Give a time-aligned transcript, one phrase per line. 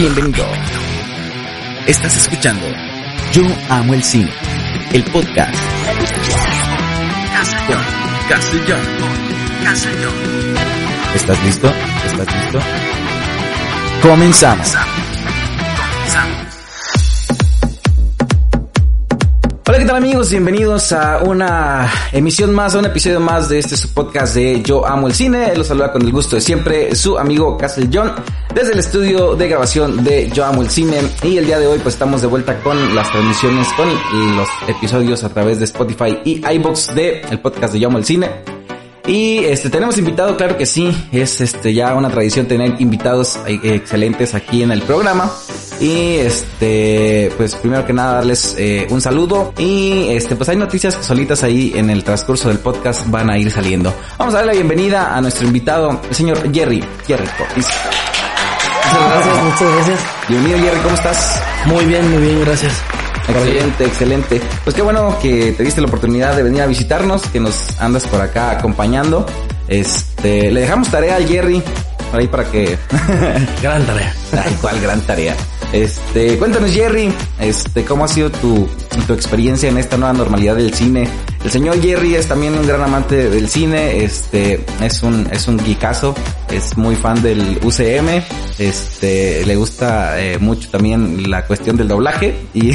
[0.00, 0.46] Bienvenido.
[1.88, 2.64] Estás escuchando
[3.32, 4.32] Yo Amo el Cine,
[4.92, 5.52] el podcast.
[7.32, 7.84] Castellón,
[8.28, 8.80] Castellón,
[9.64, 10.14] Castellón.
[11.16, 11.72] ¿Estás listo?
[12.06, 12.60] ¿Estás listo?
[14.00, 14.76] Comenzamos.
[19.98, 20.30] Amigos?
[20.30, 24.86] Bienvenidos a una emisión más, a un episodio más de este su podcast de Yo
[24.86, 25.56] Amo el Cine.
[25.56, 28.12] Los saluda con el gusto de siempre su amigo Castle John
[28.54, 31.00] desde el estudio de grabación de Yo Amo el Cine.
[31.24, 33.88] Y el día de hoy pues estamos de vuelta con las transmisiones, con
[34.36, 38.04] los episodios a través de Spotify y iBox de el podcast de Yo Amo el
[38.04, 38.30] Cine.
[39.04, 43.58] Y este tenemos invitado, claro que sí, es este ya una tradición tener invitados eh,
[43.64, 45.28] excelentes aquí en el programa.
[45.80, 50.96] Y este, pues primero que nada darles eh, un saludo y este, pues hay noticias
[50.96, 53.94] que solitas ahí en el transcurso del podcast van a ir saliendo.
[54.18, 57.66] Vamos a darle la bienvenida a nuestro invitado, el señor Jerry, Jerry Cortis.
[58.86, 60.00] Muchas gracias, muchas gracias.
[60.28, 61.42] Bienvenido Jerry, ¿cómo estás?
[61.66, 62.72] Muy bien, muy bien, gracias.
[63.28, 64.40] Excelente, excelente.
[64.64, 68.06] Pues qué bueno que te diste la oportunidad de venir a visitarnos, que nos andas
[68.06, 69.26] por acá acompañando.
[69.68, 71.62] Este, le dejamos tarea al Jerry,
[72.12, 72.78] ahí para que...
[73.62, 74.14] gran tarea.
[74.32, 75.36] Ay, cuál gran tarea.
[75.72, 78.66] Este, cuéntanos Jerry, este, ¿cómo ha sido tu,
[79.06, 81.08] tu experiencia en esta nueva normalidad del cine?
[81.44, 85.58] El señor Jerry es también un gran amante del cine, este, es un, es un
[85.58, 86.14] geekazo,
[86.50, 88.22] es muy fan del UCM,
[88.58, 92.72] este, le gusta eh, mucho también la cuestión del doblaje y,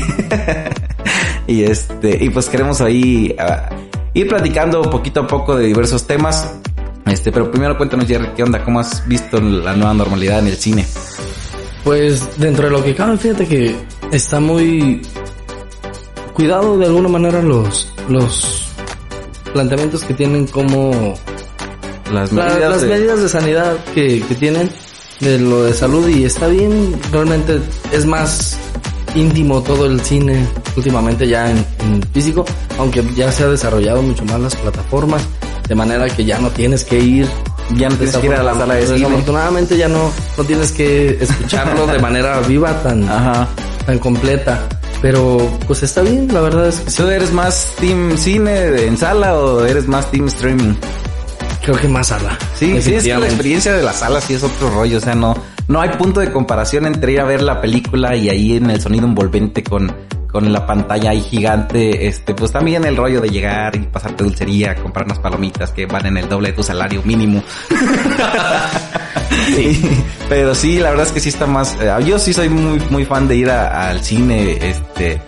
[1.47, 3.73] y este, y pues queremos ahí uh,
[4.13, 6.47] ir platicando poquito a poco de diversos temas.
[7.05, 8.63] Este, pero primero cuéntanos Jerry, ¿qué onda?
[8.63, 10.85] ¿Cómo has visto la nueva normalidad en el cine?
[11.83, 13.75] Pues dentro de lo que cabe, fíjate que
[14.11, 15.01] está muy
[16.33, 18.67] cuidado de alguna manera los los
[19.53, 21.13] planteamientos que tienen como
[22.11, 22.87] las medidas, la, las de...
[22.87, 24.69] medidas de sanidad que, que tienen
[25.19, 27.59] de lo de salud y está bien, realmente
[27.91, 28.57] es más
[29.15, 32.45] íntimo todo el cine últimamente ya en, en, físico,
[32.77, 35.21] aunque ya se ha desarrollado mucho más las plataformas,
[35.67, 37.27] de manera que ya no tienes que ir
[37.75, 39.05] ya no tienes que ir a la sala de cine.
[39.05, 43.47] Afortunadamente ya no, no tienes que escucharlo de manera viva tan, Ajá.
[43.85, 44.67] tan completa.
[45.01, 45.37] Pero
[45.67, 49.65] pues está bien, la verdad es que ¿Tú eres más team cine en sala o
[49.65, 50.75] eres más team streaming?
[51.61, 52.37] Creo que más sala.
[52.55, 55.15] Sí, sí, es que la experiencia de la sala sí es otro rollo, o sea,
[55.15, 55.35] no,
[55.67, 58.81] no hay punto de comparación entre ir a ver la película y ahí en el
[58.81, 59.93] sonido envolvente con,
[60.33, 64.73] con la pantalla ahí gigante, este, pues también el rollo de llegar y pasarte dulcería,
[64.73, 67.43] comprar unas palomitas que van en el doble de tu salario mínimo.
[69.55, 70.03] sí.
[70.29, 73.05] Pero sí, la verdad es que sí está más, eh, yo sí soy muy, muy
[73.05, 75.21] fan de ir a, al cine, este,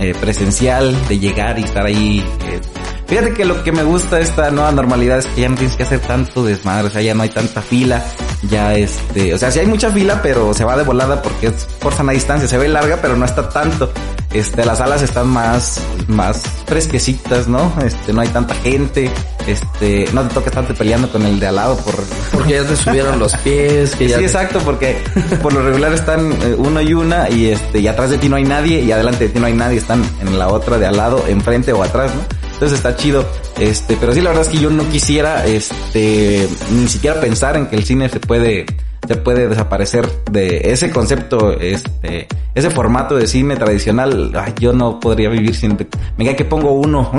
[0.00, 2.18] eh, presencial, de llegar y estar ahí,
[2.48, 2.60] eh,
[3.06, 5.76] Fíjate que lo que me gusta de esta nueva normalidad es que ya no tienes
[5.76, 8.04] que hacer tanto desmadre, o sea, ya no hay tanta fila,
[8.48, 11.64] ya este, o sea, sí hay mucha fila, pero se va de volada porque es
[11.80, 13.92] por sana distancia, se ve larga, pero no está tanto.
[14.32, 17.72] Este, las salas están más, más fresquecitas, ¿no?
[17.84, 19.10] Este, no hay tanta gente,
[19.48, 21.94] este, no te toca estarte peleando con el de al lado por...
[22.32, 24.26] Porque ya te subieron los pies, que ya Sí, te...
[24.26, 25.02] exacto, porque
[25.42, 28.44] por lo regular están uno y una y este, y atrás de ti no hay
[28.44, 31.24] nadie y adelante de ti no hay nadie, están en la otra de al lado,
[31.26, 32.22] enfrente o atrás, ¿no?
[32.52, 33.26] Entonces está chido.
[33.58, 37.66] Este, pero sí, la verdad es que yo no quisiera, este, ni siquiera pensar en
[37.66, 38.64] que el cine se puede,
[39.06, 44.32] se puede desaparecer de ese concepto, este, ese formato de cine tradicional.
[44.34, 47.10] Ay, yo no podría vivir sin, cae que pongo uno.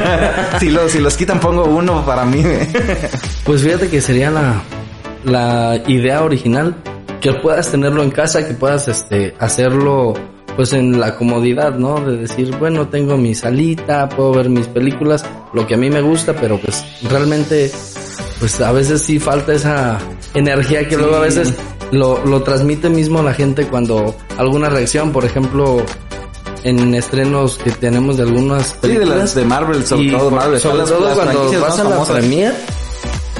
[0.60, 2.42] si los, si los quitan pongo uno para mí.
[3.44, 4.62] pues fíjate que sería la,
[5.24, 6.76] la idea original.
[7.20, 10.14] Que puedas tenerlo en casa, que puedas, este, hacerlo
[10.56, 12.00] pues en la comodidad, ¿no?
[12.00, 16.00] De decir, bueno, tengo mi salita, puedo ver mis películas, lo que a mí me
[16.00, 17.70] gusta, pero pues realmente,
[18.42, 20.00] pues a veces sí falta esa
[20.34, 21.00] energía que sí.
[21.00, 21.54] luego a veces
[21.92, 25.80] lo, lo transmite mismo la gente cuando alguna reacción, por ejemplo,
[26.64, 29.06] en estrenos que tenemos de algunas películas.
[29.06, 30.58] Sí, de las de Marvel, sobre todo Marvel.
[30.58, 32.52] Sobre todo las cuando vas a la premier,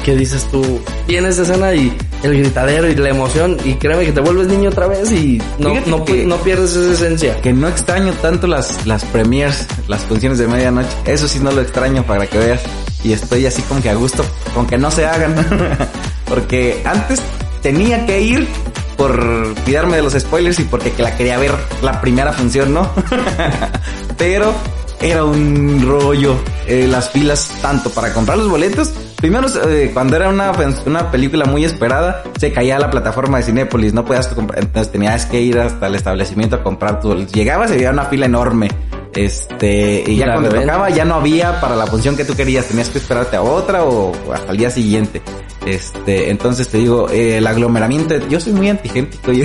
[0.02, 4.20] que dices tú, tienes escena y el gritadero y la emoción y créeme que te
[4.20, 7.40] vuelves niño otra vez y no, no, que, no, pierdes esa esencia.
[7.40, 10.88] Que no extraño tanto las, las premiers, las funciones de medianoche.
[11.06, 12.62] Eso sí no lo extraño para que veas.
[13.04, 14.24] Y estoy así como que a gusto
[14.54, 15.34] con que no se hagan.
[16.28, 17.20] porque antes
[17.62, 18.48] tenía que ir
[18.96, 22.90] por cuidarme de los spoilers y porque la quería ver la primera función, ¿no?
[24.18, 24.54] Pero
[25.00, 26.36] era un rollo
[26.66, 28.92] eh, las filas tanto para comprar los boletos
[29.22, 30.50] Primero, eh, cuando era una,
[30.84, 35.26] una película muy esperada, se caía la plataforma de Cinépolis, no podías comprar, entonces tenías
[35.26, 38.68] que ir hasta el establecimiento a comprar tu Llegabas y había una fila enorme.
[39.14, 42.66] Este, y ya la cuando tocaba ya no había para la función que tú querías,
[42.66, 45.22] tenías que esperarte a otra o, o hasta el día siguiente.
[45.66, 49.30] Este, entonces te digo, eh, el aglomeramiento, yo soy muy antigéntico.
[49.30, 49.44] Yo.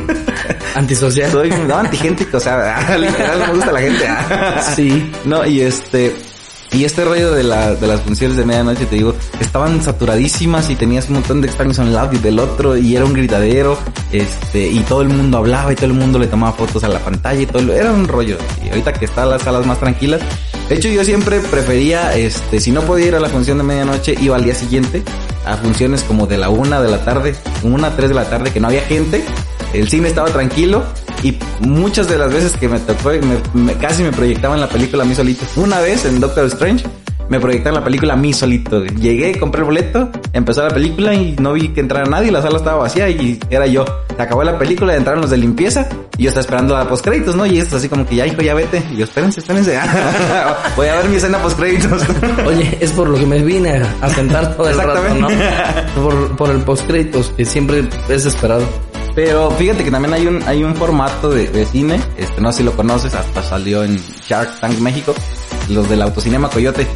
[0.74, 1.30] Antisocial.
[1.30, 4.04] Soy no antigéntico, o sea, literal no me gusta la gente.
[4.74, 5.12] sí.
[5.26, 6.14] No, y este,
[6.72, 10.74] y este rollo de, la, de las funciones de medianoche, te digo, estaban saturadísimas y
[10.74, 13.78] tenías un montón de extraños a un lado y del otro y era un gritadero,
[14.10, 16.98] este, y todo el mundo hablaba y todo el mundo le tomaba fotos a la
[16.98, 18.38] pantalla y todo, era un rollo.
[18.64, 20.22] Y ahorita que están las salas más tranquilas,
[20.68, 24.14] de hecho yo siempre prefería, este, si no podía ir a la función de medianoche,
[24.20, 25.02] iba al día siguiente
[25.44, 28.60] a funciones como de la una de la tarde, una, tres de la tarde, que
[28.60, 29.22] no había gente,
[29.72, 30.82] el cine estaba tranquilo
[31.22, 33.10] y muchas de las veces que me tocó,
[33.54, 35.44] me, casi me proyectaban la película a mí solito.
[35.56, 36.84] Una vez en Doctor Strange
[37.28, 38.84] me proyectaron la película a mí solito.
[38.84, 42.58] Llegué, compré el boleto, empezó la película y no vi que entrara nadie, la sala
[42.58, 43.84] estaba vacía y era yo.
[44.14, 45.88] Se acabó la película, entraron los de limpieza
[46.18, 47.46] y yo estaba esperando la postcréditos, ¿no?
[47.46, 48.82] Y esto así como que ya hijo, ya vete.
[48.92, 49.78] Y yo, espérense, espérense.
[50.76, 52.02] Voy a ver mi escena postcréditos.
[52.46, 55.28] Oye, es por lo que me vine a sentar todo el rato, ¿no?
[56.02, 58.66] Por, por el postcréditos, que siempre es esperado.
[59.14, 62.64] Pero fíjate que también hay un, hay un formato de, cine, este, no sé si
[62.64, 65.14] lo conoces, hasta salió en Shark Tank México,
[65.68, 66.86] los del Autocinema Coyote.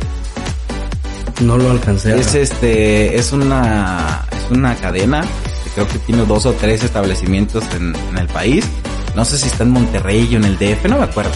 [1.43, 2.19] No lo alcancé.
[2.19, 5.23] Es este, es una, es una cadena,
[5.65, 8.65] que creo que tiene dos o tres establecimientos en, el país.
[9.15, 11.33] No sé si está en Monterrey o en el DF, no me acuerdo.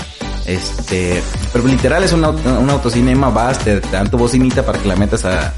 [0.47, 1.23] Este,
[1.53, 4.97] pero literal es un, un autocinema, vas, te, te dan tu bocinita para que la
[4.97, 5.53] metas a,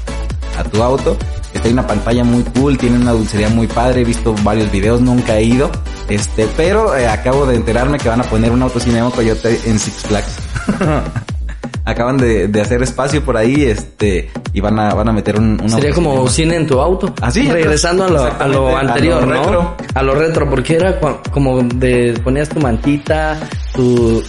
[0.57, 1.17] a tu auto
[1.53, 5.01] Está en una pantalla muy cool, tiene una dulcería muy padre, he visto varios videos,
[5.01, 5.69] nunca he ido.
[6.09, 9.97] Este, pero eh, acabo de enterarme que van a poner un autocinema Coyote en Six
[10.07, 10.37] Flags.
[11.85, 15.61] Acaban de, de, hacer espacio por ahí, este, y van a, van a meter un,
[15.69, 17.13] Sería como cine en tu auto.
[17.21, 17.47] Así.
[17.49, 19.43] Ah, Regresando a lo, a lo anterior, a lo ¿no?
[19.43, 19.75] Retro.
[19.93, 20.99] A lo retro, porque era
[21.31, 23.37] como de, ponías tu mantita,
[23.75, 24.23] tu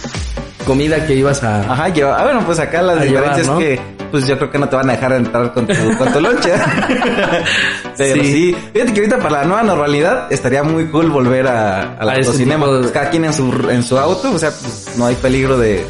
[0.67, 1.61] comida que ibas a...
[1.61, 4.69] Ajá, lleva, ah, bueno, pues acá la diferencia es que pues yo creo que no
[4.69, 6.53] te van a dejar entrar con tu, con tu lonche.
[7.97, 8.55] Pero sí.
[8.71, 12.65] Fíjate que ahorita para la nueva normalidad estaría muy cool volver a, a la cinema.
[12.93, 15.85] Cada quien en su, en su auto, o sea, pues no hay peligro de,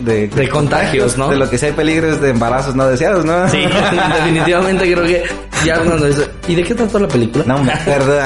[0.00, 1.30] de, de, contagios, ¿no?
[1.30, 3.48] De lo que sí hay peligro es de embarazos no deseados, ¿no?
[3.48, 3.64] Sí,
[4.14, 5.24] definitivamente creo que
[5.64, 6.06] ya cuando
[6.48, 7.44] ¿Y de qué trató la película?
[7.46, 8.18] No me acuerdo,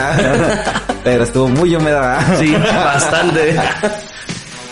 [1.05, 2.37] pero estuvo muy húmeda.
[2.37, 3.55] Sí, bastante.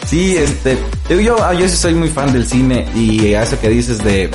[0.08, 0.78] Sí, este,
[1.10, 4.30] yo, yo, yo sí soy muy fan del cine y eso que dices de,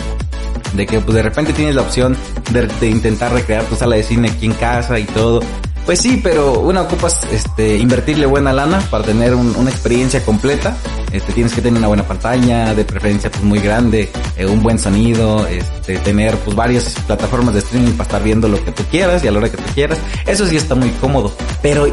[0.74, 2.16] de que pues de repente tienes la opción
[2.52, 5.42] de, intentar recrear tu sala de cine aquí en casa y todo.
[5.84, 10.78] Pues sí, pero una ocupas este, invertirle buena lana para tener una experiencia completa.
[11.12, 14.80] Este, tienes que tener una buena pantalla, de preferencia pues muy grande, eh, un buen
[14.80, 19.24] sonido, este, tener pues varias plataformas de streaming para estar viendo lo que tú quieras
[19.24, 20.00] y a la hora que tú quieras.
[20.26, 21.34] Eso sí está muy cómodo.
[21.62, 21.88] Pero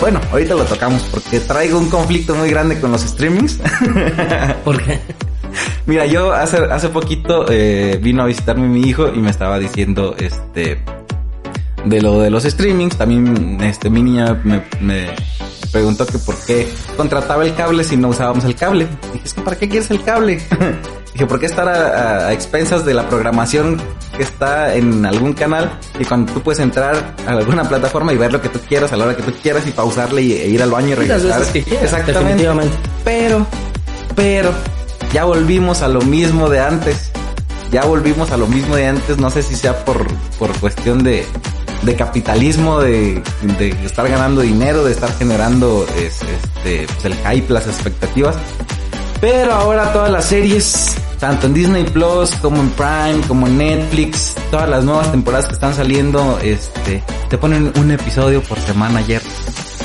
[0.00, 3.58] bueno, ahorita lo tocamos porque traigo un conflicto muy grande con los streamings.
[4.64, 5.00] ¿Por qué?
[5.86, 10.14] Mira, yo hace, hace poquito eh, vino a visitarme mi hijo y me estaba diciendo,
[10.18, 10.82] este,
[11.84, 12.96] de lo de los streamings.
[12.96, 15.14] También, este, mi niña me, me
[15.70, 18.86] preguntó que por qué contrataba el cable si no usábamos el cable.
[19.12, 20.40] Dije, ¿para qué quieres el cable?
[21.12, 23.80] Dije, ¿por qué estar a, expensas de la programación
[24.20, 28.30] que está en algún canal y cuando tú puedes entrar a alguna plataforma y ver
[28.30, 30.62] lo que tú quieras a la hora que tú quieras y pausarle y, e ir
[30.62, 31.40] al baño y regresar?
[31.54, 32.44] Exactamente.
[33.02, 33.46] Pero,
[34.14, 34.52] pero,
[35.14, 37.12] ya volvimos a lo mismo de antes.
[37.72, 40.06] Ya volvimos a lo mismo de antes, no sé si sea por,
[40.38, 41.24] por cuestión de,
[41.80, 43.22] de capitalismo, de,
[43.58, 48.36] de, estar ganando dinero, de estar generando este, pues el hype, las expectativas.
[49.20, 54.34] Pero ahora todas las series, tanto en Disney Plus como en Prime, como en Netflix,
[54.50, 59.20] todas las nuevas temporadas que están saliendo, este, te ponen un episodio por semana ayer.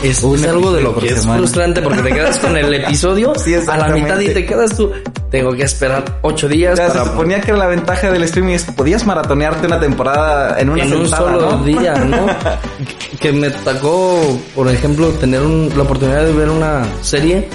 [0.04, 3.34] Es, algo de lo que es frustrante porque te quedas con el episodio
[3.68, 4.92] a la mitad y te quedas tú.
[5.32, 6.80] Tengo que esperar ocho días.
[6.80, 6.94] para...
[6.94, 10.84] Se suponía que la ventaja del streaming es que podías maratonearte una temporada en una
[10.84, 12.28] en un solo día, ¿no?
[13.20, 17.50] que me tocó, por ejemplo, tener la oportunidad de ver una serie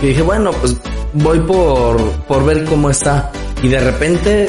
[0.00, 0.76] y dije, bueno, pues
[1.14, 3.30] voy por, por ver cómo está.
[3.62, 4.48] Y de repente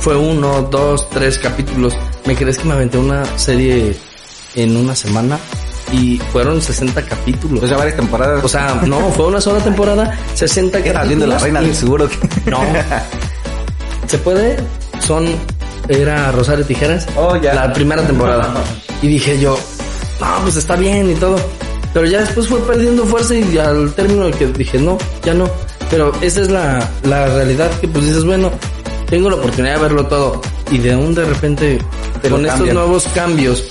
[0.00, 1.96] fue uno, dos, tres capítulos.
[2.24, 3.96] ¿Me crees que me aventé una serie
[4.54, 5.38] en una semana?
[5.92, 7.64] Y fueron 60 capítulos.
[7.64, 8.44] O sea, varias temporadas.
[8.44, 11.28] O sea, no, fue una sola temporada, 60 ¿Qué capítulos.
[11.28, 12.08] la reina del seguro.
[12.46, 12.60] No.
[14.06, 14.56] ¿Se puede?
[15.00, 15.26] Son,
[15.88, 17.06] era Rosario Tijeras.
[17.16, 17.54] Oh, ya.
[17.54, 18.52] La primera temporada.
[19.02, 19.58] Y dije yo,
[20.20, 21.36] no, pues está bien y todo.
[21.92, 25.48] Pero ya después fue perdiendo fuerza y al término de que dije, no, ya no.
[25.90, 28.50] Pero esa es la, la realidad que pues dices, bueno,
[29.08, 30.40] tengo la oportunidad de verlo todo.
[30.70, 31.78] Y de un de repente,
[32.28, 33.64] con estos nuevos cambios,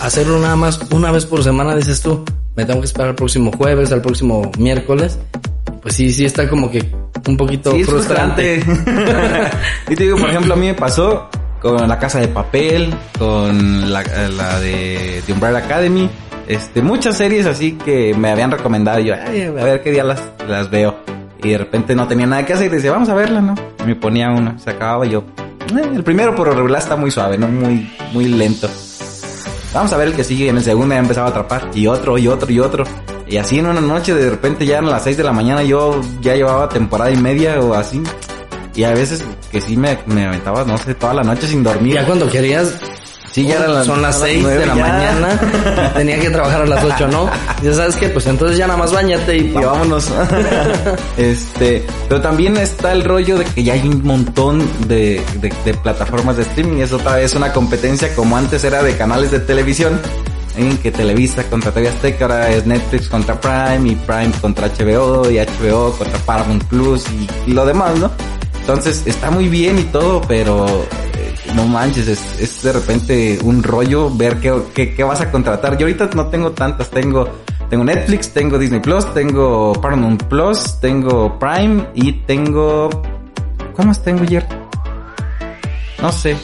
[0.00, 3.50] hacerlo nada más una vez por semana, dices tú, me tengo que esperar al próximo
[3.56, 5.18] jueves, al próximo miércoles.
[5.82, 6.88] Pues sí, sí está como que
[7.26, 8.62] un poquito frustrante.
[9.88, 11.28] y te digo, por ejemplo, a mí me pasó
[11.60, 16.08] con La Casa de Papel, con la, la de, de Umbrella Academy,
[16.48, 18.98] este, muchas series así que me habían recomendado.
[19.00, 20.96] Yo, Ay, a ver qué día las, las veo.
[21.42, 23.54] Y de repente no tenía nada que hacer y decía, vamos a verla, ¿no?
[23.86, 25.24] Me ponía una, se acababa yo.
[25.76, 27.48] "Eh, el primero por regular está muy suave, ¿no?
[27.48, 28.68] Muy, muy lento.
[29.74, 30.48] Vamos a ver el que sigue.
[30.48, 31.70] En el segundo ya empezaba a atrapar.
[31.74, 32.84] Y otro, y otro, y otro.
[33.26, 36.00] Y así en una noche, de repente ya eran las 6 de la mañana, yo
[36.20, 38.02] ya llevaba temporada y media o así.
[38.76, 41.94] Y a veces que sí me, me aventaba, no sé, toda la noche sin dormir.
[41.94, 42.78] Ya cuando querías,
[43.34, 44.82] Sí, ya eran las- son las son las 6 nueve de la ya.
[44.86, 47.28] mañana, tenía que trabajar a las 8, ¿no?
[47.62, 50.08] Y ya sabes qué, pues entonces ya nada más bañate y y vámonos.
[51.16, 55.74] este, pero también está el rollo de que ya hay un montón de, de- de
[55.74, 56.80] plataformas de streaming.
[56.80, 60.00] Es otra vez una competencia como antes era de canales de televisión.
[60.56, 65.28] En que Televisa contra TV Azteca, ahora es Netflix contra Prime y Prime contra HBO
[65.28, 68.08] y HBO contra Paramount Plus y, y lo demás, ¿no?
[68.60, 70.86] Entonces está muy bien y todo, pero
[71.54, 75.78] no manches, es, es de repente un rollo ver qué, qué, qué vas a contratar.
[75.78, 77.28] Yo ahorita no tengo tantas, tengo,
[77.70, 82.90] tengo Netflix, tengo Disney Plus, tengo Paramount Plus, tengo Prime y tengo...
[83.74, 84.46] ¿Cuál más tengo, Jer?
[86.00, 86.36] No sé.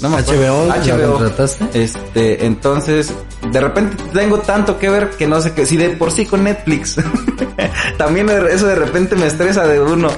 [0.00, 0.22] No me.
[0.22, 1.82] HBO, ¿ya contrataste?
[1.82, 3.12] Este, entonces,
[3.50, 6.44] de repente tengo tanto que ver que no sé qué, si de por sí con
[6.44, 6.96] Netflix,
[7.98, 10.08] también eso de repente me estresa de uno.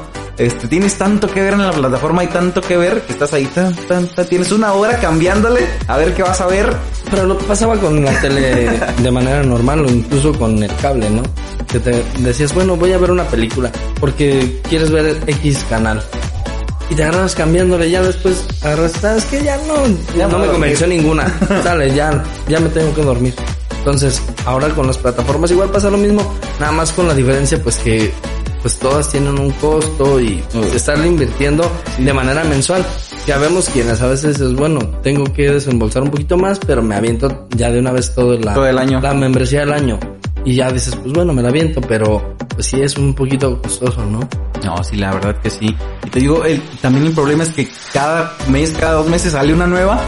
[0.41, 3.45] Este, tienes tanto que ver en la plataforma y tanto que ver que estás ahí
[3.45, 6.75] tan, tan, tan, tienes una hora cambiándole a ver qué vas a ver.
[7.11, 8.71] Pero lo que pasaba con la tele
[9.03, 11.23] de manera normal o incluso con el cable, ¿no?
[11.71, 13.71] Que te decías, bueno, voy a ver una película
[14.01, 16.03] porque quieres ver X canal.
[16.89, 19.45] Y te agarras cambiándole, ya después agarras, ¿sabes qué?
[19.45, 19.75] Ya no,
[20.17, 21.27] Ya no me convenció ninguna.
[21.63, 23.35] Sale, ya, ya me tengo que dormir.
[23.81, 26.23] Entonces, ahora con las plataformas igual pasa lo mismo,
[26.59, 28.13] nada más con la diferencia pues que
[28.63, 32.85] pues todas tienen un costo y pues, estarle invirtiendo de manera mensual.
[33.27, 36.95] Ya vemos quienes a veces es bueno, tengo que desembolsar un poquito más, pero me
[36.95, 39.01] aviento ya de una vez todo, la, Todo el año.
[39.01, 39.99] la membresía del año.
[40.45, 44.05] Y ya dices, pues bueno, me la aviento, pero pues sí es un poquito costoso,
[44.07, 44.21] ¿no?
[44.65, 45.75] No, sí, la verdad que sí.
[46.07, 49.53] Y te digo, el, también el problema es que cada mes, cada dos meses sale
[49.53, 50.01] una nueva.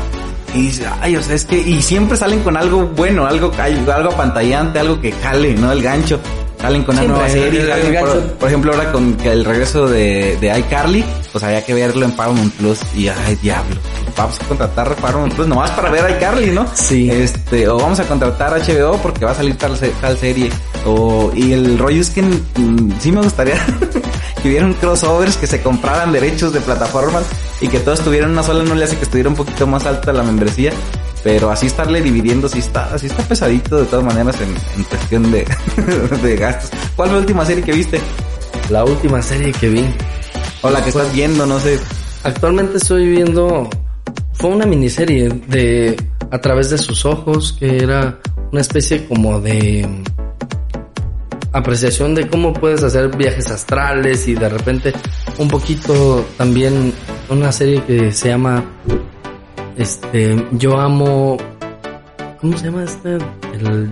[0.54, 4.10] Y dices, ay, o sea, es que, y siempre salen con algo bueno, algo, algo
[4.12, 5.72] apantallante, algo que jale, ¿no?
[5.72, 6.20] El gancho.
[6.60, 7.60] Salen con una Siempre, nueva serie.
[7.62, 11.74] el- el salen por, ejemplo, ahora con el regreso de, de iCarly, pues había que
[11.74, 12.78] verlo en Paramount Plus.
[12.94, 13.74] Y ay, diablo.
[14.16, 16.64] Vamos a contratar Paramount Plus nomás para ver iCarly, ¿no?
[16.72, 17.10] Sí.
[17.10, 20.50] Este, o vamos a contratar HBO porque va a salir tal, se- tal serie.
[20.86, 23.54] O, y el rollo es que mm, sí me gustaría
[24.42, 27.24] que hubieran crossovers, que se compraran derechos de plataformas
[27.60, 30.12] y que todos tuvieran una sola, no le hace que estuviera un poquito más alta
[30.12, 30.72] la membresía.
[31.22, 35.30] Pero así estarle dividiendo, sí está, así está pesadito de todas maneras en, en cuestión
[35.30, 35.46] de,
[36.22, 36.70] de gastos.
[36.96, 38.00] ¿Cuál fue la última serie que viste?
[38.70, 39.84] La última serie que vi.
[40.62, 41.78] O la que estás viendo, no sé.
[42.24, 43.70] Actualmente estoy viendo,
[44.34, 45.96] fue una miniserie de
[46.30, 48.18] A través de sus ojos, que era
[48.50, 49.86] una especie como de
[51.52, 54.92] apreciación de cómo puedes hacer viajes astrales y de repente
[55.38, 56.92] un poquito también
[57.28, 58.64] una serie que se llama
[59.76, 61.36] este Yo amo
[62.40, 63.18] ¿cómo se llama este?
[63.54, 63.90] El,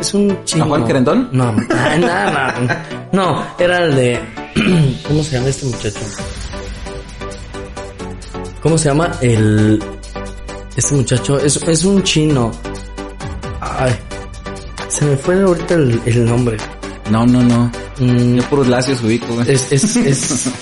[0.00, 0.64] es un chino.
[0.64, 1.28] ¿A Juan Querendón?
[1.32, 4.20] No, ay, nada, no, era el de
[5.06, 6.00] ¿cómo se llama este muchacho?
[8.62, 9.82] ¿Cómo se llama el
[10.76, 11.38] este muchacho?
[11.38, 12.50] Es, es un chino.
[13.60, 13.94] Ay,
[14.90, 16.56] se me fue ahorita el, el nombre.
[17.10, 17.70] No, no, no.
[17.98, 19.34] Mm, Yo puros lacios ubico.
[19.34, 19.50] güey.
[19.50, 20.46] es, es, es,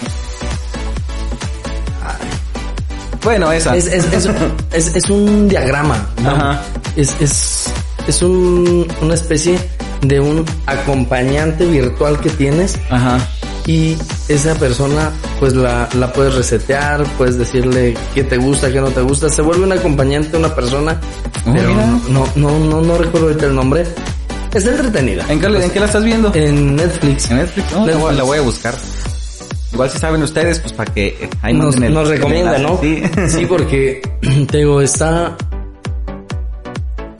[3.24, 3.76] Bueno, esa.
[3.76, 4.28] es, es, es,
[4.72, 6.06] es- es un diagrama.
[6.22, 6.30] ¿no?
[6.30, 6.62] Ajá.
[6.96, 7.64] Es, es,
[8.06, 9.58] es un, una especie
[10.02, 13.18] de un acompañante virtual que tienes Ajá.
[13.66, 13.96] y
[14.28, 19.00] esa persona pues la, la puedes resetear, puedes decirle qué te gusta, qué no te
[19.02, 21.00] gusta, se vuelve un acompañante, una persona,
[21.46, 23.84] Oh, pero no, no, no, no recuerdo ahorita el nombre.
[24.54, 25.24] Es entretenida.
[25.28, 26.32] ¿En qué, ¿En qué la estás viendo?
[26.34, 27.30] En Netflix.
[27.30, 27.86] En Netflix, ¿no?
[27.86, 28.16] La, voy- Netflix.
[28.18, 28.74] la voy a buscar.
[29.72, 32.78] Igual si saben ustedes, pues para que eh, ahí nos, el- nos recomienda, ¿no?
[32.80, 33.02] Sí.
[33.28, 34.00] Sí, porque
[34.50, 35.36] te digo, está.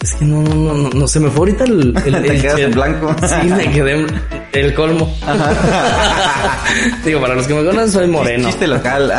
[0.01, 1.95] Es que no, no, no, no, no, se me fue ahorita el.
[2.07, 3.15] el, Te quedas en blanco.
[3.29, 4.07] Sí, me quedé en
[4.53, 5.15] el colmo.
[7.05, 8.49] digo, para los que me conocen, soy moreno.
[8.49, 9.13] Chiste local.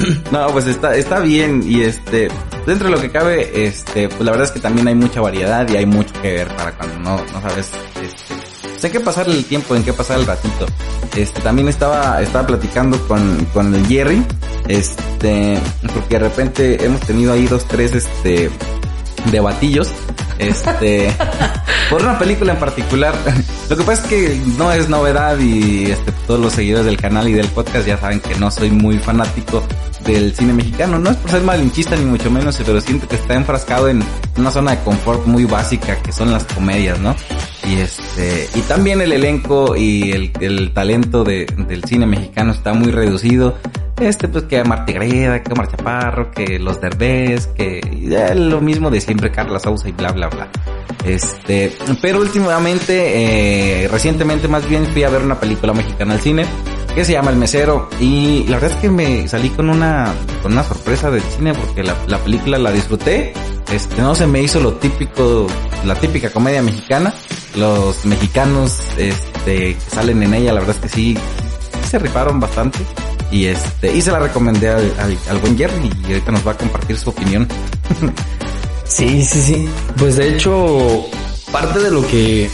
[0.32, 2.28] no, pues está, está bien y este,
[2.66, 5.68] dentro de lo que cabe, este, pues la verdad es que también hay mucha variedad
[5.68, 7.70] y hay mucho que ver para cuando no, no sabes,
[8.02, 8.34] este,
[8.80, 10.66] pues qué pasar el tiempo, en qué pasar el ratito.
[11.14, 14.24] Este, también estaba, estaba platicando con, con el Jerry,
[14.68, 15.58] este,
[15.92, 18.50] porque de repente hemos tenido ahí dos, tres, este,
[19.30, 19.88] debatillos,
[20.38, 21.14] este,
[21.90, 23.14] por una película en particular.
[23.68, 27.28] Lo que pasa es que no es novedad y este, todos los seguidores del canal
[27.28, 29.62] y del podcast ya saben que no soy muy fanático
[30.04, 30.98] del cine mexicano.
[30.98, 34.02] No es por ser malinchista ni mucho menos, pero siento que está enfrascado en
[34.36, 37.14] una zona de confort muy básica que son las comedias, ¿no?
[37.68, 42.72] Y este, y también el elenco y el, el talento de, del cine mexicano está
[42.72, 43.56] muy reducido.
[44.00, 47.80] Este, pues que Marta Greda, que Omar Chaparro, que los Derbez, que
[48.34, 50.48] lo mismo de siempre Carla Sousa y bla bla bla.
[51.04, 56.46] Este, pero últimamente, eh, recientemente más bien fui a ver una película mexicana al cine
[56.94, 60.52] que se llama El Mesero y la verdad es que me salí con una con
[60.52, 63.32] una sorpresa del cine porque la, la película la disfruté.
[63.72, 65.46] Este, no se me hizo lo típico,
[65.84, 67.14] la típica comedia mexicana.
[67.56, 71.18] Los mexicanos, este, que salen en ella, la verdad es que sí,
[71.88, 72.78] se rifaron bastante.
[73.30, 76.52] Y este, y se la recomendé al, al, al buen Jerry y ahorita nos va
[76.52, 77.46] a compartir su opinión.
[78.90, 79.68] Sí, sí, sí.
[79.98, 81.06] Pues de hecho,
[81.52, 82.50] parte de lo que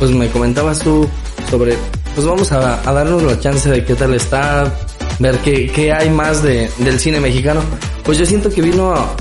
[0.00, 1.08] pues me comentabas tú
[1.48, 1.78] sobre,
[2.16, 4.72] pues vamos a, a darnos la chance de qué tal está,
[5.18, 7.60] ver qué, qué hay más de, del cine mexicano.
[8.04, 9.14] Pues yo siento que vino a,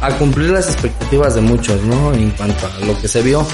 [0.00, 2.14] a cumplir las expectativas de muchos, ¿no?
[2.14, 3.46] En cuanto a lo que se vio.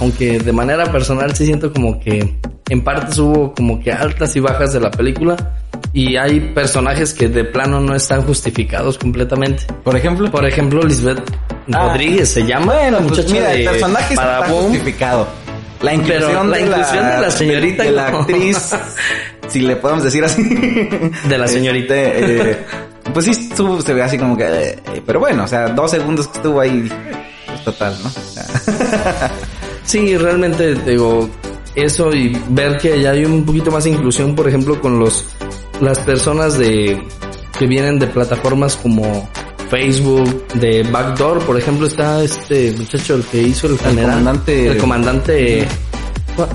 [0.00, 2.38] Aunque de manera personal sí siento como que
[2.68, 5.54] en partes hubo como que altas y bajas de la película
[5.94, 9.64] y hay personajes que de plano no están justificados completamente.
[9.82, 11.22] Por ejemplo, Por ejemplo, Lisbeth
[11.72, 11.88] Ah.
[11.88, 15.26] Rodríguez se llama Bueno, la pues muchacha mira, el personaje está justificado.
[15.86, 18.74] La inclusión, la de, inclusión de la señorita de, la actriz,
[19.46, 20.42] si le podemos decir así.
[21.28, 21.94] De la señorita.
[21.94, 22.58] Este, eh,
[23.14, 26.26] pues sí, estuvo, se ve así como que, eh, pero bueno, o sea, dos segundos
[26.26, 26.90] que estuvo ahí,
[27.46, 28.10] pues total, ¿no?
[29.84, 31.30] Sí, realmente digo
[31.76, 35.24] eso y ver que ya hay un poquito más de inclusión, por ejemplo, con los
[35.80, 37.00] las personas de
[37.56, 39.28] que vienen de plataformas como
[39.70, 44.78] Facebook, de Backdoor, por ejemplo, está este muchacho el que hizo el general, comandante- el
[44.78, 45.68] comandante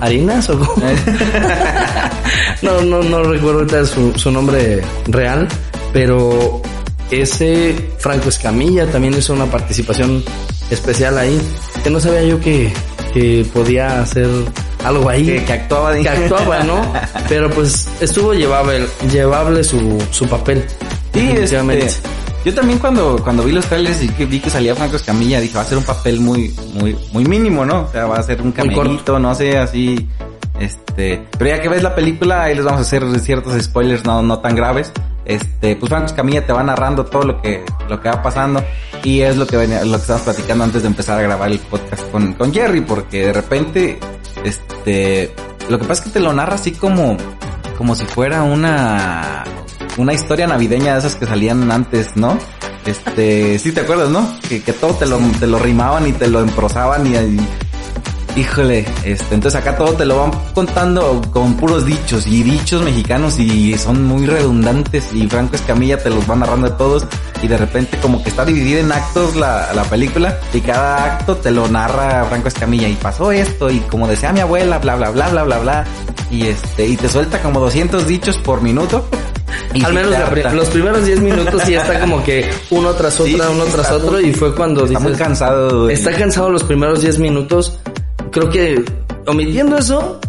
[0.00, 0.74] Harinas o cómo?
[2.62, 5.48] no, no, no recuerdo ahorita su, su nombre real,
[5.92, 6.62] pero
[7.10, 10.22] ese Franco Escamilla también hizo una participación
[10.70, 11.38] especial ahí,
[11.84, 12.72] que no sabía yo que,
[13.12, 14.28] que podía hacer
[14.84, 15.26] algo ahí.
[15.26, 16.02] que, que actuaba de...
[16.02, 16.80] que actuaba, ¿no?
[17.28, 20.64] Pero pues estuvo llevable, llevable su, su papel.
[21.12, 21.90] Sí, este,
[22.44, 25.54] yo también cuando, cuando vi los trailers y que vi que salía Franco Escamilla, dije,
[25.54, 27.82] va a ser un papel muy, muy, muy mínimo, ¿no?
[27.82, 30.08] O sea, va a ser un camerito, no sé, así,
[30.58, 34.22] este, pero ya que ves la película, ahí les vamos a hacer ciertos spoilers no,
[34.22, 34.92] no tan graves.
[35.24, 38.62] Este, pues Franco Escamilla te va narrando todo lo que, lo que va pasando
[39.04, 41.60] y es lo que venía, lo que estábamos platicando antes de empezar a grabar el
[41.60, 44.00] podcast con, con Jerry, porque de repente,
[44.44, 45.32] este,
[45.68, 47.16] lo que pasa es que te lo narra así como,
[47.78, 49.44] como si fuera una,
[49.96, 52.38] una historia navideña de esas que salían antes, ¿no?
[52.86, 54.26] Este, sí te acuerdas, ¿no?
[54.48, 57.48] Que, que todo te lo, te lo rimaban y te lo emprosaban y, y-
[58.34, 63.38] híjole, este, entonces acá todo te lo van contando con puros dichos y dichos mexicanos
[63.38, 67.04] y son muy redundantes y Franco Escamilla te los va narrando de todos
[67.42, 71.36] y de repente como que está dividida en actos la, la película y cada acto
[71.36, 75.10] te lo narra Franco Escamilla y pasó esto y como decía mi abuela, bla, bla,
[75.10, 75.84] bla, bla, bla, bla
[76.30, 79.06] y este, y te suelta como 200 dichos por minuto.
[79.74, 83.46] Y Al menos la los primeros 10 minutos sí está como que uno tras otra,
[83.46, 85.82] sí, uno tras está otro muy- y fue cuando Está muy dices, cansado.
[85.84, 85.94] güey.
[85.94, 87.78] está cansado los primeros 10 minutos.
[88.30, 88.84] Creo que
[89.26, 90.20] omitiendo eso,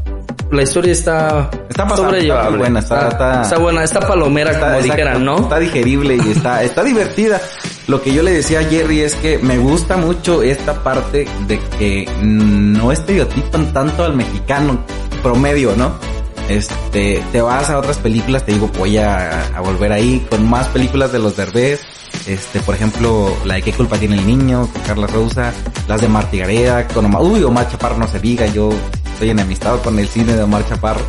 [0.52, 2.42] la historia está, Está pasable, sobrellevable.
[2.44, 5.38] está muy buena, está- está- está buena, está palomera Está- como exacto, dijeran, ¿no?
[5.38, 7.42] Está digerible y está, está divertida.
[7.88, 11.60] Lo que yo le decía a Jerry es que me gusta mucho esta parte de
[11.78, 14.80] que no estereotipan tanto al mexicano
[15.22, 15.92] promedio, ¿no?
[16.54, 20.68] Este, te vas a otras películas, te digo, voy a, a volver ahí con más
[20.68, 21.82] películas de los Derbez.
[22.28, 25.52] Este, por ejemplo, la de qué culpa tiene el niño, con Carla Rosa,
[25.88, 28.70] las de Martí Gareda, con Omar, uy, Omar Chaparro no se diga, yo
[29.13, 31.02] estoy enemistado con el cine de Omar Chaparro.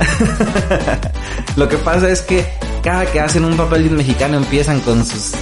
[1.56, 2.46] Lo que pasa es que
[2.82, 5.32] cada que hacen un papel de un mexicano empiezan con sus...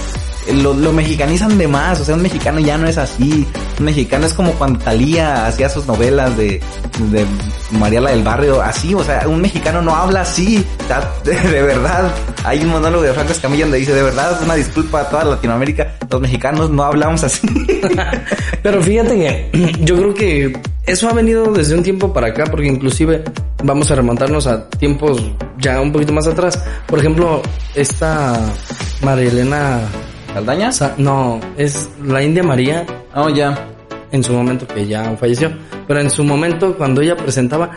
[0.53, 3.47] Lo, lo mexicanizan de más, o sea, un mexicano ya no es así.
[3.77, 6.59] Un mexicano es como cuando Talía hacía sus novelas de,
[7.11, 7.25] de
[7.71, 10.65] Mariela del Barrio, así, o sea, un mexicano no habla así,
[11.23, 12.11] de, de verdad.
[12.43, 15.95] Hay un monólogo de Franco Escamilla donde dice, de verdad, una disculpa a toda Latinoamérica,
[16.09, 17.47] los mexicanos no hablamos así.
[18.63, 22.67] Pero fíjate que yo creo que eso ha venido desde un tiempo para acá, porque
[22.67, 23.23] inclusive
[23.63, 25.21] vamos a remontarnos a tiempos
[25.59, 26.63] ya un poquito más atrás.
[26.87, 27.41] Por ejemplo,
[27.75, 28.39] esta
[29.03, 29.81] María Elena,
[30.33, 30.71] ¿Saldaña?
[30.71, 33.67] Sa- no, es la India María, Oh, ya.
[34.11, 35.51] en su momento que ya falleció,
[35.87, 37.71] pero en su momento cuando ella presentaba,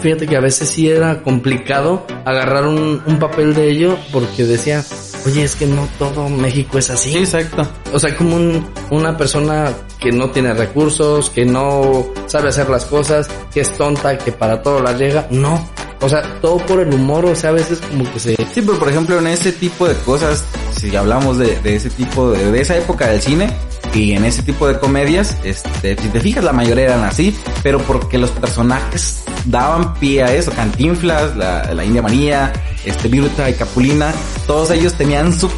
[0.00, 4.82] fíjate que a veces sí era complicado agarrar un, un papel de ello porque decía,
[5.26, 7.12] oye, es que no todo México es así.
[7.12, 7.68] Sí, exacto.
[7.92, 12.84] O sea, como un- una persona que no tiene recursos, que no sabe hacer las
[12.86, 15.26] cosas, que es tonta, que para todo la llega.
[15.30, 15.68] No.
[16.00, 18.36] O sea, todo por el humor, o sea, a veces como que se...
[18.36, 20.44] Sí, pero por ejemplo en ese tipo de cosas
[20.76, 23.50] si hablamos de, de ese tipo, de, de esa época del cine,
[23.94, 27.80] y en ese tipo de comedias, este, si te fijas, la mayoría eran así, pero
[27.80, 30.52] porque los personajes daban pie a eso.
[30.52, 32.52] Cantinflas, la, la India Manía,
[32.84, 34.12] este, Viruta y Capulina,
[34.46, 35.50] todos ellos tenían su,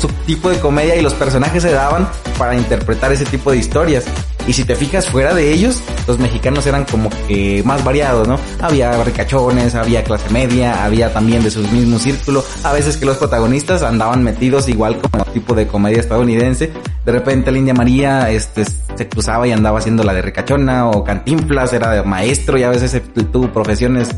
[0.00, 4.04] su tipo de comedia y los personajes se daban para interpretar ese tipo de historias.
[4.46, 8.38] Y si te fijas fuera de ellos, los mexicanos eran como que más variados, ¿no?
[8.60, 12.44] Había ricachones, había clase media, había también de su mismo círculo.
[12.64, 16.72] A veces que los protagonistas andaban metidos igual como tipo de comedia estadounidense.
[17.04, 21.04] De repente la India María, este, se cruzaba y andaba haciendo la de ricachona o
[21.04, 23.00] Cantinflas era de maestro y a veces
[23.32, 24.08] tuvo profesiones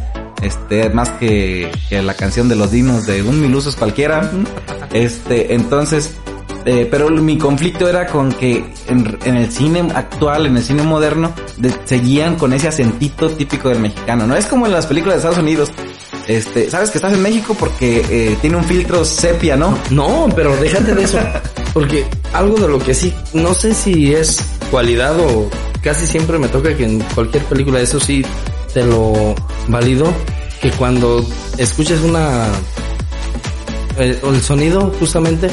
[0.42, 4.30] este más que, que la canción de los dinos de un mil usos cualquiera
[4.92, 6.16] este entonces
[6.64, 10.82] eh, pero mi conflicto era con que en, en, el cine actual, en el cine
[10.82, 14.26] moderno, de, seguían con ese acentito típico del mexicano.
[14.26, 15.70] No es como en las películas de Estados Unidos.
[16.26, 19.76] Este, sabes que estás en México porque eh, tiene un filtro sepia, ¿no?
[19.90, 21.18] No, pero déjate de eso.
[21.74, 25.50] Porque algo de lo que sí, no sé si es cualidad o
[25.82, 28.24] casi siempre me toca que en cualquier película, eso sí
[28.72, 29.34] te lo
[29.68, 30.10] valido,
[30.62, 31.24] que cuando
[31.58, 32.46] escuches una,
[33.98, 35.50] el, el sonido justamente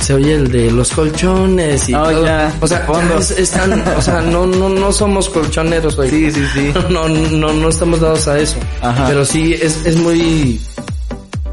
[0.00, 2.24] se oye el de los colchones y oh, todo.
[2.24, 2.86] Ya, o sea,
[3.18, 6.10] es, están, o sea, no, no, no somos colchoneros hoy.
[6.10, 6.72] Sí, sí, sí.
[6.90, 8.56] No, no, no estamos dados a eso.
[8.80, 9.06] Ajá.
[9.08, 10.60] Pero sí es, es muy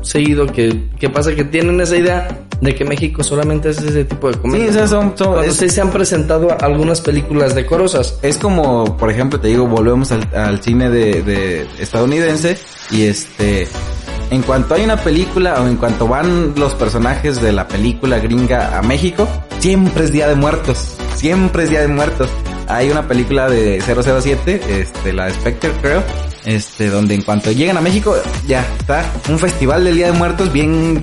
[0.01, 4.31] seguido que, que pasa que tienen esa idea de que México solamente es ese tipo
[4.31, 4.67] de comedia.
[4.67, 8.17] Sí, sea, son, son Cuando es, sí se han presentado algunas películas decorosas.
[8.21, 12.57] es como, por ejemplo, te digo, volvemos al, al cine de, de estadounidense
[12.91, 13.67] y este,
[14.31, 18.77] en cuanto hay una película o en cuanto van los personajes de la película gringa
[18.77, 19.27] a México,
[19.59, 20.95] siempre es Día de Muertos.
[21.15, 22.29] Siempre es Día de Muertos.
[22.67, 26.03] Hay una película de 007, este, la de Spectre creo,
[26.45, 28.15] este, donde en cuanto llegan a México,
[28.47, 31.01] ya está un festival del Día de Muertos bien...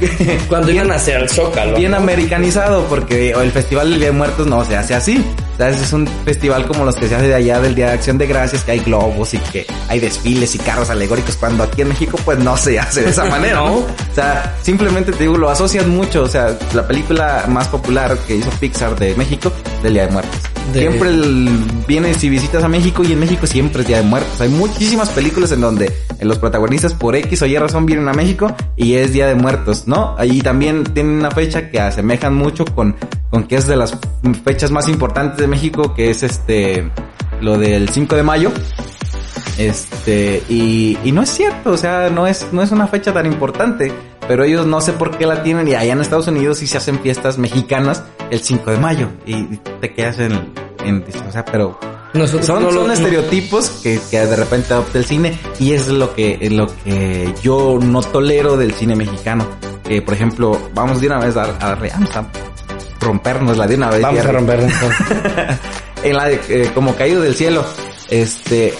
[0.48, 1.76] Cuando iban hacia el Zócalo.
[1.76, 1.96] Bien ¿no?
[1.98, 5.24] americanizado, porque el festival del Día de Muertos no se hace así.
[5.54, 7.92] O sea, es un festival como los que se hace de allá del Día de
[7.94, 11.82] Acción de Gracias, que hay globos y que hay desfiles y carros alegóricos, cuando aquí
[11.82, 13.78] en México pues no se hace de esa manera, ¿no?
[13.78, 18.36] O sea, simplemente te digo, lo asocian mucho, o sea, la película más popular que
[18.36, 19.50] hizo Pixar de México,
[19.82, 20.38] del Día de Muertos.
[20.72, 21.48] De- Siempre el,
[21.88, 24.40] vienes y visitas a México y en México siempre es Día de Muertos.
[24.40, 28.54] Hay muchísimas películas en donde los protagonistas por X o Y razón vienen a México
[28.76, 30.14] y es Día de Muertos, ¿no?
[30.18, 32.94] Ahí también tienen una fecha que asemejan mucho con,
[33.30, 33.98] con que es de las
[34.44, 36.88] fechas más importantes de México, que es este,
[37.40, 38.52] lo del 5 de mayo.
[39.56, 43.26] Este, y, y no es cierto, o sea, no es, no es una fecha tan
[43.26, 43.92] importante,
[44.28, 46.76] pero ellos no sé por qué la tienen y allá en Estados Unidos sí se
[46.76, 50.52] hacen fiestas mexicanas el 5 de mayo y te quedas en,
[50.84, 51.78] en o sea, pero
[52.14, 55.88] Nosotros son, no lo- son estereotipos que, que de repente adopta el cine y es
[55.88, 59.44] lo que, es lo que yo no tolero del cine mexicano.
[59.88, 62.30] Que, por ejemplo, vamos de una vez a, a, a
[63.00, 64.02] rompernos la de una vez.
[64.02, 64.60] Vamos a romper.
[66.02, 67.64] en la de eh, como caído del cielo.
[68.10, 68.72] Este,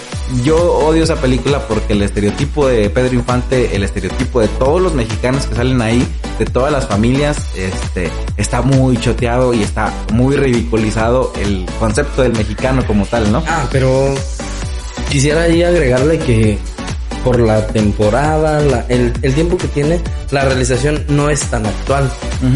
[0.43, 4.95] yo odio esa película porque el estereotipo de Pedro Infante, el estereotipo de todos los
[4.95, 6.05] mexicanos que salen ahí,
[6.39, 12.33] de todas las familias, este, está muy choteado y está muy ridiculizado el concepto del
[12.33, 13.43] mexicano como tal, ¿no?
[13.47, 14.15] Ah, pero
[15.09, 16.57] quisiera ahí agregarle que
[17.23, 19.99] por la temporada, la- el, el tiempo que tiene,
[20.31, 22.09] la realización no es tan actual.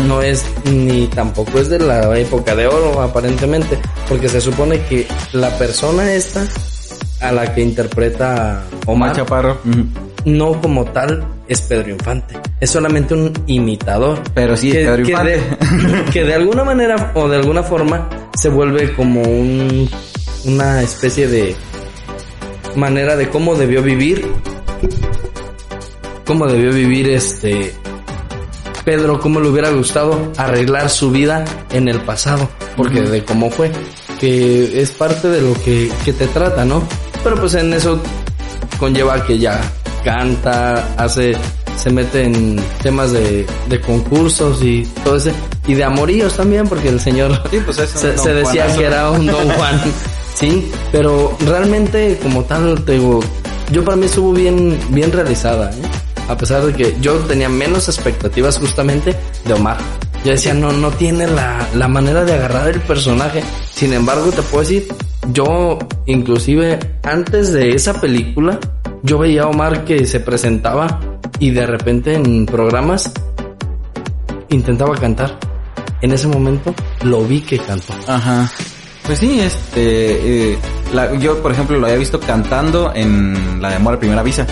[0.08, 3.78] No es ni tampoco es de la época de oro, aparentemente.
[4.08, 6.46] Porque se supone que la persona esta
[7.22, 9.58] a la que interpreta Omar Omar Chaparro.
[10.26, 12.36] No como tal es Pedro Infante.
[12.62, 14.20] Es solamente un imitador.
[14.34, 15.32] Pero sí, que, Pedro que Infante.
[15.32, 18.08] de, que de alguna manera o de alguna forma
[18.40, 19.90] se vuelve como un,
[20.46, 21.56] una especie de
[22.76, 24.26] manera de cómo debió vivir.
[26.26, 27.74] Cómo debió vivir este
[28.86, 32.50] Pedro, cómo le hubiera gustado arreglar su vida en el pasado.
[32.76, 33.72] Porque de cómo fue.
[34.20, 36.84] Que es parte de lo que, que te trata, ¿no?
[37.24, 38.02] Pero pues en eso
[38.80, 39.62] conlleva que ya
[40.04, 41.36] canta, hace,
[41.78, 45.34] se mete en temas de, de concursos y todo ese,
[45.68, 49.50] y de amoríos también, porque el señor Sí, pues se, decía que era un Don
[49.52, 49.82] Juan,
[50.36, 53.22] sí, pero realmente como tal, te digo,
[53.72, 55.82] yo para mí estuvo bien, bien realizada, ¿eh?
[56.28, 59.78] a pesar de que yo tenía menos expectativas justamente de Omar.
[60.24, 63.44] Yo decía, no, no tiene la, la manera de agarrar el personaje.
[63.74, 64.88] Sin embargo, te puedo decir,
[65.34, 68.60] yo inclusive antes de esa película,
[69.02, 71.00] yo veía a Omar que se presentaba
[71.40, 73.12] y de repente en programas
[74.50, 75.38] intentaba cantar.
[76.02, 76.74] En ese momento
[77.04, 77.94] lo vi que cantó.
[78.08, 78.50] Ajá.
[79.06, 80.58] Pues sí, este, eh,
[80.94, 84.48] la- yo por ejemplo lo había visto cantando en la de Amor a Primera Vista.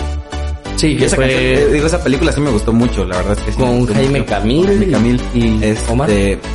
[0.76, 3.32] Sí, que esa fue- canción, eh, digo, esa película sí me gustó mucho, la verdad
[3.38, 3.58] es que sí.
[3.58, 4.30] Con Jaime mucho.
[4.30, 6.10] Camil Jaime Camil y este, Omar.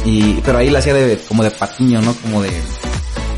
[0.05, 2.13] y pero ahí la hacía de como de patiño, ¿no?
[2.15, 2.49] Como de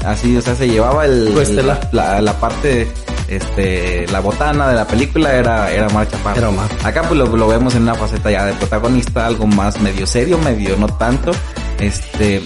[0.05, 2.87] así, o sea, se llevaba el Pues, la, la parte
[3.27, 6.37] este la botana de la película era era Omar Chaparro.
[6.37, 6.69] Era Omar.
[6.83, 10.37] Acá pues lo, lo vemos en una faceta ya de protagonista, algo más medio serio,
[10.39, 11.31] medio no tanto.
[11.79, 12.41] Este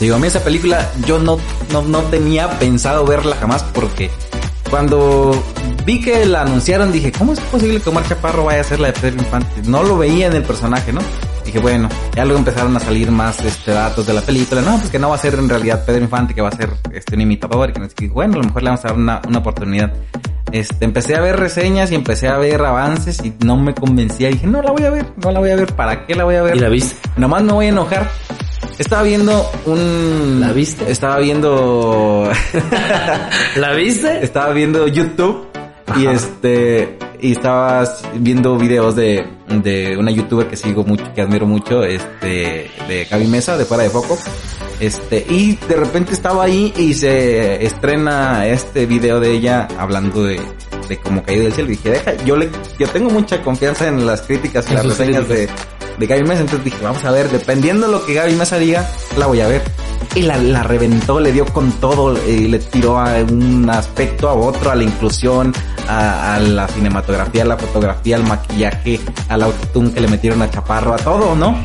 [0.00, 1.38] digo, a mí esa película yo no
[1.72, 4.10] no no tenía pensado verla jamás porque
[4.70, 5.40] cuando
[5.84, 8.88] vi que la anunciaron dije, ¿cómo es posible que Omar Chaparro vaya a ser la
[8.88, 9.62] de Pedro Infante?
[9.66, 11.00] No lo veía en el personaje, ¿no?
[11.44, 14.62] Dije, bueno, ya luego empezaron a salir más este, datos de la película.
[14.62, 16.70] No, pues que no va a ser en realidad Pedro Infante, que va a ser
[16.92, 17.70] este, un imitador.
[17.70, 18.08] Y que no sé qué.
[18.08, 19.92] bueno, a lo mejor le vamos a dar una, una oportunidad.
[20.50, 24.28] Este, empecé a ver reseñas y empecé a ver avances y no me convencía.
[24.28, 25.72] Dije, no la voy a ver, no la voy a ver.
[25.74, 26.56] ¿Para qué la voy a ver?
[26.56, 26.96] ¿Y la viste?
[27.16, 28.10] Nomás me voy a enojar.
[28.78, 30.38] Estaba viendo un...
[30.40, 30.90] ¿La viste?
[30.90, 32.30] Estaba viendo...
[33.56, 34.24] ¿La viste?
[34.24, 35.46] estaba viendo YouTube
[35.96, 37.84] y este y estaba
[38.16, 39.26] viendo videos de,
[39.62, 43.84] de una youtuber que sigo mucho, que admiro mucho, este, de Gaby Mesa, de Fuera
[43.84, 44.18] de Foco.
[44.78, 50.38] Este, y de repente estaba ahí y se estrena este video de ella hablando de,
[50.88, 51.70] de como caído del cielo.
[51.70, 55.28] Y dije, deja, yo le, yo tengo mucha confianza en las críticas y las reseñas
[55.28, 55.48] de.
[55.98, 56.40] De Gaby Mesa.
[56.40, 59.48] Entonces dije, vamos a ver, dependiendo de lo que Gaby Mesa diga, la voy a
[59.48, 59.62] ver.
[60.14, 64.34] Y la, la reventó, le dio con todo, y le tiró a un aspecto a
[64.34, 65.52] otro, a la inclusión,
[65.88, 70.50] a, a la cinematografía, a la fotografía, al maquillaje, al autotune que le metieron a
[70.50, 71.58] Chaparro, a todo, ¿no?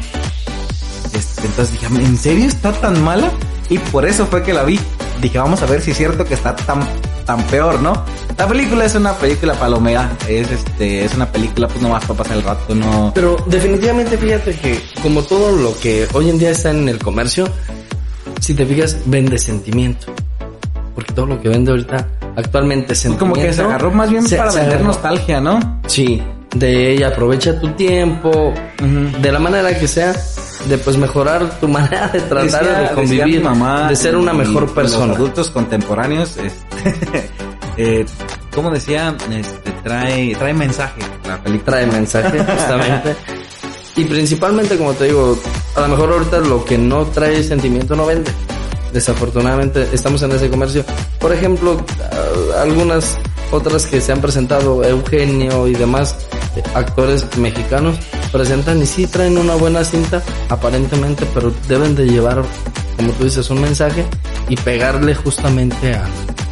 [1.13, 3.31] Este, entonces dije, ¿en serio está tan mala?
[3.69, 4.79] Y por eso fue que la vi.
[5.21, 6.79] Dije, vamos a ver si es cierto que está tan,
[7.29, 7.93] tan peor, ¿no?
[8.39, 12.37] La película es una película palomera, es este, es una película pues nomás para pasar
[12.37, 13.11] el rato, no...
[13.13, 17.47] Pero definitivamente fíjate que como todo lo que hoy en día está en el comercio,
[18.41, 20.07] si te fijas, vende sentimiento.
[20.95, 23.35] Porque todo lo que vende ahorita actualmente es sentimiento.
[23.35, 24.87] Como que se agarró más bien Se- para se vender agarró.
[24.93, 25.81] nostalgia, ¿no?
[25.85, 26.19] Sí,
[26.55, 28.53] de ella aprovecha tu tiempo,
[29.21, 30.13] de la manera que sea,
[30.67, 34.67] de pues mejorar tu manera de tratar Decía- de convivir, mamá de ser una mejor
[34.69, 35.07] y persona.
[35.07, 37.29] Los adultos contemporáneos, este,
[37.77, 38.05] eh,
[38.53, 39.15] ¿cómo decía?
[39.31, 41.77] Este, trae, trae mensaje la película.
[41.77, 43.15] trae mensaje, justamente.
[43.95, 45.37] y principalmente, como te digo,
[45.75, 48.31] a lo mejor ahorita lo que no trae sentimiento no vende.
[48.91, 50.83] Desafortunadamente estamos en ese comercio.
[51.19, 51.79] Por ejemplo,
[52.59, 53.17] algunas
[53.51, 56.38] otras que se han presentado, Eugenio y demás eh,
[56.73, 57.97] actores mexicanos,
[58.31, 62.43] presentan y sí traen una buena cinta, aparentemente, pero deben de llevar,
[62.97, 64.05] como tú dices, un mensaje
[64.49, 66.05] y pegarle justamente a-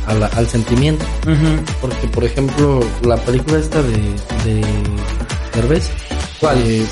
[0.08, 1.04] a la- al sentimiento.
[1.82, 3.98] Porque, por ejemplo, la película esta de,
[4.46, 4.62] de
[5.56, 5.90] Derbez.
[6.40, 6.58] ¿Cuál?
[6.66, 6.86] Eh,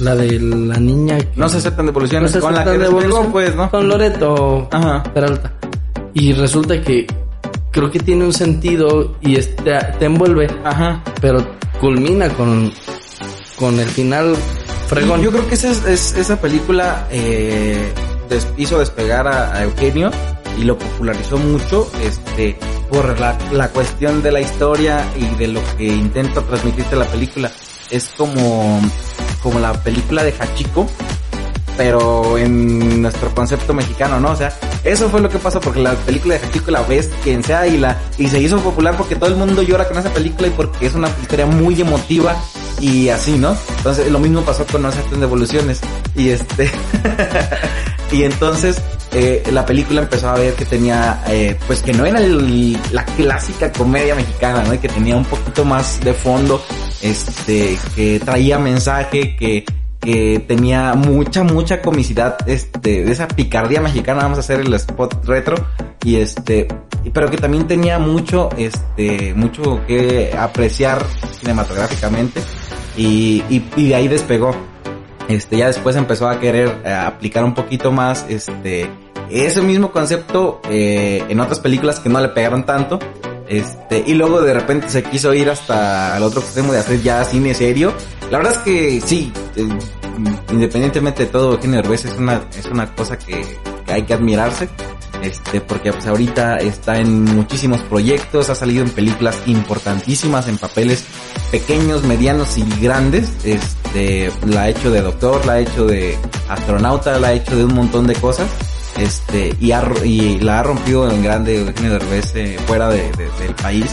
[0.00, 1.28] la de la niña que...
[1.36, 3.70] No se aceptan devoluciones no se con la que devolución, pues, ¿no?
[3.70, 5.02] Con Loreto Ajá.
[5.14, 5.52] Peralta.
[6.14, 7.06] Y resulta que
[7.70, 11.02] creo que tiene un sentido y este, te envuelve, Ajá.
[11.20, 11.44] pero
[11.88, 12.72] culmina con,
[13.58, 14.34] con el final
[14.88, 15.20] fregón.
[15.20, 17.92] Yo creo que esa, es- es- esa película eh,
[18.30, 20.10] des- hizo despegar a, a Eugenio
[20.58, 22.56] y lo popularizó mucho este
[22.88, 27.52] por la, la cuestión de la historia y de lo que intenta transmitirte la película.
[27.90, 28.80] Es como,
[29.42, 30.86] como la película de Hachiko,
[31.76, 34.30] pero en nuestro concepto mexicano, ¿no?
[34.32, 34.52] O sea,
[34.84, 37.76] eso fue lo que pasó porque la película de Hachiko la ves quien sea y
[37.78, 40.86] la y se hizo popular porque todo el mundo llora con esa película y porque
[40.86, 42.36] es una historia muy emotiva
[42.80, 43.56] y así, ¿no?
[43.78, 45.80] Entonces lo mismo pasó con No se aceptan devoluciones
[46.14, 46.70] y este
[48.12, 48.76] y entonces
[49.12, 53.04] eh, la película empezó a ver que tenía eh, pues que no era el- la
[53.04, 54.74] clásica comedia mexicana, ¿no?
[54.74, 56.62] Y que tenía un poquito más de fondo,
[57.00, 59.64] este que traía mensaje que
[60.04, 65.24] que tenía mucha, mucha comicidad, este, de esa picardía mexicana, vamos a hacer el spot
[65.24, 65.56] retro,
[66.04, 66.68] y este,
[67.12, 71.02] pero que también tenía mucho, este, mucho que apreciar
[71.40, 72.40] cinematográficamente,
[72.96, 74.54] y, y, y de ahí despegó.
[75.26, 78.90] Este, ya después empezó a querer eh, aplicar un poquito más, este,
[79.30, 82.98] ese mismo concepto, eh, en otras películas que no le pegaron tanto,
[83.48, 87.24] este, y luego de repente se quiso ir hasta el otro extremo de hacer ya
[87.24, 87.92] cine serio.
[88.30, 89.68] La verdad es que sí, eh,
[90.50, 93.44] independientemente de todo, Eugenio Derbez es una, es una cosa que,
[93.86, 94.68] que hay que admirarse.
[95.22, 101.04] Este, porque pues ahorita está en muchísimos proyectos, ha salido en películas importantísimas, en papeles
[101.50, 103.32] pequeños, medianos y grandes.
[103.42, 107.64] Este, la ha hecho de doctor, la ha hecho de astronauta, la ha hecho de
[107.64, 108.48] un montón de cosas
[108.98, 113.30] este y, ha y la ha rompido en grande Eugenio Derbez eh, fuera de, de-
[113.40, 113.86] del país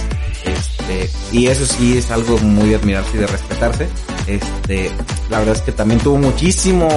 [0.45, 3.87] este y eso sí es algo muy de admirarse y de respetarse
[4.27, 4.91] este
[5.29, 6.87] la verdad es que también tuvo muchísimo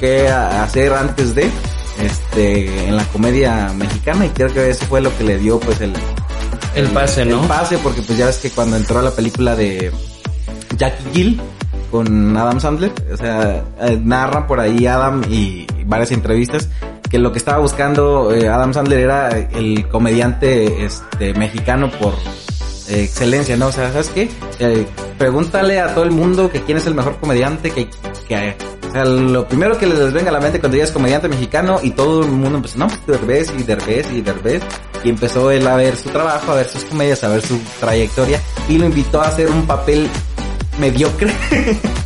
[0.00, 1.50] que hacer antes de
[2.00, 5.80] este en la comedia mexicana y creo que eso fue lo que le dio pues
[5.80, 5.92] el
[6.74, 7.42] El pase, ¿no?
[7.42, 9.90] el pase porque pues ya ves que cuando entró a la película de
[10.76, 11.40] Jackie Gill
[11.90, 12.92] con Adam Sandler.
[13.12, 16.68] O sea, eh, narra por ahí Adam y varias entrevistas
[17.10, 22.14] que lo que estaba buscando eh, Adam Sandler era el comediante este mexicano por
[22.88, 23.68] eh, excelencia, ¿no?
[23.68, 24.30] O sea, ¿sabes qué?
[24.58, 27.88] Eh, pregúntale a todo el mundo que quién es el mejor comediante que,
[28.26, 28.56] que
[28.88, 31.90] o sea, lo primero que les venga a la mente cuando digas comediante mexicano y
[31.90, 34.62] todo el mundo empezó, no, Derbez y Derbez y Derbez.
[35.04, 38.40] Y empezó él a ver su trabajo, a ver sus comedias, a ver su trayectoria
[38.68, 40.08] y lo invitó a hacer un papel
[40.80, 41.32] mediocre.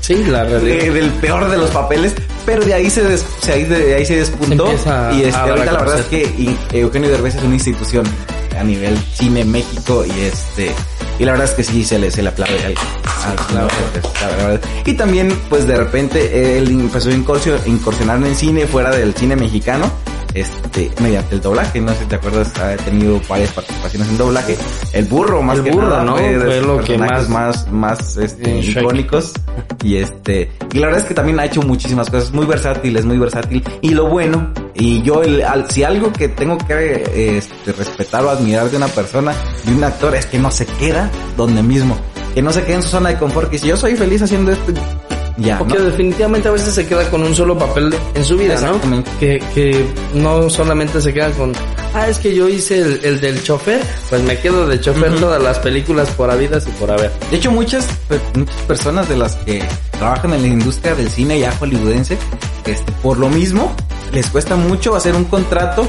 [0.00, 0.92] Sí, la realidad.
[0.92, 4.66] del peor de los papeles, pero de ahí se, des, ahí, de ahí se despuntó.
[5.14, 8.04] Y este, ahorita la verdad es que Eugenio Derbez es una institución
[8.58, 10.72] a nivel cine México y este
[11.18, 12.74] y la verdad es que sí se le se le aplaude al,
[14.84, 19.36] y también pues de repente él empezó a incursion- incursionar en cine fuera del cine
[19.36, 19.90] mexicano
[20.34, 24.56] este mediante el doblaje no sé si te acuerdas ha tenido varias participaciones en doblaje.
[24.92, 26.16] El burro más El que burro, nada ¿no?
[26.16, 29.32] fue Fue lo que más- más más este, icónicos.
[29.82, 32.32] Y este y la verdad es que también ha hecho muchísimas cosas.
[32.32, 33.62] Muy versátil es muy versátil.
[33.80, 38.30] Y lo bueno y yo el, al- si algo que tengo que este, respetar o
[38.30, 41.96] admirar de una persona de un actor es que no se queda donde mismo.
[42.34, 43.50] Que no se quede en su zona de confort.
[43.50, 44.72] Que si yo soy feliz haciendo esto
[45.38, 45.84] ya Porque ¿no?
[45.84, 48.80] definitivamente a veces se queda con un solo papel en su vida, ¿no?
[49.18, 51.52] Que, que no solamente se queda con,
[51.94, 55.20] ah, es que yo hice el, el del chofer, pues me quedo de chofer Ujú.
[55.20, 57.10] todas las películas por habidas y por haber.
[57.30, 59.62] De hecho, muchas, pe- muchas personas de las que
[59.98, 62.18] trabajan en la industria del cine ya hollywoodense,
[62.66, 63.74] este, por lo mismo,
[64.12, 65.88] les cuesta mucho hacer un contrato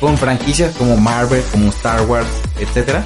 [0.00, 2.26] con franquicias como Marvel, como Star Wars,
[2.60, 3.04] etcétera,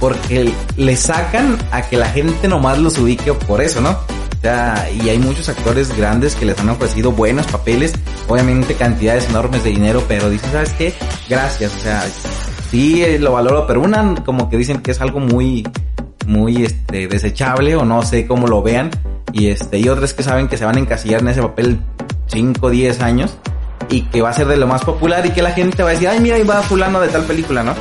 [0.00, 3.98] porque le sacan a que la gente nomás los ubique por eso, ¿no?
[4.40, 7.92] Sea, y hay muchos actores grandes que les han ofrecido buenos papeles,
[8.28, 10.94] obviamente cantidades enormes de dinero, pero dicen, ¿sabes qué?
[11.28, 12.04] Gracias, o sea,
[12.70, 15.66] sí eh, lo valoro, pero una como que dicen que es algo muy,
[16.26, 18.90] muy este desechable o no sé cómo lo vean
[19.32, 21.80] y este y otras que saben que se van a encasillar en ese papel
[22.26, 23.36] 5 10 años
[23.88, 25.92] y que va a ser de lo más popular y que la gente va a
[25.92, 27.74] decir, "Ay, mira, ahí va fulano de tal película", ¿no?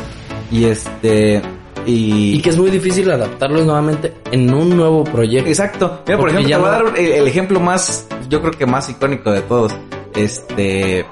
[0.51, 1.41] Y este
[1.87, 5.49] y, Y que es muy difícil adaptarlos nuevamente en un nuevo proyecto.
[5.49, 6.01] Exacto.
[6.05, 8.89] Mira, por ejemplo, te voy a dar el, el ejemplo más, yo creo que más
[8.89, 9.73] icónico de todos.
[10.13, 11.05] Este,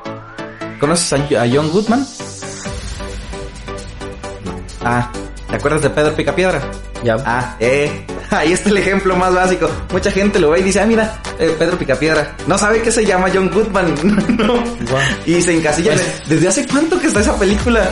[0.79, 2.05] ¿conoces a, a John Goodman?
[4.83, 5.11] Ah,
[5.49, 6.61] ¿te acuerdas de Pedro Picapiedra?
[7.05, 7.17] Ya.
[7.25, 9.69] Ah, eh, ahí está el ejemplo más básico.
[9.91, 12.35] Mucha gente lo ve y dice, ah, mira, eh, Pedro Picapiedra.
[12.47, 13.93] No sabe que se llama John Goodman.
[14.37, 14.55] no.
[15.25, 15.93] Y se encasilla.
[15.93, 17.87] en- Pues- ¿Desde hace cuánto que está esa película?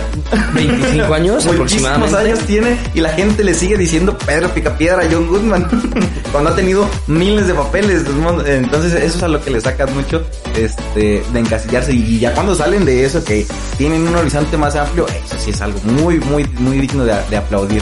[0.54, 2.18] 25 años aproximadamente.
[2.18, 5.68] años tiene y la gente le sigue diciendo Pedro Picapiedra, John Goodman,
[6.32, 8.04] cuando ha tenido miles de papeles.
[8.48, 10.26] Entonces eso es a lo que le sacan mucho
[10.58, 13.46] este, de encasillarse y ya cuando salen de eso que
[13.78, 17.38] tienen un horizonte más amplio, eso sí es algo muy, muy, muy digno de, de
[17.38, 17.82] aplaudir.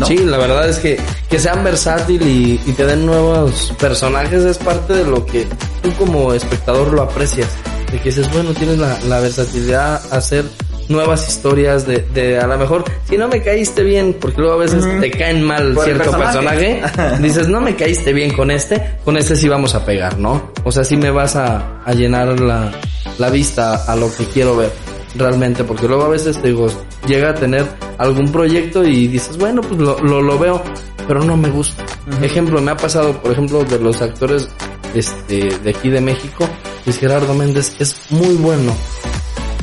[0.00, 0.06] ¿No?
[0.06, 4.58] Sí, la verdad es que que sean versátil y, y te den nuevos personajes es
[4.58, 5.46] parte de lo que
[5.82, 7.48] tú como espectador lo aprecias.
[7.92, 10.44] De que dices, bueno, tienes la, la versatilidad a hacer
[10.88, 14.58] nuevas historias de, de a lo mejor, si no me caíste bien, porque luego a
[14.58, 16.80] veces te caen mal Por cierto personaje.
[16.82, 20.50] personaje, dices, no me caíste bien con este, con este sí vamos a pegar, ¿no?
[20.64, 22.72] O sea, sí me vas a, a llenar la,
[23.18, 24.70] la vista a lo que quiero ver
[25.14, 26.68] realmente, porque luego a veces te digo,
[27.06, 27.66] llega a tener
[27.98, 30.62] algún proyecto y dices, bueno, pues lo, lo, lo veo,
[31.06, 31.84] pero no me gusta.
[32.22, 34.48] Ejemplo, me ha pasado, por ejemplo, de los actores
[34.94, 36.48] este, de aquí de México,
[36.84, 38.74] Luis Gerardo Méndez es muy bueno.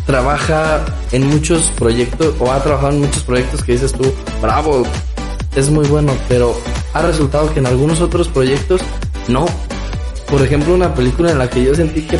[0.05, 4.83] Trabaja en muchos proyectos, o ha trabajado en muchos proyectos que dices tú, bravo,
[5.55, 6.55] es muy bueno, pero
[6.93, 8.81] ha resultado que en algunos otros proyectos
[9.27, 9.45] no.
[10.29, 12.17] Por ejemplo, una película en la que yo sentí que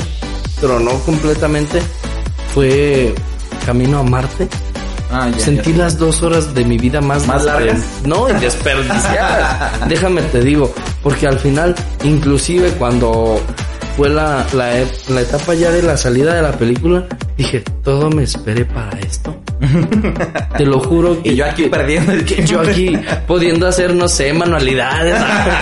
[0.60, 1.82] tronó completamente
[2.58, 3.14] fue
[3.68, 4.48] Camino a Marte.
[5.12, 5.84] Ah, ya, Sentí ya.
[5.84, 7.78] las dos horas de mi vida más, ¿Más largas?
[8.04, 9.88] No, y desperdiciadas.
[9.88, 13.40] Déjame te digo, porque al final, inclusive cuando
[13.96, 17.06] fue la, la, e- la etapa ya de la salida de la película,
[17.38, 19.36] dije, todo me esperé para esto.
[20.58, 22.52] Te lo juro que Y yo aquí que- perdiendo el que tiempo.
[22.54, 25.16] yo aquí pudiendo hacer, no sé, manualidades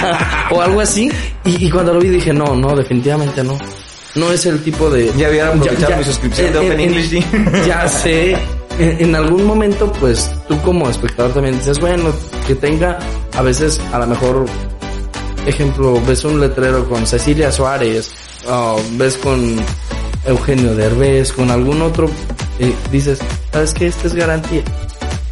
[0.50, 1.12] o algo así.
[1.44, 3.58] Y, y cuando lo vi dije, no, no, definitivamente no.
[4.16, 5.12] No es el tipo de...
[5.18, 7.24] Ya hubiera aprovechado mi suscripción de Open English.
[7.68, 8.38] Ya sé.
[8.80, 12.12] En, en algún momento, pues, tú como espectador también dices, bueno,
[12.48, 13.00] que tenga,
[13.34, 14.46] a veces, a lo mejor,
[15.46, 18.12] ejemplo, ves un letrero con Cecilia Suárez,
[18.94, 19.58] ves con
[20.26, 22.10] Eugenio Derbez, con algún otro,
[22.60, 23.20] y dices,
[23.52, 23.88] ¿sabes qué?
[23.88, 24.64] Esta es garantía.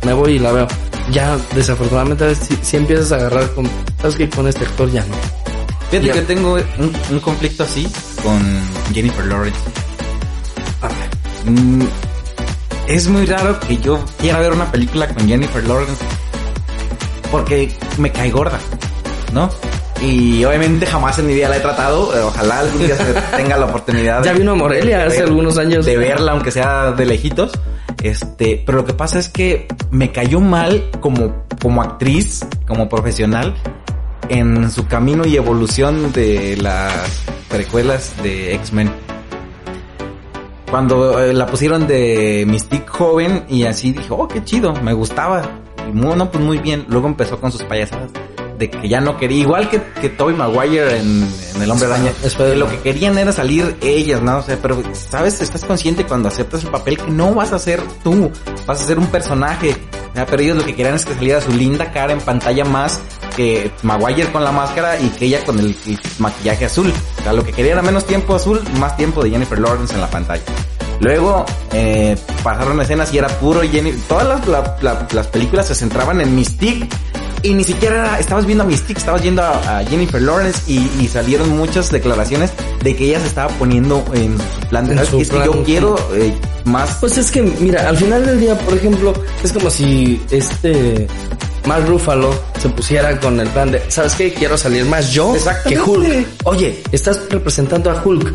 [0.06, 0.68] Me voy y la veo.
[1.12, 3.70] Ya, desafortunadamente, si empiezas a agarrar con,
[4.02, 4.30] ¿sabes qué?
[4.30, 5.16] Con este actor ya no.
[6.02, 6.14] Fíjate Ya.
[6.14, 7.88] que tengo un, un conflicto así
[8.24, 8.40] con
[8.94, 9.60] Jennifer Lawrence.
[11.46, 11.84] Mm,
[12.88, 16.04] es muy raro que yo quiera ver una película con Jennifer Lawrence
[17.32, 18.60] porque me cae gorda,
[19.34, 19.50] ¿no?
[20.02, 22.16] Y obviamente jamás en mi vida la he tratado.
[22.18, 24.24] Eh, Ojalá algún día se tenga la oportunidad.
[24.24, 25.86] Ya vino a Morelia hace algunos años.
[25.86, 27.52] De verla, aunque sea de lejitos.
[28.02, 33.56] Este, pero lo que pasa es que me cayó mal como, como actriz, como profesional,
[34.30, 36.94] en su camino y evolución de las
[37.50, 38.92] precuelas de X-Men.
[40.70, 45.44] Cuando eh, la pusieron de Mystique joven y así dije, oh, qué chido, me gustaba.
[45.88, 46.86] Y muy, no, pues muy bien.
[46.88, 48.12] Luego empezó con sus payasadas
[48.58, 52.12] de que ya no quería, igual que, que Tobey Maguire en, en El Hombre Araña,
[52.56, 54.38] lo que querían era salir ellas, ¿no?
[54.38, 55.42] O sea, pero, ¿sabes?
[55.42, 58.32] Estás consciente cuando aceptas el papel que no vas a ser tú,
[58.66, 59.76] vas a ser un personaje.
[60.14, 63.02] Sea, pero ellos lo que querían es que saliera su linda cara en pantalla más
[63.36, 66.94] que Maguire con la máscara y que ella con el, el maquillaje azul.
[67.20, 70.02] O sea, lo que quería era menos tiempo azul, más tiempo de Jennifer Lawrence en
[70.02, 70.44] la pantalla.
[71.00, 73.92] Luego eh, pasaron escenas y era puro Jenny.
[74.08, 76.88] Todas las, la- la- las películas se centraban en Mystique
[77.42, 80.90] y ni siquiera era- estabas viendo a Mystique, estabas viendo a, a Jennifer Lawrence y,
[81.02, 82.52] y salieron muchas declaraciones
[82.84, 85.36] de que ella se estaba poniendo en su plan de En ¿sabes su es que
[85.36, 85.60] plan, yo sí.
[85.66, 86.92] quiero eh, más.
[87.02, 89.14] Pues es que, mira, al final del día, por ejemplo,
[89.44, 91.08] es como si este
[91.66, 94.34] Mark Ruffalo se pusiera con el plan de, ¿sabes qué?
[94.34, 95.34] Quiero salir más yo
[95.68, 95.80] que.
[95.80, 96.28] Hulk.
[96.44, 98.34] Oye, estás representando a Hulk.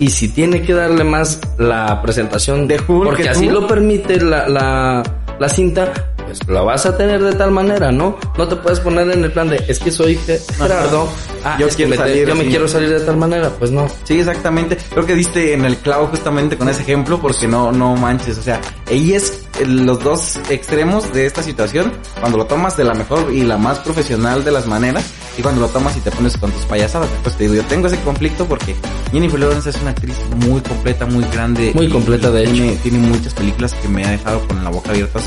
[0.00, 3.54] Y si tiene que darle más la presentación De Hulk porque que así tú.
[3.54, 5.02] lo permite la, la,
[5.40, 5.92] la cinta,
[6.24, 8.16] pues lo vas a tener de tal manera, ¿no?
[8.36, 11.08] No te puedes poner en el plan de, es que soy Ge- Gerardo,
[11.44, 12.50] ah, Yo es que quiero me salir yo me así.
[12.50, 13.88] quiero salir de tal manera, pues no.
[14.04, 14.78] Sí, exactamente.
[14.92, 18.38] Creo que diste en el clavo justamente con ese ejemplo porque no, no manches.
[18.38, 21.92] O sea, ahí es los dos extremos de esta situación.
[22.20, 25.04] Cuando lo tomas de la mejor y la más profesional de las maneras
[25.36, 27.08] y cuando lo tomas y te pones con tus payasadas.
[27.22, 28.74] Pues te digo, yo tengo ese conflicto porque
[29.12, 31.72] Jennifer Lawrence es una actriz muy completa, muy grande.
[31.74, 32.52] Muy y- completa, de hecho.
[32.52, 35.26] tiene, Tiene muchas películas que me ha dejado con la boca abierta su,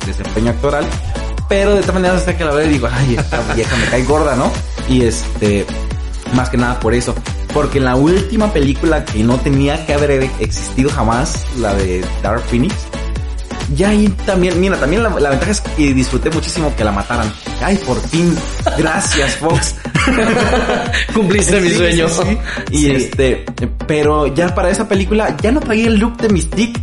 [0.00, 0.84] su desempeño actoral.
[1.48, 4.04] Pero de todas maneras hasta que la veo y digo, ay, esta vieja me cae
[4.04, 4.50] gorda, ¿no?
[4.88, 5.66] Y este,
[6.34, 7.14] más que nada por eso.
[7.52, 10.10] Porque en la última película que no tenía que haber
[10.40, 12.74] existido jamás, la de Dark Phoenix,
[13.74, 17.32] ya ahí también, mira, también la, la ventaja es que disfruté muchísimo que la mataran.
[17.62, 18.36] Ay, por fin,
[18.78, 19.76] gracias Fox.
[21.14, 22.08] Cumpliste mi Sí, sueño.
[22.08, 22.22] sí,
[22.70, 22.76] sí.
[22.76, 23.44] Y este,
[23.86, 26.80] pero ya para esa película ya no traía el look de Mystique.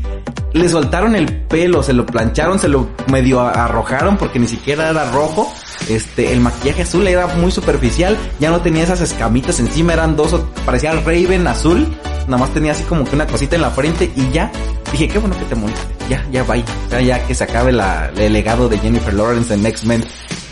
[0.53, 5.09] Le soltaron el pelo, se lo plancharon, se lo medio arrojaron porque ni siquiera era
[5.11, 5.51] rojo.
[5.87, 10.35] Este, el maquillaje azul era muy superficial, ya no tenía esas escamitas encima, eran dos,
[10.65, 11.87] parecía Raven azul,
[12.27, 14.51] nada más tenía así como que una cosita en la frente y ya.
[14.91, 18.11] Dije, qué bueno que te moriste, ya, ya o sea, ya que se acabe la,
[18.17, 20.03] el legado de Jennifer Lawrence en X-Men.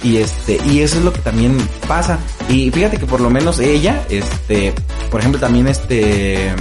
[0.02, 1.58] Y este, y eso es lo que también
[1.88, 2.18] pasa.
[2.48, 4.74] Y fíjate que por lo menos ella, este,
[5.12, 6.56] por ejemplo también este,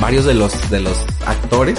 [0.00, 1.78] varios de los, de los actores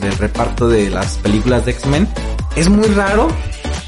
[0.00, 2.06] del reparto de las películas de X-Men,
[2.54, 3.28] es muy raro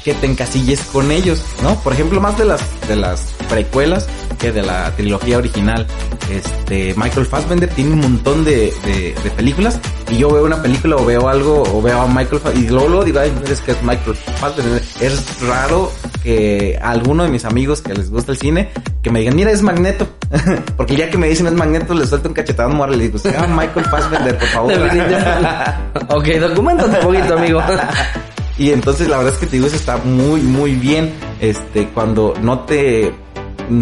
[0.09, 1.75] que te encasilles con ellos, ¿no?
[1.81, 4.07] Por ejemplo, más de las, de las precuelas
[4.39, 5.85] que de la trilogía original.
[6.31, 9.79] Este, Michael Fassbender tiene un montón de, de, de películas
[10.09, 12.87] y yo veo una película o veo algo o veo a Michael Fassbender y luego,
[12.87, 14.81] luego digo, ay, es que es Michael Fassbender.
[14.99, 15.91] Es raro
[16.23, 18.69] que a alguno de mis amigos que les gusta el cine,
[19.03, 20.07] que me digan, mira, es Magneto.
[20.75, 23.35] Porque día que me dicen es Magneto, les suelto un cachetadón moral y les digo,
[23.37, 24.73] ah, Michael Fassbender, por favor.
[26.09, 27.61] Ok, documentate un poquito, amigo.
[28.59, 31.11] Y entonces la verdad es que te digo, eso está muy, muy bien.
[31.39, 33.11] Este, cuando no te,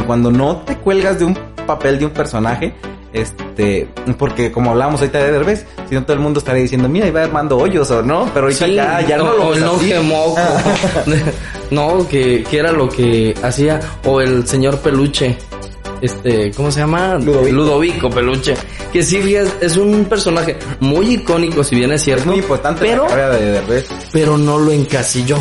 [0.05, 2.73] cuando no te cuelgas de un papel de un personaje,
[3.11, 7.07] este, porque como hablábamos ahorita de Derbez, si no todo el mundo estaría diciendo, mira,
[7.07, 9.57] iba Armando Hoyos, o no, pero ahorita Sí, ya, ya no o- lo o ves
[9.57, 9.71] el así.
[9.73, 10.37] monje moco.
[11.71, 13.79] no, que, que era lo que hacía.
[14.05, 15.37] O el señor peluche.
[16.01, 17.15] Este, ¿cómo se llama?
[17.15, 17.55] Ludovico.
[17.55, 18.55] Ludovico Peluche.
[18.93, 22.21] Que sí, fíjate, es un personaje muy icónico, si bien es cierto.
[22.23, 23.85] Es muy importante pero, la carrera de Derbez.
[24.11, 25.37] pero no lo encasilló.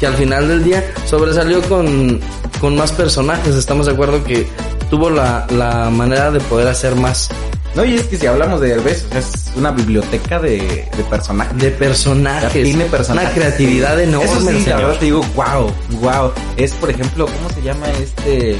[0.00, 2.20] Que al final del día sobresalió con,
[2.60, 3.54] con más personajes.
[3.54, 4.46] Estamos de acuerdo que
[4.90, 7.28] tuvo la, la manera de poder hacer más
[7.74, 10.58] No, y es que si hablamos de Derbez, es una biblioteca de,
[10.96, 11.58] de personajes.
[11.58, 12.52] de personajes.
[12.52, 13.32] Tiene personajes.
[13.32, 14.24] Una creatividad enorme.
[14.24, 15.70] Eso sí, la verdad te digo, wow,
[16.00, 16.32] wow.
[16.56, 18.56] Es, por ejemplo, ¿cómo se llama este?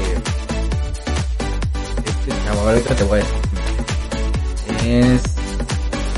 [2.49, 3.37] Chavo, ahorita te voy a decir.
[4.87, 5.21] Es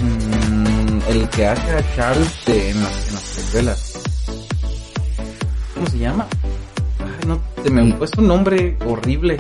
[0.02, 3.94] mm, el que hace a Charles en las, en las precuelas.
[5.74, 6.28] ¿Cómo se llama?
[7.28, 9.40] No, se me fue su nombre horrible.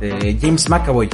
[0.00, 1.08] Este, James McAvoy.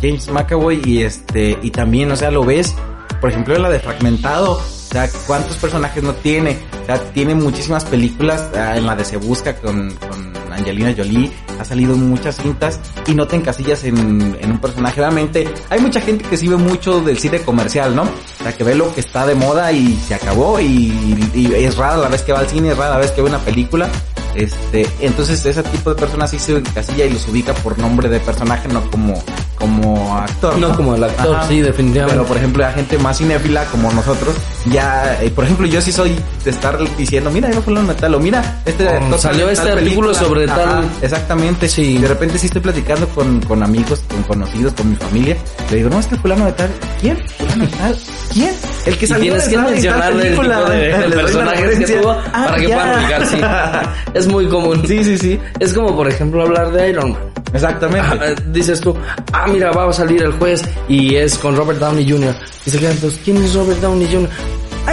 [0.00, 2.76] James McAvoy y este, y también, o sea, lo ves,
[3.20, 6.58] por ejemplo, en la de Fragmentado, o sea, ¿cuántos personajes no tiene?
[6.82, 11.30] O sea, tiene muchísimas películas, ah, en la de Se Busca con, con Angelina Jolie,
[11.58, 15.00] ha salido en muchas cintas y no te encasillas en, en un personaje.
[15.00, 18.02] Realmente, hay mucha gente que sí ve mucho del cine comercial, ¿no?
[18.02, 21.76] O sea, que ve lo que está de moda y se acabó y, y es
[21.76, 23.88] rara la vez que va al cine, es rara la vez que ve una película.
[24.34, 28.20] Este, entonces ese tipo de personas sí se encasilla y los ubica por nombre de
[28.20, 29.20] personaje, no como,
[29.58, 30.56] como actor.
[30.58, 31.48] No, como el actor, Ajá.
[31.48, 32.14] sí, definitivamente.
[32.16, 34.34] Pero por ejemplo, la gente más cinéfila como nosotros,
[34.66, 38.14] ya, eh, por ejemplo, yo sí soy de estar diciendo, mira, no fulano de tal,
[38.14, 40.14] o mira, este Oh, actor salió este artículo película.
[40.14, 41.98] sobre Ajá, tal- Exactamente, Sí.
[41.98, 45.36] De repente sí estoy platicando con, con amigos, con conocidos, con mi familia.
[45.70, 47.18] Le digo, no, es que fulano de tal, ¿quién?
[47.38, 47.96] Fulano de tal,
[48.32, 48.54] ¿quién?
[48.86, 52.10] El que Y salió tienes que y tal mencionarle el tipo de, personajes que tuvo
[52.10, 52.74] Ah, para que ya.
[52.76, 53.40] puedan ubicar, sí.
[54.14, 54.82] Es muy común.
[54.86, 55.40] Sí, sí, sí.
[55.60, 57.20] Es como, por ejemplo, hablar de Iron Man.
[57.52, 58.18] Exactamente.
[58.20, 58.94] Ah, dices tú,
[59.32, 62.34] ah, mira, va a salir el juez y es con Robert Downey Jr.
[62.66, 64.28] Y se quedan todos, ¿quién es Robert Downey Jr.?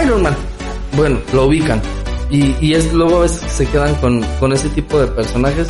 [0.04, 0.36] Iron Man.
[0.96, 1.80] Bueno, lo ubican.
[2.30, 5.68] Y, y es luego que se quedan con, con ese tipo de personajes.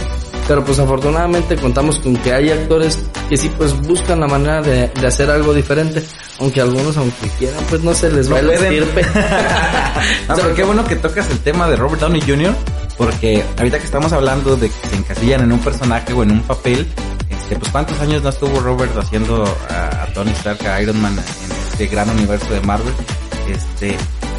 [0.49, 4.89] Pero pues afortunadamente contamos con que hay actores que sí pues buscan la manera de,
[4.89, 6.05] de hacer algo diferente.
[6.39, 8.63] Aunque algunos, aunque quieran, pues no se les va pueden.
[8.63, 9.03] estirpe.
[10.29, 12.55] No, pero qué bueno que tocas el tema de Robert Downey Jr.
[12.99, 16.43] Porque ahorita que estamos hablando de que se encasillan en un personaje o en un
[16.43, 16.87] papel,
[17.31, 21.13] este, pues cuántos años no estuvo Robert haciendo a, a Tony Stark, a Iron Man
[21.15, 22.93] en este gran universo de Marvel.
[23.51, 23.97] Este,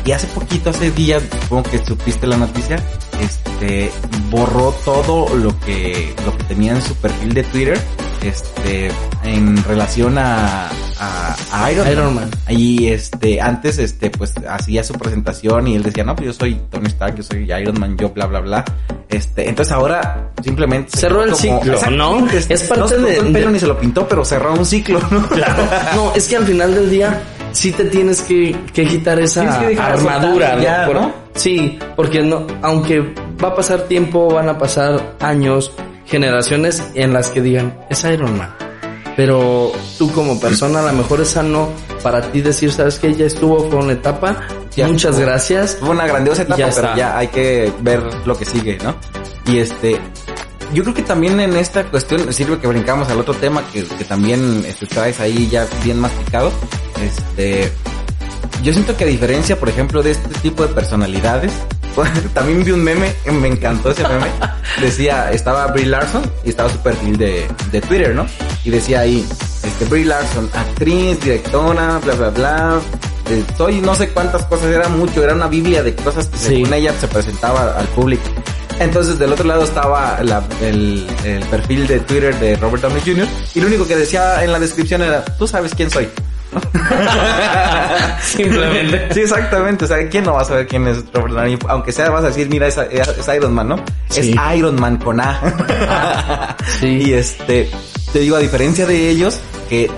[0.07, 2.77] y hace poquito, hace días, supongo que supiste la noticia,
[3.21, 3.91] este,
[4.31, 7.77] borró todo lo que, lo que tenía en su perfil de Twitter,
[8.23, 8.89] este,
[9.23, 12.29] en relación a, a, a Iron, Iron Man.
[12.29, 12.57] Man.
[12.57, 16.59] Y este, antes, este, pues hacía su presentación y él decía, no, pues yo soy
[16.71, 18.65] Tony Stark, yo soy Iron Man, yo bla, bla, bla.
[19.09, 22.27] Este, entonces ahora simplemente Cerró el ciclo, ¿no?
[22.29, 24.65] este, Es parte no de- el pelo de- ni se lo pintó, pero cerró un
[24.65, 25.27] ciclo, ¿no?
[25.27, 25.63] Claro.
[25.95, 27.21] No, es que al final del día
[27.57, 31.11] sí te tienes que, que quitar esa que armadura, ya, ¿no?
[31.33, 32.99] Sí, porque no, aunque
[33.43, 35.71] va a pasar tiempo, van a pasar años,
[36.05, 38.53] generaciones en las que digan, es Iron Man.
[39.15, 41.69] Pero tú como persona, a lo mejor esa no,
[42.03, 44.37] para ti decir, sabes que ya estuvo, fue una etapa,
[44.75, 45.25] Ya muchas estuvo.
[45.25, 45.77] gracias.
[45.79, 46.95] Fue una grandiosa etapa, Ya pero está.
[46.95, 48.95] ya hay que ver lo que sigue, ¿no?
[49.51, 49.99] Y este,
[50.73, 54.03] yo creo que también en esta cuestión sirve que brincamos al otro tema que, que
[54.03, 56.51] también este, traes ahí ya bien masticado.
[57.01, 57.71] Este,
[58.63, 61.51] yo siento que a diferencia, por ejemplo, de este tipo de personalidades,
[62.33, 64.27] también vi un meme, me encantó ese meme.
[64.81, 68.25] Decía, estaba Brie Larson y estaba su perfil de, de Twitter, ¿no?
[68.63, 69.25] Y decía ahí,
[69.63, 72.79] este, Brie Larson, actriz, directora, bla, bla, bla.
[73.29, 76.45] eh, soy no sé cuántas cosas, era mucho, era una biblia de cosas que Sí.
[76.47, 78.23] según ella se presentaba al público.
[78.79, 83.27] Entonces del otro lado estaba la- el, el perfil de Twitter de Robert Downey Jr.
[83.55, 86.07] y lo único que decía en la descripción era, tú sabes quién soy.
[88.21, 89.13] Simplemente.
[89.13, 89.85] Sí, exactamente.
[89.85, 91.57] O sea, ¿quién no va a saber quién es Robert Downey?
[91.67, 92.77] Aunque sea, vas a decir, mira, es,
[93.35, 93.75] Iron Man, ¿no?
[94.09, 94.31] Sí.
[94.31, 96.55] Es Iron Man con A.
[96.79, 96.87] Sí.
[97.07, 97.69] Y este,
[98.13, 99.89] te digo, a diferencia de ellos, que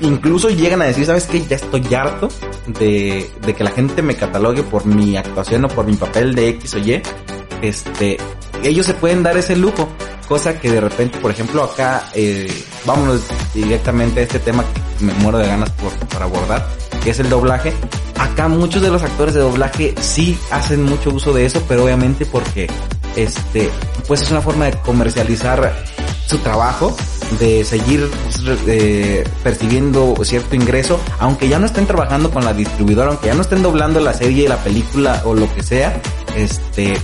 [0.00, 1.44] incluso llegan a decir, ¿sabes qué?
[1.46, 2.28] Ya estoy harto
[2.66, 6.48] de, de que la gente me catalogue por mi actuación o por mi papel de
[6.50, 7.02] X o Y.
[7.62, 8.18] Este,
[8.62, 9.88] ellos se pueden dar ese lujo.
[10.28, 12.52] Cosa que de repente, por ejemplo, acá, eh,
[12.84, 13.22] vámonos
[13.54, 16.66] directamente a este tema que me muero de ganas por, por abordar,
[17.04, 17.72] que es el doblaje.
[18.18, 22.26] Acá muchos de los actores de doblaje sí hacen mucho uso de eso, pero obviamente
[22.26, 22.66] porque,
[23.14, 23.70] este,
[24.08, 25.84] pues es una forma de comercializar
[26.26, 26.96] su trabajo,
[27.38, 28.08] de seguir
[28.66, 33.42] eh, percibiendo cierto ingreso, aunque ya no estén trabajando con la distribuidora, aunque ya no
[33.42, 36.00] estén doblando la serie, la película o lo que sea,
[36.36, 36.94] este,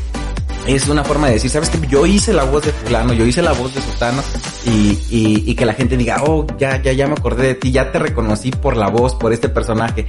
[0.67, 3.43] es una forma de decir, sabes que yo hice la voz de fulano, yo hice
[3.43, 4.23] la voz de sutano
[4.65, 7.73] y, y, y que la gente diga, oh, ya, ya, ya me acordé de ti,
[7.73, 10.07] ya te reconocí por la voz, por este personaje.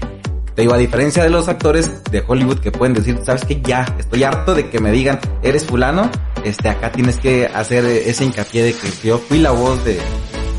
[0.55, 3.95] Te digo, a diferencia de los actores de Hollywood que pueden decir, sabes que ya,
[3.97, 6.11] estoy harto de que me digan, eres fulano,
[6.43, 9.99] este, acá tienes que hacer ese hincapié de que yo fui la voz de,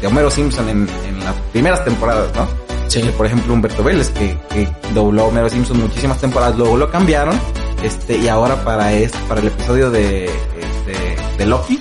[0.01, 2.65] de Homero Simpson en, en las primeras temporadas, ¿no?
[2.89, 3.01] Sí.
[3.01, 6.91] Este, por ejemplo, Humberto Vélez, que, que dobló a Homero Simpson muchísimas temporadas, luego lo
[6.91, 7.39] cambiaron,
[7.83, 11.81] este, y ahora para este, para el episodio de, este, de Loki,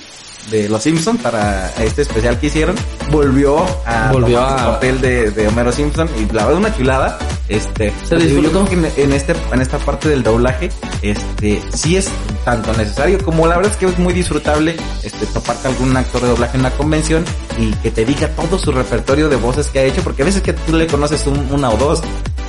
[0.50, 2.76] de Los Simpson, para este especial que hicieron,
[3.10, 7.90] volvió a Volvió a- papel de, de Homero Simpson, y la verdad una chulada, este,
[7.90, 8.64] Se pues, yo disfrutó.
[8.64, 10.70] creo que en, en este, en esta parte del doblaje,
[11.02, 12.08] este, sí es
[12.44, 16.22] tanto necesario como la verdad es que es muy disfrutable, este, toparte a algún actor
[16.22, 17.24] de doblaje en una convención
[17.58, 20.42] y que te diga todo su repertorio de voces que ha hecho, porque a veces
[20.42, 22.00] que tú le conoces un- una o dos,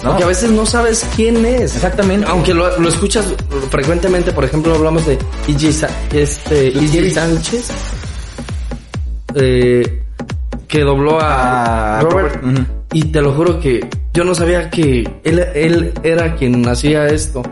[0.03, 0.10] ¿no?
[0.12, 1.76] Porque a veces no sabes quién es.
[1.76, 2.26] Exactamente.
[2.30, 3.26] Aunque lo, lo escuchas
[3.72, 5.14] frecuentemente, por ejemplo, hablamos de
[5.47, 5.72] E.J.
[5.72, 7.14] Sa- este, E.J.
[7.14, 7.68] Sánchez,
[9.36, 10.01] eh,
[10.68, 12.43] que dobló a Ah, Robert.
[12.93, 17.43] Y te lo juro que yo no sabía que él, él era quien hacía esto.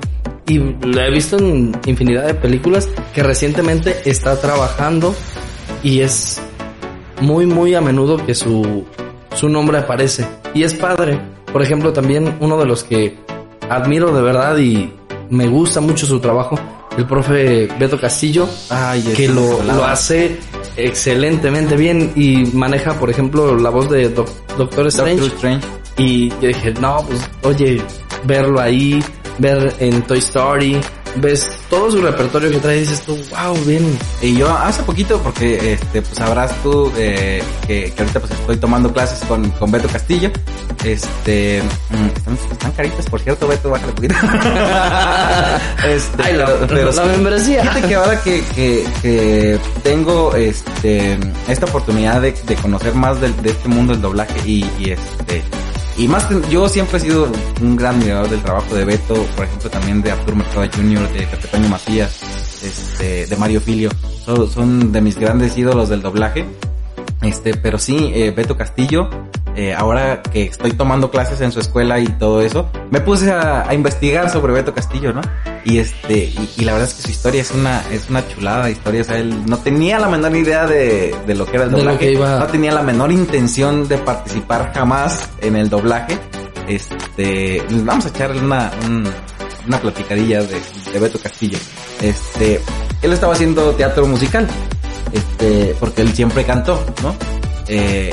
[0.47, 5.16] Y lo he visto en infinidad de películas que recientemente está trabajando
[5.82, 6.41] y es
[7.22, 8.86] muy, muy a menudo que su,
[9.34, 10.26] su nombre aparece.
[10.54, 11.20] Y es padre.
[11.51, 13.18] Por ejemplo, también uno de los que
[13.70, 14.91] admiro de verdad y
[15.30, 16.60] me gusta mucho su trabajo
[16.97, 18.47] el profe Beto Castillo,
[19.16, 20.38] que lo, lo, hace
[20.78, 25.26] excelentemente bien y maneja, por ejemplo, la voz de Doctor Strange.
[25.28, 25.65] Strange.
[25.97, 27.82] Y yo dije, no, pues, oye,
[28.26, 29.03] verlo ahí,
[29.38, 30.80] ver en Toy Story,
[31.16, 33.97] ves todo su repertorio que trae y dices tú, wow, bien.
[34.22, 38.91] Y yo hace poquito, porque este, pues sabrás tú eh, que, ahorita pues estoy tomando
[38.91, 40.32] clases con, con Beto Castillo.
[40.84, 44.16] Este, mm, están, caritas, por cierto, Beto, bájale un poquito.
[45.88, 47.61] este, Ay, la, pero, la membresía.
[47.61, 53.32] Fíjate que ahora que, que, que, tengo este, esta oportunidad de, de conocer más de,
[53.32, 55.43] de este mundo del doblaje y, y este,
[55.97, 57.31] y más yo siempre he sido
[57.61, 61.27] un gran admirador del trabajo de Beto, por ejemplo también de Arturo Mercado Jr., de
[61.27, 63.89] Pepe Toño Macías, este, de Mario Filio.
[64.25, 66.45] Son, son de mis grandes ídolos del doblaje.
[67.21, 69.09] Este, pero sí, eh, Beto Castillo,
[69.56, 73.74] eh, ahora que estoy tomando clases en su escuela y todo eso, me puse a,
[73.74, 75.22] investigar sobre Beto Castillo, ¿no?
[75.66, 79.01] Y este, y, la verdad es que su historia es una, es una chulada historia,
[79.01, 82.16] o sea, él no tenía la menor idea de, de lo que era el doblaje,
[82.16, 86.18] no tenía la menor intención de participar jamás en el doblaje.
[86.68, 88.72] Este, vamos a echarle una,
[89.68, 90.62] una platicadilla de,
[90.93, 91.58] de Beto Castillo.
[92.01, 92.62] Este,
[93.01, 94.47] él estaba haciendo teatro musical
[95.14, 97.16] este, porque él siempre cantó, ¿no?
[97.68, 98.12] Eh,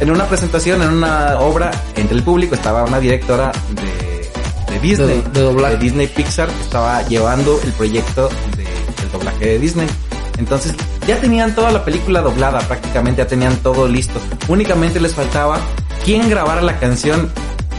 [0.00, 5.22] en una presentación, en una obra, entre el público estaba una directora de, de Disney,
[5.32, 9.88] de, Disney Pixar, que estaba llevando el proyecto de, del doblaje de Disney.
[10.38, 10.74] Entonces,
[11.06, 14.20] ya tenían toda la película doblada, prácticamente ya tenían todo listo.
[14.48, 15.58] Únicamente les faltaba
[16.04, 17.30] quién grabara la canción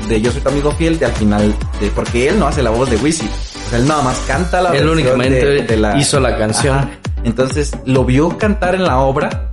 [0.07, 2.69] de Yo soy tu amigo fiel de al final, de, porque él no hace la
[2.69, 3.27] voz de Wizzy.
[3.27, 6.89] O sea, él nada más canta la él únicamente de, la, hizo la canción.
[7.23, 9.46] Entonces lo vio cantar en la obra,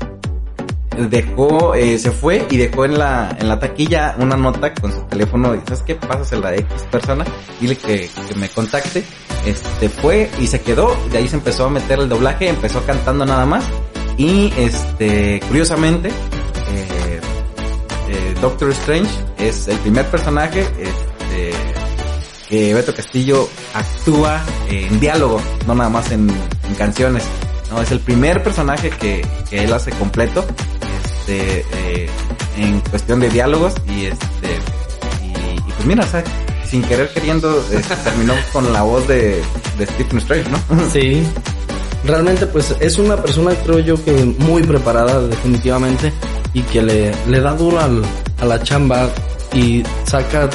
[1.11, 5.03] dejó, eh, se fue y dejó en la, en la taquilla una nota con su
[5.03, 5.95] teléfono y ¿sabes qué?
[5.95, 7.25] Pásasela a X persona,
[7.61, 9.05] dile que, que me contacte.
[9.47, 13.27] Este fue y se quedó, de ahí se empezó a meter el doblaje, empezó cantando
[13.27, 13.65] nada más
[14.17, 17.21] y este, curiosamente, eh,
[18.09, 21.51] eh, Doctor Strange es el primer personaje este,
[22.49, 26.31] que Beto Castillo actúa en diálogo, no nada más en
[26.79, 27.25] canciones.
[27.75, 30.45] No, es el primer personaje que, que él hace completo,
[31.03, 32.09] este, eh,
[32.57, 34.59] en cuestión de diálogos y este,
[35.25, 36.07] y, pues mira,
[36.65, 39.43] sin querer queriendo, este, terminó con la voz de,
[39.77, 40.89] de Stephen Strange, ¿no?
[40.93, 41.27] Sí.
[42.05, 46.13] Realmente pues es una persona creo yo que muy preparada definitivamente
[46.53, 48.03] y que le, le da duro al,
[48.41, 49.09] a la chamba
[49.53, 50.49] y saca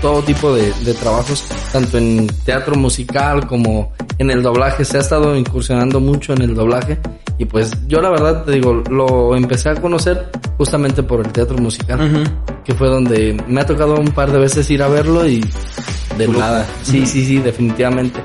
[0.00, 5.00] todo tipo de, de trabajos, tanto en teatro musical como en el doblaje, se ha
[5.00, 6.98] estado incursionando mucho en el doblaje
[7.38, 11.56] y pues yo la verdad te digo, lo empecé a conocer justamente por el teatro
[11.58, 12.24] musical,
[12.64, 15.40] que fue donde me ha tocado un par de veces ir a verlo y
[16.16, 16.66] de nada.
[16.82, 18.20] Sí, sí, sí, definitivamente.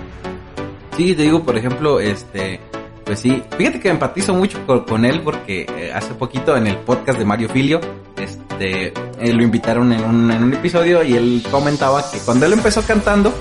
[0.97, 2.59] Sí, te digo, por ejemplo, este,
[3.05, 7.19] pues sí, fíjate que empatizo mucho con, él porque eh, hace poquito en el podcast
[7.19, 7.79] de Mario Filio,
[8.17, 12.53] este, eh, lo invitaron en un, en un episodio y él comentaba que cuando él
[12.53, 13.33] empezó cantando,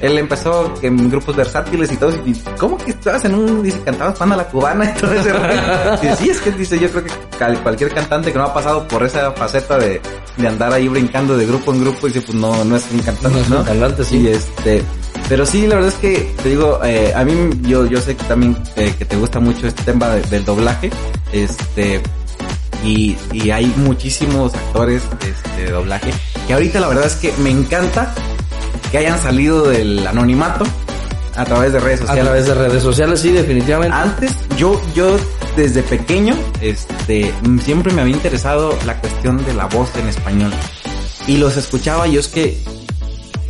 [0.00, 2.12] él empezó en grupos versátiles y todo.
[2.26, 5.30] Y, ¿Cómo que estabas en un, dice, cantabas pan a la cubana y todo ese
[6.02, 9.02] y, Sí, es que dice, yo creo que cualquier cantante que no ha pasado por
[9.02, 10.00] esa faceta de,
[10.36, 13.42] de andar ahí brincando de grupo en grupo, dice, pues no, no es un cantante,
[13.48, 13.64] ¿no?
[13.64, 14.18] Cantante, sí.
[14.18, 14.82] Y este,
[15.28, 17.32] pero sí, la verdad es que te digo, eh, a mí
[17.62, 20.90] yo, yo sé que también eh, que te gusta mucho este tema del doblaje,
[21.32, 22.00] este,
[22.84, 26.12] y, y hay muchísimos actores este, de doblaje
[26.46, 28.14] que ahorita la verdad es que me encanta
[28.90, 30.64] que hayan salido del anonimato
[31.36, 32.22] a través de redes sociales.
[32.22, 33.96] A través de redes sociales, sí, definitivamente.
[33.96, 35.16] Antes, yo, yo
[35.56, 37.32] desde pequeño, este,
[37.62, 40.52] siempre me había interesado la cuestión de la voz en español.
[41.26, 42.62] Y los escuchaba, yo es que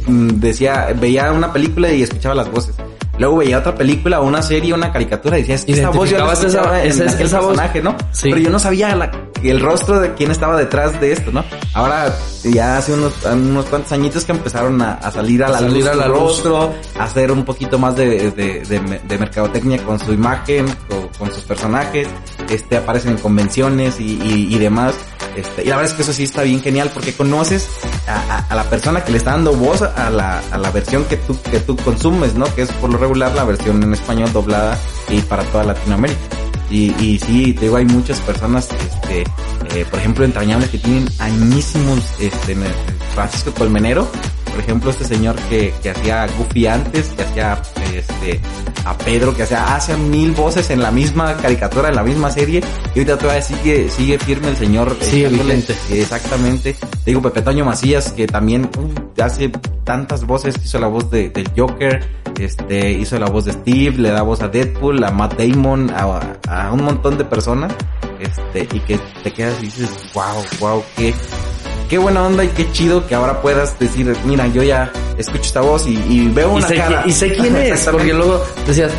[0.07, 2.75] mm, decía, veía una película y escuchaba las voces.
[3.19, 6.19] Luego veía otra película, una serie, una caricatura y decía, es que esa voz yo
[6.19, 7.97] la esa, en, esa, personaje, ¿no?
[8.11, 8.31] Sí.
[8.31, 9.11] Pero yo no sabía la,
[9.51, 11.45] el rostro de quién estaba detrás de esto, ¿no?
[11.73, 12.15] Ahora
[12.45, 16.75] ya hace unos, unos cuantos añitos que empezaron a, salir a la luz a rostro,
[16.99, 20.67] a hacer un poquito más de, de, mercadotecnia con su imagen,
[21.19, 22.09] con, sus personajes,
[22.49, 24.95] este aparecen en convenciones y, y, demás.
[25.37, 27.69] Este, y la verdad es que eso sí está bien genial porque conoces
[28.07, 31.17] a, a, la persona que le está dando voz a la, a la versión que
[31.17, 32.45] tú, que tú consumes, ¿no?
[32.55, 34.79] Que es por lo regular la versión en español doblada
[35.09, 36.44] y para toda Latinoamérica.
[36.75, 41.09] Y, y sí, te digo, hay muchas personas, este, eh, por ejemplo, entrañables que tienen
[41.21, 42.57] añísimos, este,
[43.15, 44.11] Francisco Colmenero,
[44.55, 47.61] por ejemplo, este señor que, que hacía Goofy antes, que hacía
[47.93, 48.41] este
[48.85, 52.63] a Pedro, que hacía, hace mil voces en la misma caricatura, en la misma serie,
[52.95, 54.97] y ahorita todavía sigue, sigue firme el señor.
[55.01, 55.75] Sigue vigente.
[55.91, 56.75] Exactamente.
[56.75, 59.51] Te digo, Pepe Toño Macías, que también uh, hace
[59.85, 62.05] tantas voces, hizo la voz de, del Joker,
[62.39, 66.37] este, hizo la voz de Steve, le da voz a Deadpool, a Matt Damon, a,
[66.49, 67.73] a un montón de personas,
[68.21, 71.15] este, y que te quedas y dices, wow, wow, qué,
[71.95, 75.61] qué buena onda y qué chido que ahora puedas decir, mira, yo ya escucho esta
[75.61, 77.05] voz y, y veo Y una sé, cara.
[77.05, 78.91] qui- y sé quién es, porque luego decías,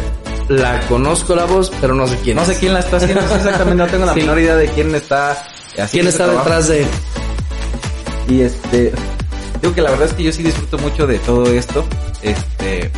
[0.48, 2.48] la conozco la voz, pero no sé quién No es.
[2.48, 4.22] sé quién la está haciendo, exactamente, no tengo la Sí.
[4.22, 6.46] menor idea de quién está haciendo quién ese está trabajo.
[6.46, 6.86] detrás de...
[8.30, 8.94] Y este,
[9.62, 11.84] digo que la verdad es que yo sí disfruto mucho de todo esto.
[12.22, 12.90] Este,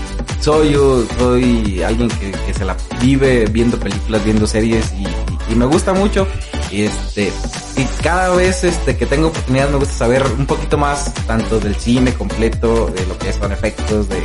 [0.41, 5.07] soy yo, soy alguien que, que se la vive viendo películas, viendo series y,
[5.49, 6.27] y- me gusta mucho.
[6.71, 7.31] Y este,
[7.77, 11.75] y cada vez este que tengo oportunidad me gusta saber un poquito más tanto del
[11.75, 14.21] cine completo, de lo que son efectos, de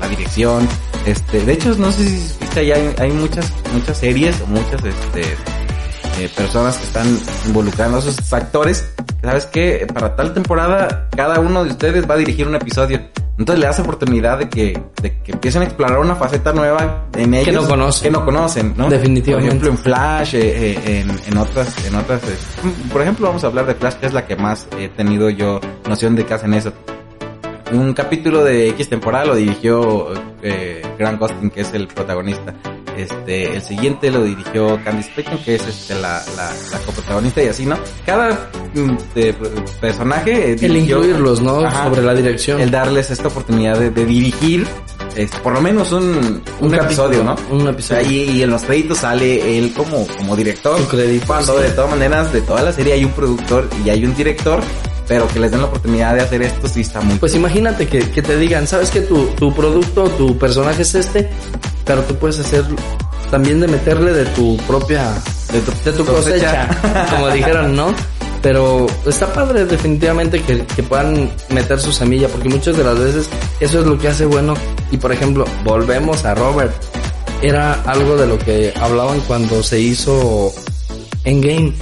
[0.00, 0.66] la, dirección.
[1.04, 5.22] Este, de hecho, no sé si viste, hay, hay muchas, muchas series o muchas, este,
[6.18, 8.84] eh, personas que están involucrando a esos actores.
[9.22, 9.86] ¿Sabes qué?
[9.92, 13.00] Para tal temporada, cada uno de ustedes va a dirigir un episodio.
[13.38, 17.34] Entonces le das oportunidad de que, de que empiecen a explorar una faceta nueva en
[17.34, 17.54] ellos.
[17.54, 18.02] no conocen.
[18.02, 18.88] Que no conocen, ¿no?
[18.90, 19.54] Definitivamente.
[19.54, 22.36] Por ejemplo, en Flash, eh, eh, en, en otras, en otras, eh,
[22.92, 25.60] por ejemplo, vamos a hablar de Flash, que es la que más he tenido yo
[25.88, 26.72] noción de que hacen eso.
[27.70, 30.08] Un capítulo de X temporada lo dirigió
[30.98, 32.54] Grant Gustin, que es el protagonista.
[32.98, 37.46] Este, el siguiente lo dirigió Candice Payton, que es este, la, la, la coprotagonista y
[37.46, 37.76] así, ¿no?
[38.04, 39.32] Cada mm, de-
[39.80, 41.60] personaje eh, El dirigió- incluirlos, ¿no?
[41.64, 41.84] Ajá.
[41.84, 42.60] Sobre la dirección.
[42.60, 44.66] el darles esta oportunidad de, de dirigir
[45.16, 47.56] este, por lo menos un, un, Un episodio, capítulo, ¿no?
[47.56, 48.24] un O sea, episodio.
[48.24, 50.78] y, y en los créditos sale él como, como director.
[50.88, 51.62] Crédito, Cuando sí.
[51.62, 54.60] de todas maneras, de toda la serie hay un productor y hay un director,
[55.08, 58.10] pero que les den la oportunidad de hacer esto sí está muy Pues imagínate que,
[58.10, 61.28] que te digan, sabes que tu, tu producto, tu personaje es este,
[61.84, 62.64] pero tú puedes hacer
[63.30, 65.12] también de meterle de tu propia,
[65.52, 66.68] de tu, de tu Cosecha.
[66.68, 67.94] cosecha, como dijeron, ¿no?
[68.42, 73.28] Pero está padre definitivamente que, que puedan meter su semilla, porque muchas de las veces
[73.58, 74.54] eso es lo que hace bueno.
[74.90, 76.72] Y por ejemplo, volvemos a Robert.
[77.42, 80.52] Era algo de lo que hablaban cuando se hizo
[81.24, 81.72] Endgame.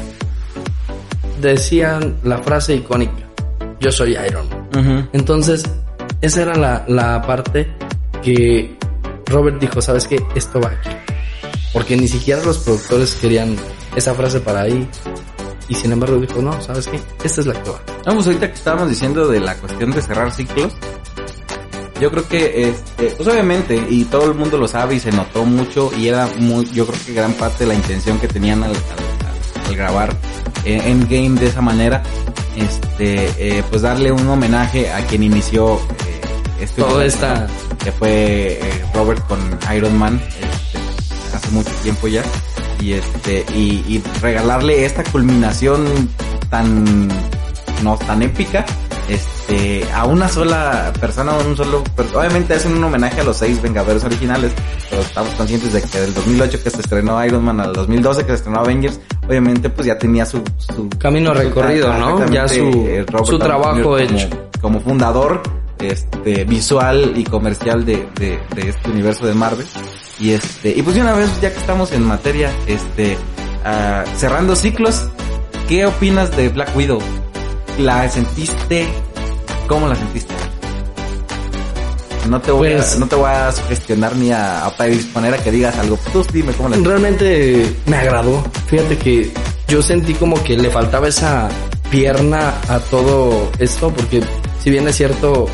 [1.40, 3.12] Decían la frase icónica,
[3.80, 4.68] yo soy Iron Man.
[5.12, 5.62] Entonces,
[6.20, 7.68] esa era la, la parte
[8.22, 8.76] que
[9.26, 10.22] Robert dijo, ¿sabes qué?
[10.34, 10.88] Esto va aquí.
[11.72, 13.54] Porque ni siquiera los productores querían
[13.94, 14.88] esa frase para ahí.
[15.68, 16.98] Y sin embargo dijo, no, ¿sabes qué?
[17.24, 17.80] Esta es la que va.
[18.06, 20.72] Vamos, ahorita que estábamos diciendo de la cuestión de cerrar ciclos,
[22.00, 25.44] yo creo que, este, pues obviamente, y todo el mundo lo sabe y se notó
[25.44, 28.70] mucho, y era muy, yo creo que gran parte de la intención que tenían al,
[28.70, 30.16] al- al- al grabar
[30.66, 32.02] Endgame de esa manera,
[32.56, 36.20] este, eh, pues darle un homenaje a quien inició eh,
[36.60, 37.46] este Todo esta-
[37.82, 39.38] que fue eh, Robert con
[39.74, 42.22] Iron Man, este, hace mucho tiempo ya,
[42.80, 46.08] y este, y, y regalarle esta culminación
[46.50, 47.08] tan
[47.82, 48.64] no tan épica
[49.48, 51.82] este a una sola persona o un solo
[52.14, 54.52] obviamente hacen un homenaje a los seis vengadores originales
[54.90, 58.28] pero estamos conscientes de que del 2008 que se estrenó Iron Man al 2012 que
[58.28, 62.26] se estrenó Avengers obviamente pues ya tenía su, su Camino su- recorrido, ¿no?
[62.30, 62.54] Ya su-
[62.88, 64.28] eh, su trabajo como- hecho.
[64.60, 65.42] como fundador
[65.78, 69.66] este visual y comercial de, de, de este universo de Marvel
[70.18, 73.16] y este y pues de una vez ya que estamos en materia este
[73.64, 75.06] ah, cerrando ciclos
[75.68, 76.98] ¿qué opinas de Black Widow?
[77.78, 78.86] ¿la sentiste?
[79.68, 80.34] ¿Cómo la sentiste?
[82.28, 85.38] no te voy Pues- a no te voy a sugestionar ni a, a predisponer a
[85.38, 88.42] que digas algo tú dime cómo la Realmente me agradó.
[88.66, 89.30] Fíjate que
[89.68, 91.48] yo sentí como que le faltaba esa
[91.90, 94.22] pierna a todo esto, porque
[94.60, 95.46] si bien es cierto,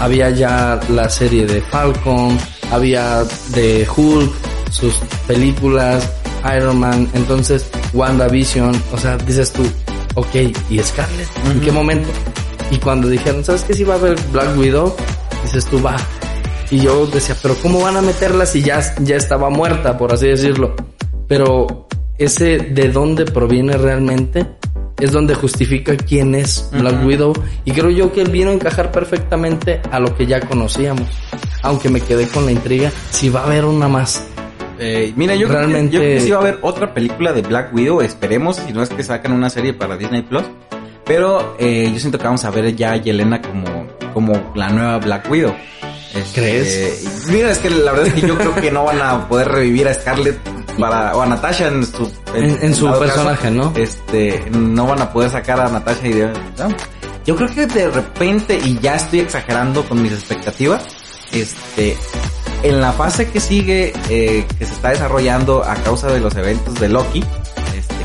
[0.00, 2.38] había ya la serie de Falcon,
[2.70, 4.32] había de Hulk,
[4.70, 4.94] sus
[5.26, 6.08] películas,
[6.56, 9.64] Iron Man, entonces WandaVision, o sea, dices tú,
[10.14, 10.34] ok,
[10.70, 11.28] ¿y Scarlett?
[11.52, 12.08] ¿En qué momento?
[12.74, 13.72] Y cuando dijeron, ¿sabes qué?
[13.72, 14.96] Si va a haber Black Widow,
[15.44, 15.96] dices tú, va.
[16.70, 20.26] Y yo decía, pero ¿cómo van a meterla si ya, ya estaba muerta, por así
[20.26, 20.74] decirlo?
[21.28, 21.86] Pero
[22.18, 24.44] ese de dónde proviene realmente
[24.98, 27.04] es donde justifica quién es Black.
[27.06, 27.32] Widow.
[27.64, 31.06] Y creo yo que él vino a encajar perfectamente a lo que ya conocíamos.
[31.62, 34.24] Aunque me quedé con la intriga si va a haber una más.
[34.80, 37.32] Eh, mira, yo, Realmente- creo que, yo creo que sí va a haber otra película
[37.32, 40.42] de Black Widow, esperemos, si no es que sacan una serie para Disney Plus.
[41.06, 44.98] Pero eh, yo siento que vamos a ver ya a Yelena como, como la nueva
[44.98, 45.54] Black Widow.
[46.14, 47.26] Este, ¿Crees?
[47.28, 49.88] Mira, es que la verdad es que yo creo que no van a poder revivir
[49.88, 50.38] a Scarlett
[50.78, 53.72] para, o a Natasha en su, En- en su personaje, ¿no?
[53.76, 56.68] Este, no van a poder sacar a Natasha y de, ¿no?
[57.26, 60.84] yo creo que de repente, y ya estoy exagerando con mis expectativas,
[61.32, 61.96] este,
[62.62, 66.78] en la fase que sigue, eh, que se está desarrollando a causa de los eventos
[66.78, 67.24] de Loki,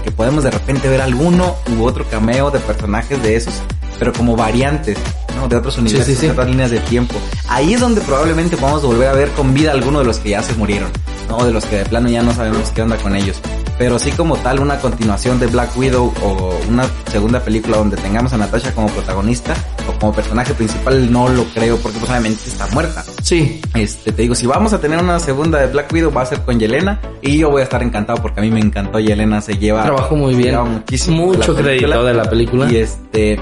[0.02, 3.54] que podemos de repente ver alguno u otro cameo de personajes de esos,
[3.98, 4.98] pero como variantes,
[5.36, 5.48] ¿no?
[5.48, 7.16] De otros universos, de otras líneas de tiempo.
[7.48, 10.44] Ahí es donde probablemente podamos volver a ver con vida alguno de los que ya
[10.44, 10.92] se murieron,
[11.28, 11.44] ¿no?
[11.46, 13.42] De los que de plano ya no sabemos qué onda con ellos
[13.80, 18.34] pero sí como tal una continuación de Black Widow o una segunda película donde tengamos
[18.34, 19.56] a Natasha como protagonista
[19.88, 23.06] o como personaje principal no lo creo porque pues obviamente está muerta.
[23.24, 23.62] Sí.
[23.74, 26.42] Este, te digo, si vamos a tener una segunda de Black Widow va a ser
[26.42, 29.58] con Yelena y yo voy a estar encantado porque a mí me encantó Yelena, se
[29.58, 29.84] lleva...
[29.84, 30.60] Trabajó muy bien.
[30.62, 31.28] muchísimo.
[31.28, 32.70] Mucho crédito de la película.
[32.70, 33.40] Y este...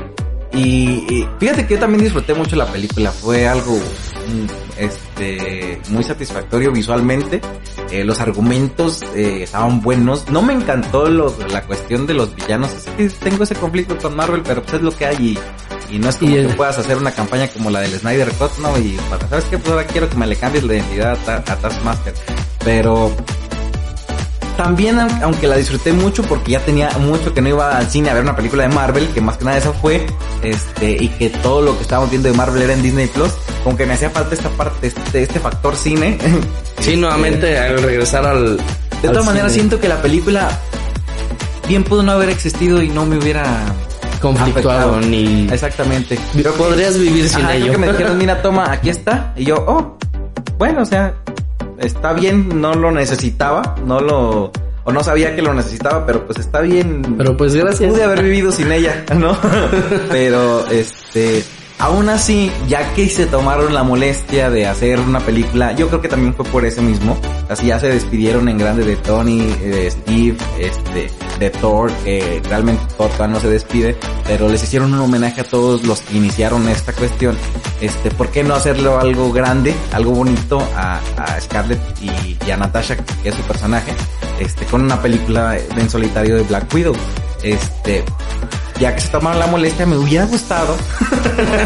[0.53, 3.77] Y, fíjate que yo también disfruté mucho la película, fue algo
[4.77, 7.41] este muy satisfactorio visualmente.
[7.91, 10.29] Eh, los argumentos eh, estaban buenos.
[10.29, 12.71] No me encantó la cuestión de los villanos.
[12.73, 15.39] Es que tengo ese conflicto con Marvel, pero pues es lo que hay
[15.89, 18.57] y, y no es como que puedas hacer una campaña como la del Snyder Cut,
[18.59, 18.77] ¿no?
[18.77, 19.57] Y para, ¿sabes qué?
[19.57, 22.13] Pues ahora quiero que me le cambies la identidad a, a Taskmaster.
[22.63, 23.15] Pero
[24.57, 28.13] también, aunque la disfruté mucho porque ya tenía mucho que no iba al cine a
[28.13, 30.05] ver una película de Marvel, que más que nada esa fue,
[30.41, 33.31] este, y que todo lo que estábamos viendo de Marvel era en Disney Plus,
[33.63, 36.17] como que me hacía falta esta parte, este, este factor cine.
[36.79, 38.57] Sí, nuevamente al regresar al.
[39.01, 40.47] De todas maneras, siento que la película
[41.67, 43.43] bien pudo no haber existido y no me hubiera
[44.21, 45.47] conflictuado ni.
[45.51, 46.19] Exactamente.
[46.35, 47.71] Pero podrías vivir sin ello.
[47.71, 49.33] que me dijeron, mira, toma, aquí está.
[49.35, 49.97] Y yo, oh,
[50.57, 51.15] bueno, o sea,
[51.79, 54.51] está bien, no lo necesitaba, no lo
[54.83, 57.15] o no sabía que lo necesitaba, pero pues está bien.
[57.17, 57.91] Pero pues gracias.
[57.91, 59.37] Pude haber vivido sin ella, ¿no?
[60.09, 61.43] pero este
[61.79, 66.07] Aún así, ya que se tomaron la molestia de hacer una película, yo creo que
[66.07, 67.15] también fue por eso mismo.
[67.49, 71.07] Así ya se despidieron en grande de Tony, de Steve, este,
[71.37, 75.85] de Thor, que realmente Thor no se despide, pero les hicieron un homenaje a todos
[75.85, 77.37] los que iniciaron esta cuestión.
[77.79, 82.97] Este, ¿por qué no hacerlo algo grande, algo bonito a, a Scarlett y, a Natasha,
[83.21, 83.93] que es su personaje,
[84.39, 86.95] este, con una película en solitario de Black Widow?
[87.43, 88.03] Este,
[88.79, 90.75] ya que se tomaron la molestia, me hubiera gustado.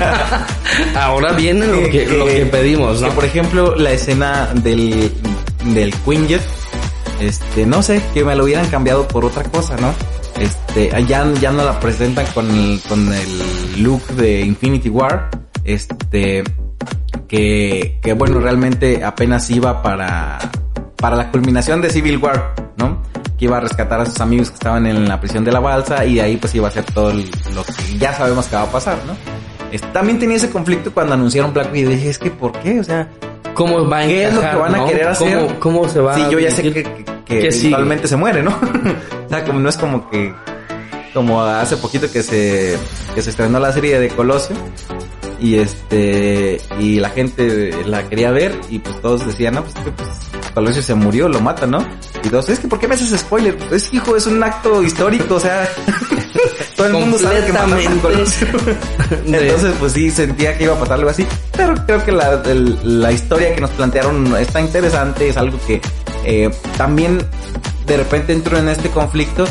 [0.95, 3.09] Ahora viene lo que, lo que pedimos, ¿no?
[3.09, 5.11] por ejemplo, la escena del,
[5.74, 6.41] del Quinjet,
[7.19, 9.93] este, no sé, que me lo hubieran cambiado por otra cosa, ¿no?
[10.39, 15.30] Este, ya, ya no la presentan con el, con el look de Infinity War,
[15.63, 16.43] este,
[17.28, 20.39] que, que bueno, realmente apenas iba para,
[20.95, 23.01] para la culminación de Civil War, ¿no?
[23.42, 26.06] Que iba a rescatar a sus amigos que estaban en la prisión de la balsa
[26.06, 28.72] y de ahí pues iba a hacer todo lo que ya sabemos que va a
[28.72, 29.16] pasar, ¿no?
[29.94, 32.80] también tenía ese conflicto cuando anunciaron Black Widow y dije, es que ¿por qué?
[32.80, 33.10] O sea,
[33.56, 35.58] ¿cómo va a ¿qué es lo que van a querer hacer?
[35.58, 38.52] ¿Cómo, se va Sí, yo ya sé que, que, que, se muere, ¿no?
[39.26, 40.36] o sea, como no es como que
[41.12, 42.78] como hace poquito que se
[43.16, 44.56] que se estrenó la serie de Colosio
[45.39, 49.92] y este y la gente la quería ver y pues todos decían, no, pues que
[49.92, 50.10] pues
[50.54, 51.84] Colosio se murió, lo mata, ¿no?
[52.24, 53.57] Y dos, es que ¿por qué me haces spoiler?
[53.72, 55.67] Es hijo, es un acto histórico, o sea,
[56.76, 58.47] todo el mundo sabe que mataron Colosio.
[59.26, 62.41] Entonces, pues sí, sentía que iba a pasar algo así, pero creo que la,
[62.84, 65.82] la historia que nos plantearon está interesante, es algo que
[66.26, 67.19] eh, también
[67.88, 69.45] de repente entro en este conflicto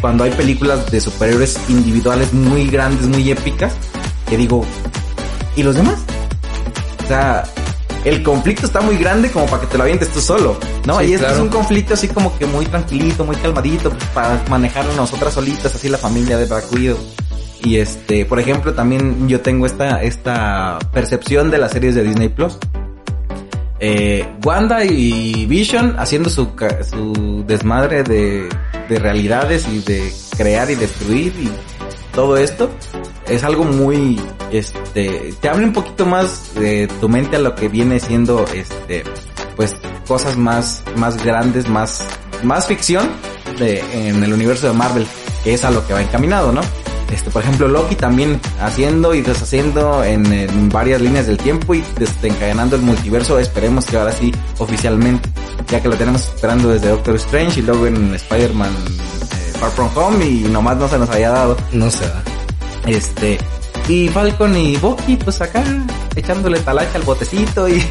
[0.00, 3.72] cuando hay películas de superhéroes individuales muy grandes, muy épicas,
[4.28, 4.64] que digo,
[5.54, 5.98] ¿y los demás?
[7.04, 7.44] O sea,
[8.06, 11.02] el conflicto está muy grande como para que te lo avientes tú solo, ¿no?
[11.02, 15.34] y este es un conflicto así como que muy tranquilito, muy calmadito, para manejarlo nosotras
[15.34, 16.98] solitas, así la familia de Black Widow.
[17.64, 22.28] Y este, por ejemplo, también yo tengo esta, esta percepción de las series de Disney
[22.28, 22.58] Plus.
[23.80, 26.50] Eh, Wanda y Vision haciendo su,
[26.88, 28.48] su desmadre de,
[28.88, 31.50] de realidades y de crear y destruir y
[32.14, 32.70] todo esto
[33.28, 34.20] es algo muy,
[34.50, 39.04] este, te abre un poquito más de tu mente a lo que viene siendo, este,
[39.56, 42.04] pues cosas más, más grandes, más,
[42.42, 43.08] más ficción
[43.58, 45.06] de, en el universo de Marvel,
[45.44, 46.60] que es a lo que va encaminado, ¿no?
[47.12, 52.76] Este, por ejemplo, Loki también haciendo y deshaciendo en, varias líneas del tiempo y desencadenando
[52.76, 55.28] el multiverso, esperemos que ahora sí oficialmente,
[55.68, 59.90] ya que lo tenemos esperando desde Doctor Strange y luego en Spider-Man eh, Far From
[59.94, 61.56] Home y nomás no se nos haya dado.
[61.72, 62.22] No se da.
[62.86, 63.38] Este,
[63.88, 65.64] y Falcon y Bucky, pues acá,
[66.14, 67.84] echándole talacha al botecito y...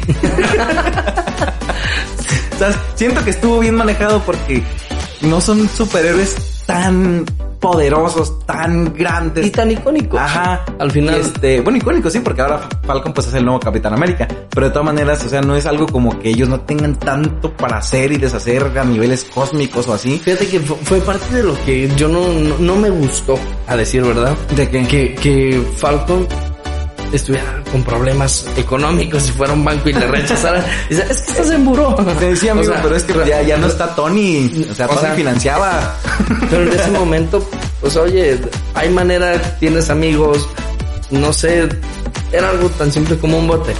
[2.94, 4.62] siento que estuvo bien manejado porque
[5.20, 7.24] no son superhéroes tan
[7.60, 9.46] poderosos, tan grandes.
[9.46, 10.20] Y tan icónicos.
[10.20, 10.64] Ajá.
[10.78, 11.14] Al final.
[11.16, 14.28] Este, bueno, icónico, sí, porque ahora Falcon pues es el nuevo Capitán América.
[14.50, 17.52] Pero de todas maneras, o sea, no es algo como que ellos no tengan tanto
[17.52, 20.18] para hacer y deshacer a niveles cósmicos o así.
[20.18, 22.26] Fíjate que fue parte de lo que yo no,
[22.58, 24.36] no, me gustó, a decir verdad.
[24.54, 24.86] ¿De qué?
[24.86, 26.26] Que, que Falcon
[27.12, 30.64] estuviera con problemas económicos y fuera un banco y le rechazara.
[30.90, 31.94] es que estás en buró.
[31.94, 34.66] Te decía, amigo, pero es que ya, ya no está Tony.
[34.70, 35.96] O sea, Tony financiaba.
[36.50, 37.48] Pero en ese momento,
[37.80, 38.38] pues oye,
[38.74, 40.48] hay manera, tienes amigos,
[41.10, 41.68] no sé,
[42.32, 43.74] era algo tan simple como un bote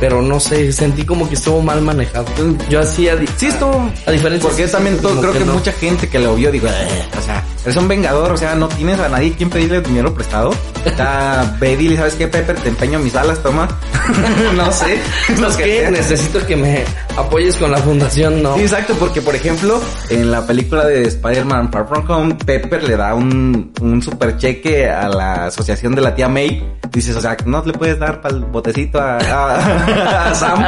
[0.00, 2.26] pero no sé, sentí como que estuvo mal manejado.
[2.68, 3.16] Yo hacía...
[3.36, 3.90] Sí, estuvo...
[4.06, 4.48] A diferencia...
[4.48, 7.88] Porque también creo que, mucha gente que lo vio digo, eh", o sea, eres un
[7.88, 10.54] vengador, o sea, no tienes a nadie quien pedirle dinero prestado.
[10.84, 12.56] Está Bedil, ¿sabes qué, Pepper?
[12.56, 13.68] Te empeño mis alas, toma.
[14.54, 15.00] no sé.
[15.36, 15.88] ¿Sabes qué?
[15.90, 16.84] Necesito que me
[17.16, 18.54] apoyes con la fundación, ¿no?
[18.56, 22.96] Sí, exacto, porque por ejemplo, en la película de Spider-Man Far From Home, Pepper le
[22.96, 26.62] da un, un super cheque a la asociación de la tía May.
[26.90, 30.64] Dices, o sea, no le puedes dar para el botecito a Sam.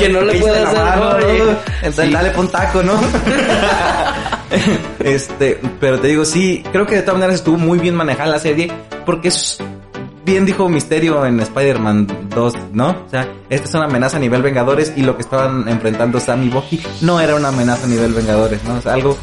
[0.00, 1.18] que no le puede dar, ¿no?
[1.82, 2.94] Entonces dale pon taco, ¿no?
[5.00, 8.38] este, pero te digo, sí, creo que de todas maneras estuvo muy bien manejada la
[8.38, 8.70] serie
[9.04, 9.58] porque es
[10.24, 12.90] bien dijo Misterio en Spider-Man 2, ¿no?
[12.90, 16.42] O sea, esta es una amenaza a nivel Vengadores y lo que estaban enfrentando Sam
[16.42, 18.74] y Bucky no era una amenaza a nivel Vengadores, ¿no?
[18.74, 19.16] O sea, algo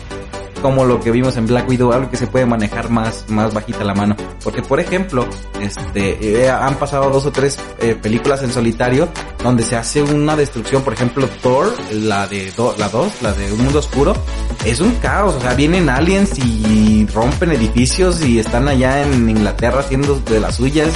[0.65, 3.83] como lo que vimos en Black Widow, algo que se puede manejar más, más bajita
[3.83, 4.15] la mano.
[4.43, 5.27] Porque, por ejemplo,
[5.61, 9.07] este, eh, han pasado dos o tres eh, películas en solitario
[9.43, 13.63] donde se hace una destrucción, por ejemplo, Thor, la de la 2, la de Un
[13.63, 14.15] Mundo Oscuro,
[14.65, 19.81] es un caos, o sea, vienen aliens y rompen edificios y están allá en Inglaterra
[19.81, 20.89] haciendo de las suyas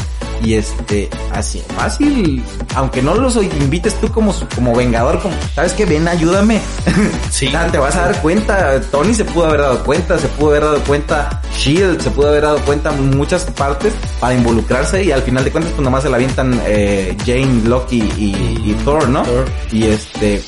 [0.43, 2.43] y este, así, fácil,
[2.75, 5.85] aunque no los invites tú como, como vengador, como, ¿sabes qué?
[5.85, 6.61] Ven, ayúdame.
[7.29, 7.49] Sí.
[7.71, 10.83] te vas a dar cuenta, Tony se pudo haber dado cuenta, se pudo haber dado
[10.83, 15.51] cuenta, Shield se pudo haber dado cuenta muchas partes para involucrarse y al final de
[15.51, 19.23] cuentas pues nomás se la avientan eh, Jane, Loki y, Thor, ¿no?
[19.71, 20.41] Y este,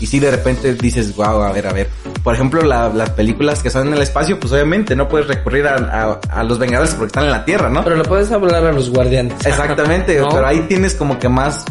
[0.00, 1.88] y si de repente dices, wow, a ver, a ver.
[2.24, 6.42] Por ejemplo, las películas que son en el espacio, pues obviamente no puedes recurrir a,
[6.42, 7.84] los Vengadores porque están en la Tierra, ¿no?
[7.84, 9.34] Pero le puedes hablar a los Guardianes.
[9.44, 11.64] Exactamente, pero ahí tienes como que más...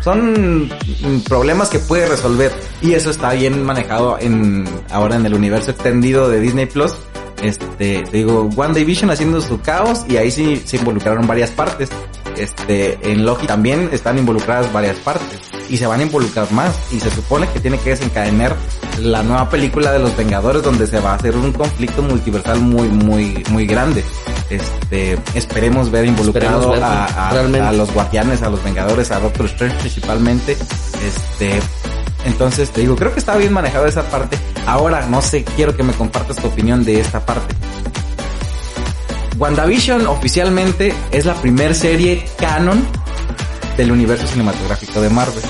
[0.00, 0.68] Son
[1.28, 2.50] problemas que puedes resolver.
[2.82, 6.94] Y eso está bien manejado en ahora en el universo extendido de Disney Plus.
[7.42, 11.88] Este, te digo, One Division haciendo su caos y ahí sí se involucraron varias partes.
[12.38, 17.00] Este, en Loki también están involucradas varias partes y se van a involucrar más y
[17.00, 18.56] se supone que tiene que desencadenar
[19.00, 22.88] la nueva película de los Vengadores donde se va a hacer un conflicto multiversal muy
[22.88, 24.04] muy muy grande.
[24.50, 30.52] Este, esperemos ver involucrado a, a, los Guardianes, a los Vengadores, a Doctor Strange principalmente.
[30.52, 31.60] Este,
[32.24, 34.38] entonces te digo, creo que está bien manejado esa parte.
[34.66, 37.54] Ahora, no sé, quiero que me compartas tu opinión de esta parte.
[39.38, 42.84] WandaVision oficialmente es la primer serie canon
[43.76, 45.44] del universo cinematográfico de Marvel.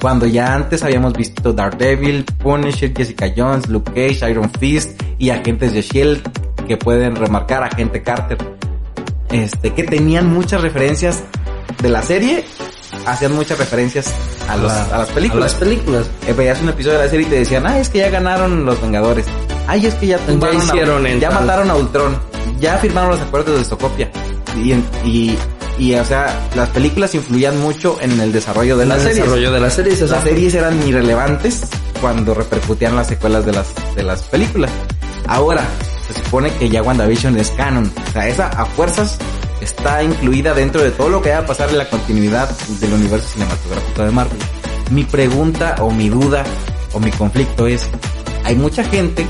[0.00, 5.74] Cuando ya antes habíamos visto Daredevil, Punisher, Jessica Jones, Luke Cage, Iron Fist y agentes
[5.74, 6.22] de Shield
[6.66, 8.38] que pueden remarcar Agente Carter.
[9.30, 11.22] Este, que tenían muchas referencias
[11.82, 12.46] de la serie,
[13.06, 14.12] hacían muchas referencias
[14.48, 15.52] a, las películas.
[15.52, 16.10] A las películas.
[16.26, 18.64] Eh, veías un episodio de la serie y te decían, ah, es que ya ganaron
[18.64, 19.26] los Vengadores.
[19.66, 22.18] Ay, es que ya, ya hicieron ya mataron a Ultron.
[22.58, 24.10] Ya firmaron los acuerdos de Socopia.
[24.56, 24.72] Y,
[25.04, 25.38] y
[25.78, 26.26] y o sea,
[26.56, 29.18] las películas influían mucho en el desarrollo de las series.
[29.18, 31.62] desarrollo de las series, Las series eran irrelevantes
[32.00, 34.72] cuando repercutían las secuelas de las, de las películas.
[35.28, 35.62] Ahora,
[36.06, 37.92] se supone que ya WandaVision es canon.
[38.08, 39.18] O sea, esa a fuerzas
[39.68, 42.48] está incluida dentro de todo lo que va a pasar en la continuidad
[42.80, 44.38] del universo cinematográfico de Marvel.
[44.90, 46.44] Mi pregunta o mi duda
[46.92, 47.86] o mi conflicto es,
[48.44, 49.26] hay mucha gente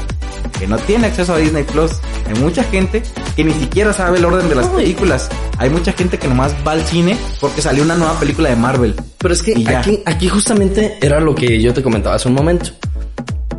[0.58, 1.92] que no tiene acceso a Disney Plus.
[2.26, 3.02] Hay mucha gente
[3.34, 5.28] que ni siquiera sabe el orden de las películas.
[5.58, 8.94] Hay mucha gente que nomás va al cine porque salió una nueva película de Marvel.
[9.18, 12.70] Pero es que aquí, aquí justamente era lo que yo te comentaba hace un momento.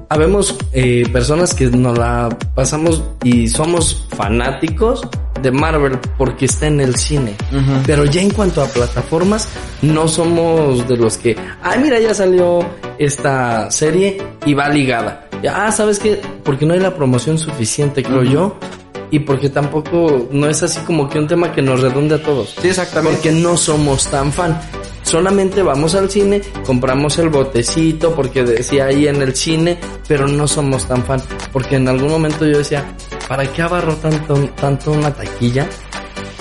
[0.09, 5.07] Habemos eh, personas que nos la pasamos y somos fanáticos
[5.41, 7.35] de Marvel porque está en el cine.
[7.85, 9.47] Pero ya en cuanto a plataformas,
[9.83, 12.65] no somos de los que, ay, mira, ya salió
[12.97, 15.27] esta serie y va ligada.
[15.47, 16.19] Ah, ¿sabes qué?
[16.43, 18.57] Porque no hay la promoción suficiente, creo yo.
[19.11, 22.55] Y porque tampoco no es así como que un tema que nos redonde a todos.
[22.61, 23.15] Sí, exactamente.
[23.15, 24.59] Porque no somos tan fan.
[25.09, 30.47] Solamente vamos al cine, compramos el botecito porque decía ahí en el cine, pero no
[30.47, 31.19] somos tan fan.
[31.51, 32.95] Porque en algún momento yo decía,
[33.27, 35.67] ¿para qué abarro tanto, tanto una taquilla?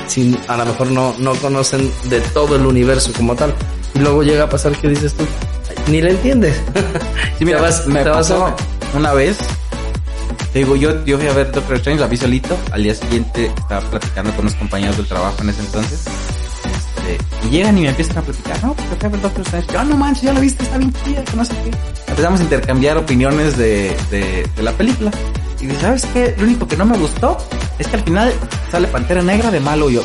[0.07, 3.55] Si a lo mejor no, no conocen de todo el universo como tal.
[3.95, 5.25] Y luego llega a pasar que dices tú,
[5.87, 6.61] ni le entiendes.
[7.39, 8.55] Sí, mira, me pasó
[8.95, 9.39] una vez
[10.53, 12.59] Te digo, yo, yo fui a ver Doctor Strange, la vi solito.
[12.73, 16.05] Al día siguiente estaba platicando con unos compañeros del trabajo en ese entonces.
[17.47, 19.73] Y llegan y me empiezan a platicar, no, pues acá Doctor Strange.
[19.73, 21.71] Yo, no manches, ya lo viste, está bien chida, que no sé qué.
[22.11, 25.11] Empezamos a intercambiar opiniones de, de, de la película.
[25.61, 26.35] Y dice, ¿sabes qué?
[26.39, 27.37] Lo único que no me gustó
[27.79, 28.33] es que al final
[28.71, 30.03] sale Pantera Negra de malo y yo.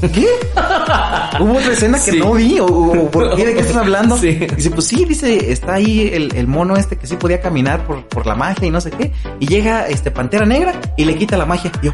[0.00, 0.26] ¿Qué?
[1.40, 2.18] Hubo otra escena que Sí.
[2.20, 3.44] no vi, o, o ¿por qué?
[3.46, 4.16] ¿De qué estás hablando?
[4.16, 4.38] Sí.
[4.56, 8.06] Dice, pues sí, dice, está ahí el, el mono este que sí podía caminar por,
[8.06, 9.12] por la magia y no sé qué.
[9.40, 11.72] Y llega este Pantera Negra y le quita la magia.
[11.82, 11.92] Y yo,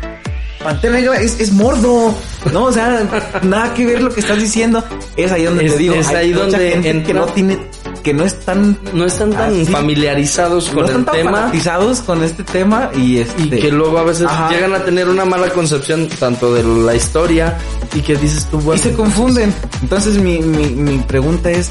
[0.67, 2.13] Pantera Negra es, es mordo.
[2.53, 3.09] No, o sea,
[3.43, 4.83] nada que ver lo que estás diciendo.
[5.17, 7.59] Es ahí donde Es- te digo, es hay ahí mucha donde que no tiene,
[8.03, 9.67] que no es tan, No están tan Así.
[9.67, 13.43] familiarizados con no están el tan tema fanatizados con este tema y este.
[13.45, 14.49] y que luego a veces Ajá.
[14.51, 17.57] llegan a tener una mala concepción tanto de la historia
[17.95, 19.55] y que dices tú, y bueno, se confunden.
[19.83, 21.71] Entonces mi, mi, mi pregunta es,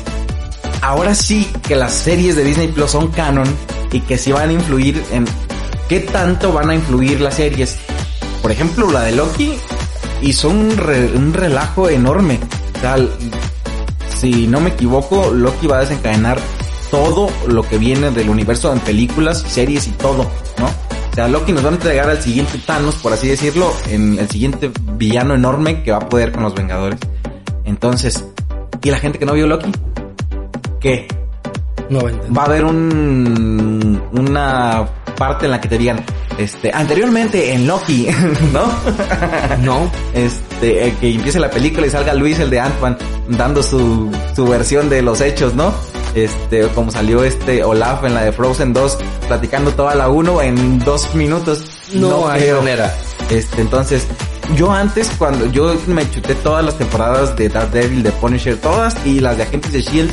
[0.82, 3.48] ahora sí que las series de Disney Plus son canon
[3.92, 5.26] y que sí van a influir en
[5.90, 7.78] qué tanto van a influir las series.
[8.46, 9.56] Por ejemplo, la de Loki
[10.22, 12.40] hizo un, re- un relajo enorme.
[12.76, 12.96] O sea,
[14.20, 16.38] si no me equivoco, Loki va a desencadenar
[16.92, 20.30] todo lo que viene del universo en películas, series y todo,
[20.60, 20.66] ¿no?
[20.68, 24.30] O sea, Loki nos va a entregar al siguiente Thanos, por así decirlo, en el
[24.30, 27.00] siguiente villano enorme que va a poder con los Vengadores.
[27.64, 28.26] Entonces,
[28.84, 29.72] ¿y la gente que no vio Loki?
[30.80, 31.08] ¿Qué?
[31.90, 32.38] no va a entender.
[32.38, 34.86] va a haber un una
[35.16, 36.04] parte en la que te digan
[36.38, 38.08] este anteriormente en Loki,
[38.54, 38.66] ¿no?
[39.64, 42.98] No, Este, que empiece la película y salga Luis el de Ant-Man
[43.30, 45.74] dando su, su versión de los hechos, ¿no?
[46.14, 48.98] Este, como salió este Olaf en la de Frozen 2,
[49.28, 51.66] platicando toda la 1 en dos minutos.
[51.94, 52.60] no, hay creo.
[52.60, 52.94] manera.
[53.30, 54.08] Este, entonces,
[54.56, 59.20] yo antes, cuando yo me chuté todas las temporadas de Daredevil, de Punisher, todas, y
[59.20, 60.12] las de Agentes de Shield,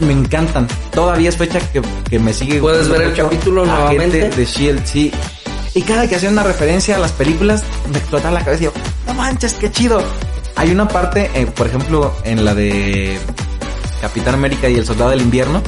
[0.00, 0.66] me encantan.
[0.92, 2.60] Todavía es fecha que, que me sigue.
[2.60, 4.30] ¿Puedes ver el capítulo Agente nuevamente?
[4.30, 5.12] de Shield, sí.
[5.74, 8.72] Y cada que hacía una referencia a las películas, me explotaba la cabeza y yo,
[9.06, 10.02] no manches, qué chido.
[10.56, 13.16] Hay una parte, eh, por ejemplo, en la de
[14.00, 15.62] Capitán América y el Soldado del Invierno,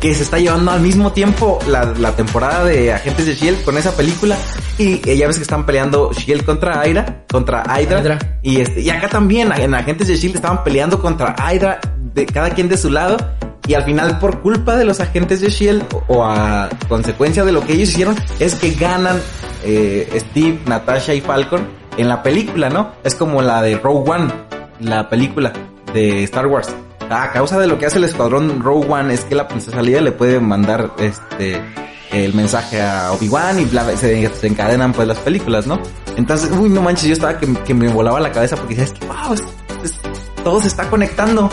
[0.00, 3.78] que se está llevando al mismo tiempo la, la temporada de Agentes de Shield con
[3.78, 4.36] esa película
[4.78, 8.18] y eh, ya ves que están peleando Shield contra Hydra, contra Hydra, Hydra.
[8.42, 11.80] y este y acá también en Agentes de Shield estaban peleando contra Hydra
[12.16, 13.16] de cada quien de su lado
[13.68, 17.60] y al final por culpa de los agentes de Shield o, a consecuencia de lo
[17.64, 19.20] que ellos hicieron es que ganan
[19.64, 22.92] eh, Steve, Natasha y Falcon en la película, ¿no?
[23.04, 24.32] Es como la de Rogue One,
[24.80, 25.52] la película
[25.92, 26.68] de Star Wars.
[27.10, 30.00] A causa de lo que hace el escuadrón Rogue One es que la princesa Leia
[30.00, 31.60] le puede mandar este
[32.12, 35.78] el mensaje a Obi-Wan y bla, se, se encadenan pues las películas, ¿no?
[36.16, 39.06] Entonces, uy, no manches, yo estaba que, me volaba la cabeza porque decía, es que
[39.06, 40.00] wow, es-
[40.42, 41.50] todo se está conectando.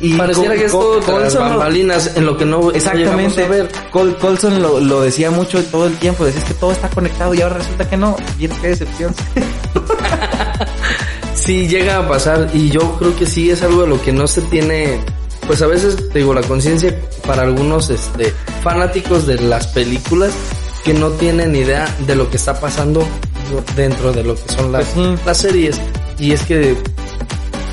[0.00, 1.00] Y Pareciera que es todo
[1.38, 3.10] bambalinas en lo que no Exactamente.
[3.10, 3.70] llegamos a ver.
[3.90, 7.34] Col Colson lo, lo decía mucho todo el tiempo, decía es que todo está conectado
[7.34, 8.16] y ahora resulta que no.
[8.38, 9.14] Bien, qué decepción.
[11.34, 14.26] Sí, llega a pasar y yo creo que sí es algo de lo que no
[14.26, 15.00] se tiene,
[15.46, 16.94] pues a veces te digo la conciencia
[17.26, 20.32] para algunos este fanáticos de las películas
[20.84, 23.06] que no tienen idea de lo que está pasando
[23.74, 25.80] dentro de lo que son las, Pues las series
[26.18, 26.76] y es que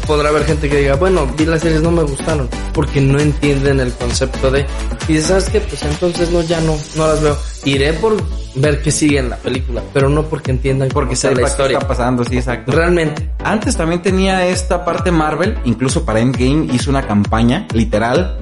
[0.08, 3.80] podrá haber gente que diga, bueno, vi las series no me gustaron porque no entienden
[3.80, 4.66] el concepto de
[5.08, 5.60] y dices, ¿sabes qué?
[5.62, 7.38] Pues entonces no ya no no las veo.
[7.66, 8.16] Iré por
[8.56, 11.78] ver qué sigue en la película, pero no porque entiendan Porque sepa la qué historia.
[11.78, 12.72] está pasando, sí, exacto.
[12.72, 13.30] Realmente.
[13.44, 18.38] Antes también tenía esta parte Marvel, incluso para Endgame hizo una campaña, literal,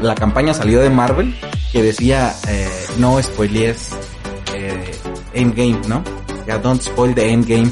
[0.00, 1.34] la campaña salió de Marvel,
[1.72, 3.90] que decía, eh, no spoilees
[4.54, 4.92] eh,
[5.34, 6.02] Endgame, ¿no?
[6.46, 7.70] Ya don't spoil the Endgame.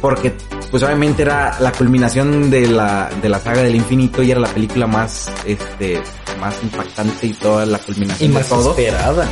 [0.00, 0.34] Porque,
[0.74, 4.48] pues obviamente era la culminación de la, de la saga del infinito y era la
[4.48, 6.02] película más, este,
[6.40, 8.70] más impactante y toda la culminación Y de más todo.
[8.70, 9.24] esperada.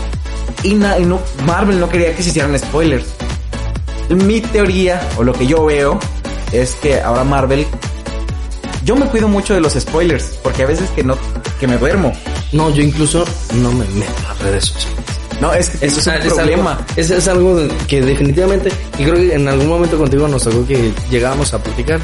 [0.62, 3.07] Y, na- y no, Marvel no quería que se hicieran spoilers.
[4.11, 5.99] Mi teoría, o lo que yo veo,
[6.53, 7.66] es que ahora Marvel...
[8.84, 11.16] Yo me cuido mucho de los spoilers, porque a veces que no,
[11.59, 12.12] que me duermo.
[12.53, 14.96] No, yo incluso no me meto a redes sociales.
[15.42, 16.70] No, es que eso es un es problema.
[16.70, 17.58] Algo, es, es algo
[17.88, 21.98] que definitivamente, y creo que en algún momento contigo nos tocó que llegábamos a platicar.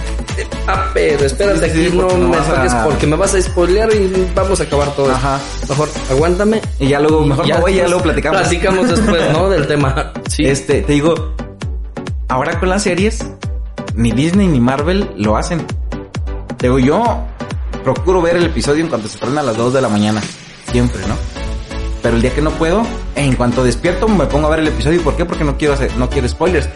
[0.67, 4.27] Ah, pero espérate Sí, sí, aquí, no me a- porque me vas a spoilear y
[4.35, 5.07] vamos a acabar todo.
[5.07, 5.17] esto.
[5.17, 5.41] Ajá.
[5.69, 6.61] Mejor aguántame.
[6.81, 8.41] Y ya luego, mejor y me voy ya luego platicamos.
[8.41, 9.49] Platicamos después, ¿no?
[9.49, 10.13] Del tema.
[10.29, 10.45] Sí.
[10.45, 11.35] Este, te digo,
[12.29, 13.25] ahora con las series,
[13.95, 15.65] ni Disney ni Marvel lo hacen.
[16.59, 17.25] Te digo, yo
[17.85, 20.21] procuro ver el episodio en cuanto se prende a las 2 de la mañana.
[20.73, 21.15] Siempre, ¿no?
[22.03, 22.83] Pero el día que no puedo,
[23.17, 25.03] en cuanto despierto me pongo a ver el episodio.
[25.03, 25.25] ¿Por qué?
[25.25, 26.69] Porque no quiero hacer, no quiero spoilers.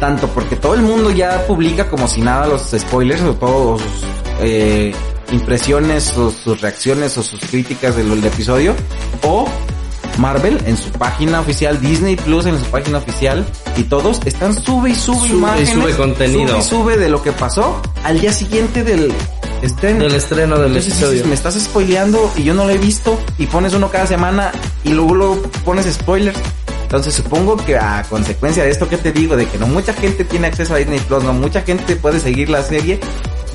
[0.00, 4.04] Tanto porque todo el mundo ya publica como si nada los spoilers o todos sus
[4.40, 4.94] eh,
[5.32, 8.74] impresiones o sus reacciones o sus críticas del, del episodio.
[9.22, 9.46] O
[10.18, 13.44] Marvel en su página oficial, Disney Plus en su página oficial
[13.76, 16.48] y todos están sube y sube, Sube y imágenes, sube contenido.
[16.48, 19.12] sube y sube de lo que pasó al día siguiente del
[19.62, 20.04] estreno.
[20.04, 21.12] Del estreno del Entonces episodio.
[21.12, 24.52] dices, me estás spoileando y yo no lo he visto y pones uno cada semana
[24.84, 26.38] y luego, luego pones spoilers.
[26.82, 30.24] Entonces supongo que a consecuencia de esto que te digo, de que no mucha gente
[30.24, 32.98] tiene acceso a Disney Plus, no mucha gente puede seguir la serie,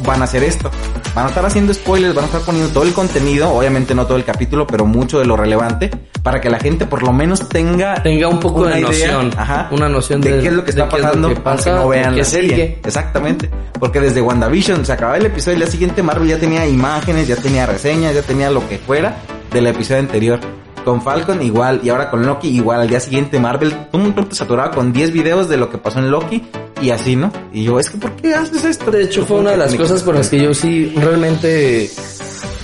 [0.05, 0.69] van a hacer esto.
[1.15, 4.17] Van a estar haciendo spoilers, van a estar poniendo todo el contenido, obviamente no todo
[4.17, 5.91] el capítulo, pero mucho de lo relevante,
[6.23, 9.31] para que la gente por lo menos tenga Tenga un poco de idea, noción.
[9.37, 11.83] ajá, una noción de, de, qué es lo que está es pasando que pasa, aunque
[11.83, 12.49] no vean la serie.
[12.49, 12.79] sigue.
[12.83, 13.49] Exactamente.
[13.79, 17.27] Porque desde WandaVision se acababa el episodio y el día siguiente Marvel ya tenía imágenes,
[17.27, 19.17] ya tenía reseñas, ya tenía lo que fuera
[19.51, 20.39] del episodio anterior.
[20.83, 22.81] Con Falcon igual, y ahora con Loki igual.
[22.81, 26.11] Al día siguiente Marvel, un pronto saturaba con 10 videos de lo que pasó en
[26.11, 26.43] Loki
[26.83, 27.31] y así, ¿no?
[27.53, 28.91] Y yo, es que ¿por qué haces esto?
[28.91, 31.89] De hecho, fue una de las cosas por las que yo sí realmente,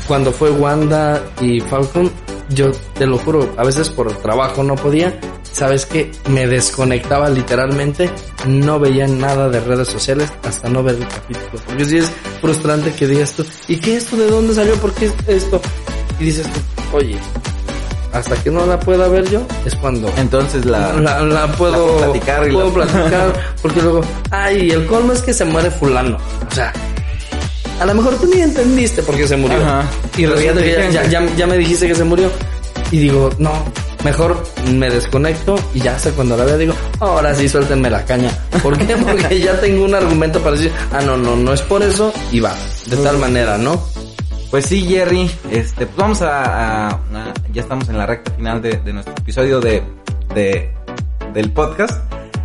[0.08, 2.12] cuando fue Wanda y Falcon,
[2.50, 5.18] yo te lo juro, a veces por trabajo no podía.
[5.52, 8.10] Sabes que me desconectaba literalmente,
[8.46, 11.64] no veía nada de redes sociales hasta no ver el capítulo.
[11.66, 14.18] Porque sí es frustrante que digas tú, ¿y qué esto?
[14.18, 14.76] ¿De dónde salió?
[14.76, 15.62] ¿Por qué es esto?
[16.20, 17.18] Y dices tú, oye,
[18.14, 20.94] hasta que no la pueda ver yo, es cuando Entonces la...
[20.94, 25.14] la, la puedo, la puedo platicar y puedo la- platicar porque luego ay el colmo
[25.14, 26.18] es que se muere fulano
[26.50, 26.74] o sea
[27.80, 29.84] a lo mejor tú ni entendiste por qué se murió Ajá.
[30.18, 32.30] y resulta ya ya- ya me dijiste que se murió
[32.92, 33.52] y digo no
[34.04, 34.42] mejor
[34.74, 38.32] me desconecto y ya hasta cuando la vea digo ahora sí suéltenme la caña
[38.64, 38.96] ¿por qué?
[39.06, 42.40] porque ya tengo un argumento para decir ah no no no es por eso y
[42.40, 42.54] va
[42.88, 43.82] de tal manera ¿no?
[44.50, 48.62] Pues sí, Jerry, este, pues vamos a, a- a- ya estamos en la recta final
[48.62, 49.84] de, de nuestro episodio de,
[50.34, 50.74] de,
[51.34, 52.04] del podcast.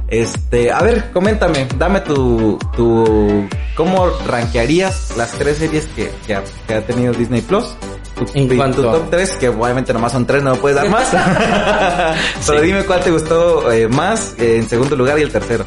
[0.08, 6.42] Este, a ver, coméntame, dame tu, tu, ¿cómo rankearías las tres series que, que, ha,
[6.68, 7.74] que ha tenido Disney Plus?
[8.18, 10.76] Tu, En tu cuanto a- top 3, que obviamente nomás son tres, no me puedes
[10.76, 11.08] dar más.
[12.46, 12.66] Pero Sí.
[12.66, 15.64] dime cuál te gustó eh, más, eh, en segundo lugar y el tercero.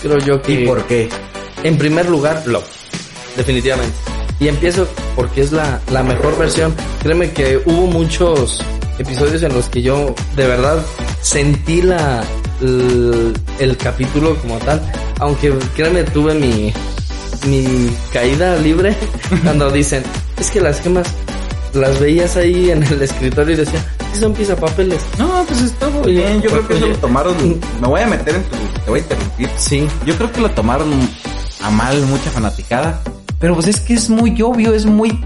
[0.00, 1.10] creo yo que ¿Y por qué?
[1.62, 2.64] En primer lugar, Love.
[3.36, 3.94] Definitivamente.
[4.40, 6.74] Y empiezo porque es la, la mejor versión.
[7.02, 8.64] Créeme que hubo muchos
[8.98, 10.82] episodios en los que yo de verdad
[11.22, 12.24] sentí la
[12.60, 14.80] el, el capítulo como tal.
[15.18, 16.72] Aunque créeme, tuve mi,
[17.46, 18.96] mi caída libre
[19.44, 20.02] cuando dicen,
[20.38, 21.06] es que las gemas
[21.74, 25.00] las veías ahí en el escritorio y decían, sí son pisapapeles.
[25.18, 26.40] No, pues está muy bien.
[26.42, 27.60] Yo creo que eso lo tomaron.
[27.80, 28.56] Me voy a meter en tu.
[28.56, 29.50] Te voy a interrumpir.
[29.56, 29.88] Sí.
[30.04, 30.90] Yo creo que lo tomaron
[31.62, 33.00] a mal mucha fanaticada.
[33.40, 35.18] Pero pues es que es muy obvio, es muy...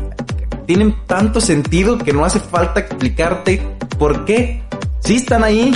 [0.67, 3.61] Tienen tanto sentido que no hace falta explicarte
[3.99, 4.63] por qué.
[5.01, 5.75] Sí están ahí,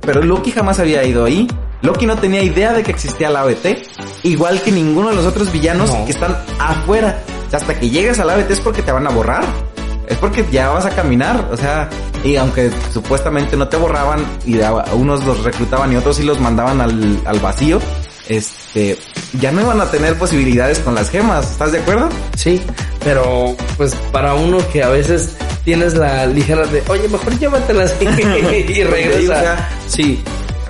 [0.00, 1.48] pero Loki jamás había ido ahí.
[1.82, 3.66] Loki no tenía idea de que existía la ABT.
[4.22, 6.04] Igual que ninguno de los otros villanos No.
[6.04, 7.18] que están afuera.
[7.46, 9.44] O sea, hasta que llegues al ABT es porque te van a borrar.
[10.06, 11.48] Es porque ya vas a caminar.
[11.50, 11.88] O sea,
[12.22, 16.22] y aunque supuestamente no te borraban y a a unos los reclutaban y otros sí
[16.22, 17.80] los mandaban al, al vacío,
[18.28, 18.98] este,
[19.40, 21.52] ya no iban a tener posibilidades con las gemas.
[21.52, 22.08] ¿Estás de acuerdo?
[22.36, 22.60] Sí,
[23.02, 28.06] pero pues para uno que a veces tienes la ligera de, oye, mejor llévatelas y,
[28.06, 29.20] digo, regresa.
[29.20, 30.22] o sea, sí,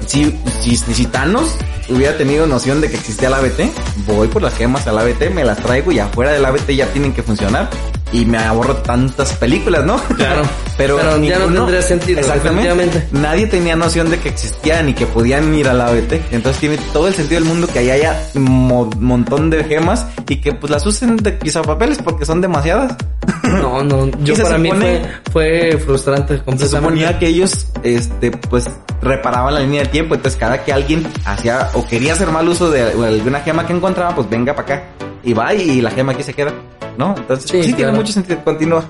[0.06, 1.56] si, si, si Thanos
[1.88, 3.70] hubiera tenido noción de que existía la ABT,
[4.06, 7.12] voy por las gemas al ABT, me las traigo y afuera del ABT ya tienen
[7.12, 7.68] que funcionar.
[8.14, 9.96] Y me ahorro tantas películas, ¿no?
[10.16, 10.42] Claro.
[10.76, 13.06] Pero, Pero ya no tendría sentido, Exactamente.
[13.12, 16.12] Nadie tenía noción de que existían y que podían ir al ABT.
[16.32, 20.36] Entonces tiene todo el sentido del mundo que ahí haya un montón de gemas y
[20.40, 22.96] que pues las usen de pisapapeles porque son demasiadas.
[23.44, 25.00] no, no, yo se para mí supone-
[25.32, 26.76] fue, fue frustrante Se completamente.
[26.88, 28.68] suponía que ellos, este, pues,
[29.00, 30.14] reparaban la línea del tiempo.
[30.16, 34.14] Entonces, cada que alguien hacía o quería hacer mal uso de alguna gema que encontraba,
[34.14, 34.84] pues venga para acá.
[35.24, 36.52] Y va y la gema aquí se queda.
[36.96, 37.14] ¿No?
[37.16, 38.38] Entonces, Sí, sí, tiene mucho sentido.
[38.44, 38.84] Continúa.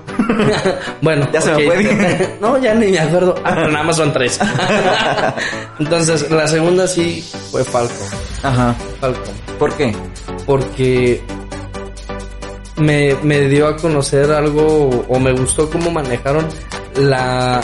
[1.01, 1.73] bueno, Ya se me ok.
[1.73, 2.37] fue.
[2.41, 3.33] no, ya ni me acuerdo.
[3.43, 4.39] Ah, pero nada más son tres.
[5.79, 8.07] Entonces, la segunda sí fue Falcon.
[8.43, 8.75] Ajá.
[9.01, 9.33] Falcon.
[9.57, 9.95] ¿Por qué?
[10.45, 11.23] porque
[12.77, 16.45] me, me dio a conocer algo o me gustó cómo manejaron
[16.97, 17.61] la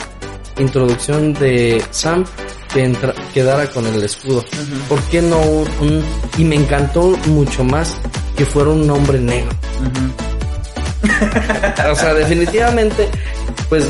[0.57, 2.26] introducción de Sam
[2.73, 4.43] que entra, quedara con el escudo.
[4.88, 5.39] ¿Por qué no
[6.38, 7.98] y me encantó mucho más
[8.41, 9.51] que fuera un hombre negro?
[11.91, 13.07] o sea, definitivamente,
[13.69, 13.85] pues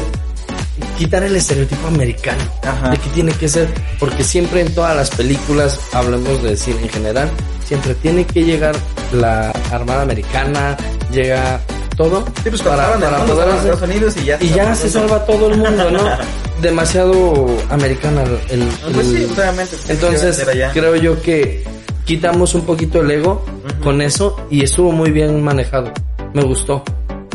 [0.98, 2.90] quitar el estereotipo americano Ajá.
[2.90, 6.90] de que tiene que ser, porque siempre en todas las películas, hablemos de cine en
[6.90, 7.30] general,
[7.65, 8.76] siempre tiene que llegar
[9.14, 10.76] la Armada Americana,
[11.14, 11.61] llega
[11.95, 14.38] todo pues, para, para poder hacer- Estados Unidos y ya.
[14.41, 16.03] y ya se salva todo el mundo, ¿no?
[16.61, 21.64] Demasiado americana el, el- Pues sí, el- entonces, creo yo que
[22.03, 23.45] quitamos un poquito el ego
[23.82, 25.91] con eso y estuvo muy bien manejado.
[26.34, 26.84] Me gustó.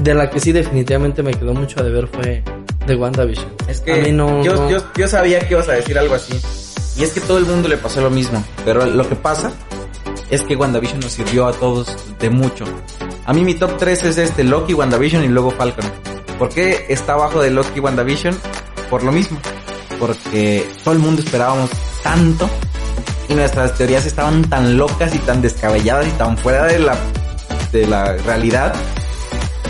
[0.00, 2.42] De la que sí definitivamente me quedó mucho a deber fue
[2.86, 3.46] de WandaVision.
[3.68, 6.14] Es que a mí no, yo, no- Yo, yo sabía que ibas a decir algo
[6.14, 6.38] así.
[6.98, 8.42] Y es que todo el mundo le pasó lo mismo.
[8.64, 9.50] Pero lo que pasa
[10.30, 12.64] es que WandaVision nos sirvió a todos de mucho.
[13.26, 15.84] A mí mi top 3 es este, Loki, WandaVision y luego Falcon.
[16.38, 18.36] ¿Por qué está abajo de Loki y WandaVision?
[18.88, 19.38] Por lo mismo.
[19.98, 21.70] Porque todo el mundo esperábamos
[22.02, 22.48] tanto
[23.28, 26.96] y nuestras teorías estaban tan locas y tan descabelladas y tan fuera de la,
[27.72, 28.74] de la realidad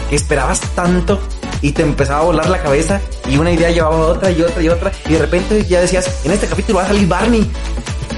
[0.09, 1.21] que esperabas tanto
[1.63, 4.63] y te empezaba a volar la cabeza y una idea llevaba a otra y otra
[4.63, 7.51] y otra y de repente ya decías, en este capítulo va a salir Barney.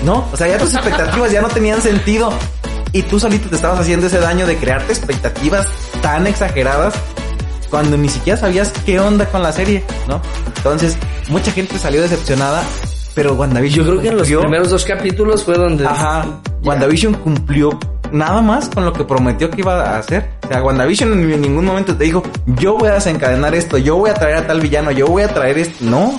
[0.04, 0.28] ¿No?
[0.32, 2.32] O sea, ya tus expectativas ya no tenían sentido
[2.92, 5.66] y tú solito te estabas haciendo ese daño de crearte expectativas
[6.02, 6.94] tan exageradas
[7.68, 10.20] cuando ni siquiera sabías qué onda con la serie, ¿no?
[10.56, 10.96] Entonces,
[11.28, 12.62] mucha gente salió decepcionada,
[13.18, 15.84] pero WandaVision Yo creo que en los primeros dos capítulos fue donde...
[15.84, 16.24] Ajá.
[16.24, 16.68] Ya.
[16.68, 17.76] WandaVision cumplió
[18.12, 20.30] nada más con lo que prometió que iba a hacer.
[20.44, 24.10] O sea, WandaVision en ningún momento te dijo, yo voy a desencadenar esto, yo voy
[24.10, 25.84] a traer a tal villano, yo voy a traer esto.
[25.84, 26.16] No.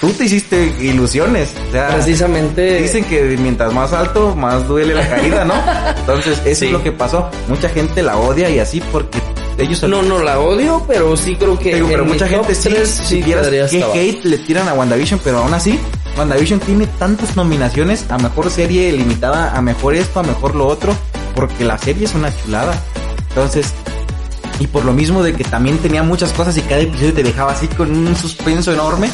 [0.00, 1.56] Tú te hiciste ilusiones.
[1.70, 2.82] O sea, Precisamente...
[2.82, 5.54] dicen que mientras más alto, más duele la caída, ¿no?
[5.98, 6.66] Entonces, eso Sí.
[6.66, 7.28] es lo que pasó.
[7.48, 9.18] Mucha gente la odia y así porque
[9.58, 11.74] ellos No, no la odio, pero sí creo que...
[11.74, 15.20] digo, pero mucha gente sí, tres si vieras quedaría qué hate le tiran a WandaVision,
[15.24, 15.80] pero aún así,
[16.18, 20.94] WandaVision tiene tantas nominaciones a mejor serie limitada, a mejor esto, a mejor lo otro,
[21.34, 22.74] porque la serie es una chulada.
[23.30, 23.72] Entonces,
[24.58, 27.52] y por lo mismo de que también tenía muchas cosas y cada episodio te dejaba
[27.52, 29.08] así con un suspenso enorme,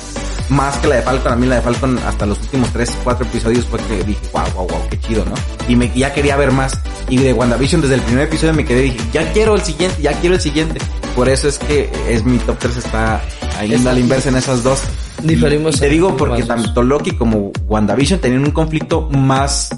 [0.49, 3.27] más que la de Falcon, a mí la de Falcon hasta los últimos 3, 4
[3.27, 5.35] episodios fue que dije, wow, wow, wow, qué chido, ¿no?
[5.69, 6.79] Y me, ya quería ver más.
[7.09, 10.01] Y de WandaVision desde el primer episodio me quedé y dije, ya quiero el siguiente,
[10.03, 10.81] ya quiero el siguiente.
[11.15, 13.21] Por eso es que es mi top 3 está
[13.59, 14.81] ahí Está- a la inversa en esas dos.
[15.23, 19.71] Diferimos te digo porque tanto Loki como WandaVision tenían un conflicto más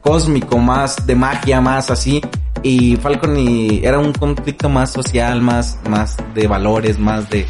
[0.00, 2.22] cósmico, más de magia, más así.
[2.62, 7.46] Y Falcon y era un conflicto más social, más, más de valores, más de,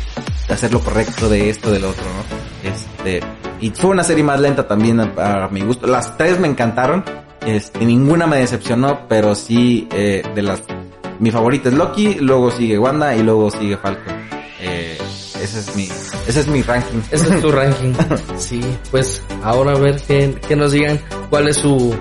[0.49, 2.69] de hacer lo correcto de esto, del otro, ¿no?
[2.69, 3.21] Este,
[3.61, 5.87] y fue una serie más lenta también a, a mi gusto.
[5.87, 7.05] Las tres me encantaron.
[7.47, 10.63] Este, ninguna me decepcionó, pero sí, eh, de las,
[11.21, 14.15] mi favorita es Loki, luego sigue Wanda y luego sigue Falcon.
[14.61, 14.99] Eh,
[15.45, 15.89] ese es mi,
[16.27, 17.01] ese es mi ranking.
[17.11, 17.93] Ese es tu ranking.
[18.39, 18.61] Sí,
[18.91, 21.01] pues ahora a ver que, que nos digan
[21.31, 21.95] cuál es su,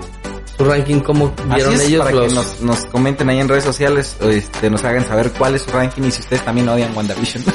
[0.56, 2.28] su ranking, cómo vieron Así es, ellos para los...
[2.28, 5.70] que nos, nos comenten ahí en redes sociales, este, nos hagan saber cuál es su
[5.70, 7.44] ranking y si ustedes también odian WandaVision.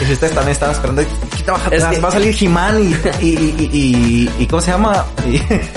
[0.00, 2.36] y si ustedes también estaban esperando, ¿qué te va a, Es que- va a salir
[2.40, 2.82] He-Man
[3.20, 5.04] y, y, y, y, ¿cómo se llama?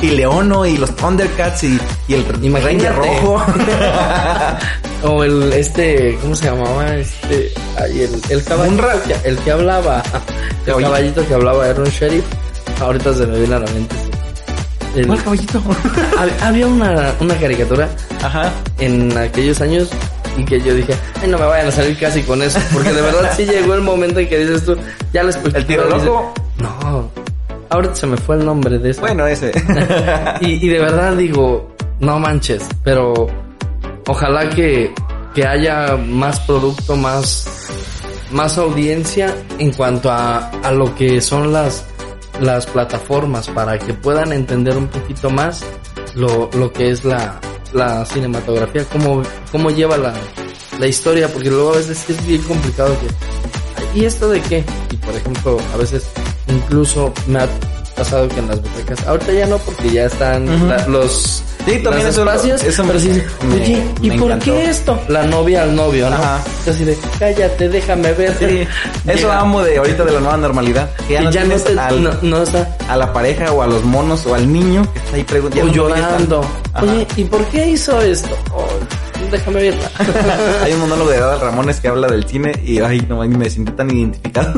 [0.01, 2.89] Y, Leono y los Thundercats y, y el Imagínate.
[2.89, 3.45] Ranger Rojo.
[5.03, 6.95] O el, este, ¿cómo se llamaba?
[6.95, 10.91] Este, ay, el, el caballito, que, el que hablaba, el Caballito.
[10.91, 12.23] caballito que hablaba era un sheriff.
[12.79, 13.95] Ahorita se me viene a la mente.
[14.95, 15.59] El- ¿Cuál caballito?
[16.19, 17.89] hab- había una, una caricatura
[18.21, 18.51] Ajá.
[18.77, 19.89] en aquellos años
[20.37, 23.01] y que yo dije, ay, no me vayan a salir casi con eso, porque de
[23.01, 24.77] verdad sí llegó el momento en que dices tú,
[25.13, 26.33] ya la ¿El tiro loco?
[26.57, 27.11] No,
[27.69, 29.01] ahorita se me fue el nombre de eso.
[29.01, 29.51] Bueno, ese.
[30.41, 33.27] Y, y de verdad digo, no manches, pero
[34.07, 34.93] ojalá que,
[35.33, 37.69] que haya más producto, más,
[38.31, 41.85] más audiencia en cuanto a, a lo que son las,
[42.39, 45.63] las plataformas para que puedan entender un poquito más
[46.15, 47.39] lo, lo que es la,
[47.73, 50.13] la cinematografía, cómo, cómo lleva la,
[50.79, 54.63] la historia, porque luego a veces es bien complicado que, ¿y esto de qué?
[54.91, 56.09] Y por ejemplo, a veces
[56.47, 57.49] incluso me ha
[58.03, 60.65] pasado que en las butacas, ahorita ya no porque ya están Ujú.
[60.67, 64.45] la- los Sí, también los espacios, eso pero sí, me- oye, ¿y por encantó.
[64.45, 64.99] qué esto?
[65.09, 66.15] La novia al novio, ¿no?
[66.15, 66.39] Ajá.
[66.65, 68.35] Yo así de, cállate, déjame ver.
[68.39, 68.67] Sí,
[69.07, 70.89] eso amo de ahorita de la nueva normalidad.
[71.07, 73.61] Que ya y no ya no, te- al- no, no está a la pareja o
[73.61, 75.69] a los monos o al niño que está ahí preguntando.
[75.71, 76.41] o llorando.
[76.81, 78.35] Oye, ¿y por qué hizo esto?
[78.55, 78.65] Oh,
[79.31, 79.91] déjame verla.
[80.63, 83.73] Hay un monólogo de Adal Ramones que habla del cine y ay, no me siento
[83.73, 84.53] tan identificado.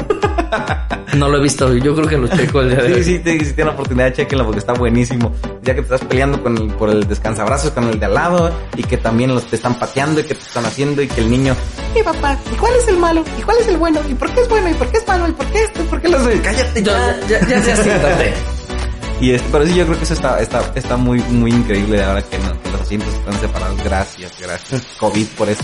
[1.15, 3.03] no lo he visto, yo creo que lo checo el día de sí, hoy.
[3.03, 5.31] sí, te- si tienen la oportunidad, chequenlo porque está buenísimo.
[5.61, 8.51] Ya que te estás peleando con el, por el descansabrazos con el de al lado
[8.75, 11.29] y que también los te están pateando y que te están haciendo y que el
[11.29, 11.55] niño,
[11.97, 12.37] ¿y papá?
[12.51, 13.23] ¿Y cuál es el malo?
[13.37, 13.99] ¿Y cuál es el bueno?
[14.09, 14.69] ¿Y por qué es bueno?
[14.69, 15.27] ¿Y por qué es malo?
[15.27, 15.81] ¿Y por qué esto?
[15.81, 17.39] ¿Y por qué los Cállate Ya, ya.
[17.39, 18.33] ya, ya, ya siéntate.
[19.23, 22.03] Y este, pero sí, yo creo que eso está, está, está muy, muy increíble de
[22.03, 23.81] ahora que, no, que los asientos están separados.
[23.81, 24.81] Gracias, gracias.
[24.99, 25.63] COVID por esto.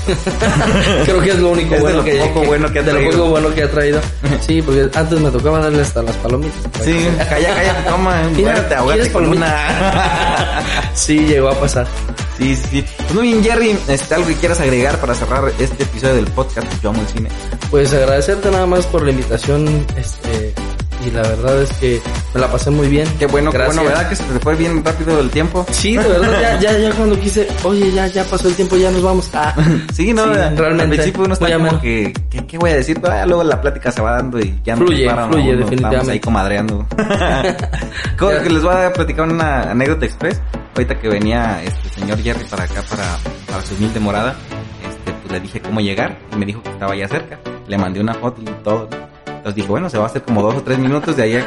[1.03, 2.99] Creo que es lo único Es bueno lo que, poco bueno que ha de lo
[2.99, 3.18] traído.
[3.18, 3.99] poco bueno que ha traído.
[4.48, 6.57] Sí, porque antes me tocaba darle hasta las palomitas.
[6.86, 9.11] Sí, calla, calla, toma, Mira, ahogate.
[10.94, 11.86] Sí, llegó a pasar.
[12.38, 12.86] Sí, sí, sí.
[12.95, 16.65] Pues muy bien, Jerry, este, algo que quieras agregar para cerrar este episodio del podcast
[16.81, 17.30] Yo amo el cine.
[17.69, 20.53] Pues agradecerte nada más por la invitación, este,
[21.06, 22.02] y la verdad es que
[22.34, 23.08] me la pasé muy bien.
[23.18, 23.76] Qué bueno, Gracias.
[23.76, 24.10] qué bueno, ¿verdad?
[24.10, 25.66] Que se te fue bien rápido el tiempo.
[25.72, 28.92] Sí, de verdad, ya, ya, ya cuando quise, oye, ya, ya pasó el tiempo, ya
[28.92, 29.30] nos vamos.
[29.34, 29.54] Ah,
[29.94, 33.00] Sí, no, Sí, Al realmente, principio uno está como que, ¿qué, qué voy a decir?
[33.10, 35.76] Ah, luego la plática se va dando y ya no Fluye, a fluye, uno, definitivamente.
[35.86, 36.88] Estamos ahí comadreando.
[38.18, 38.44] Como Ya.
[38.44, 40.42] que les voy a platicar una anécdota express.
[40.76, 43.04] Ahorita que venía este señor Jerry para acá, para,
[43.50, 44.36] para su humilde morada,
[44.88, 47.40] este, pues le dije cómo llegar y me dijo que estaba ya cerca.
[47.68, 48.88] Le mandé una foto y todo.
[49.40, 51.45] Entonces dije, bueno, se va a hacer como dos o tres minutos de ahí.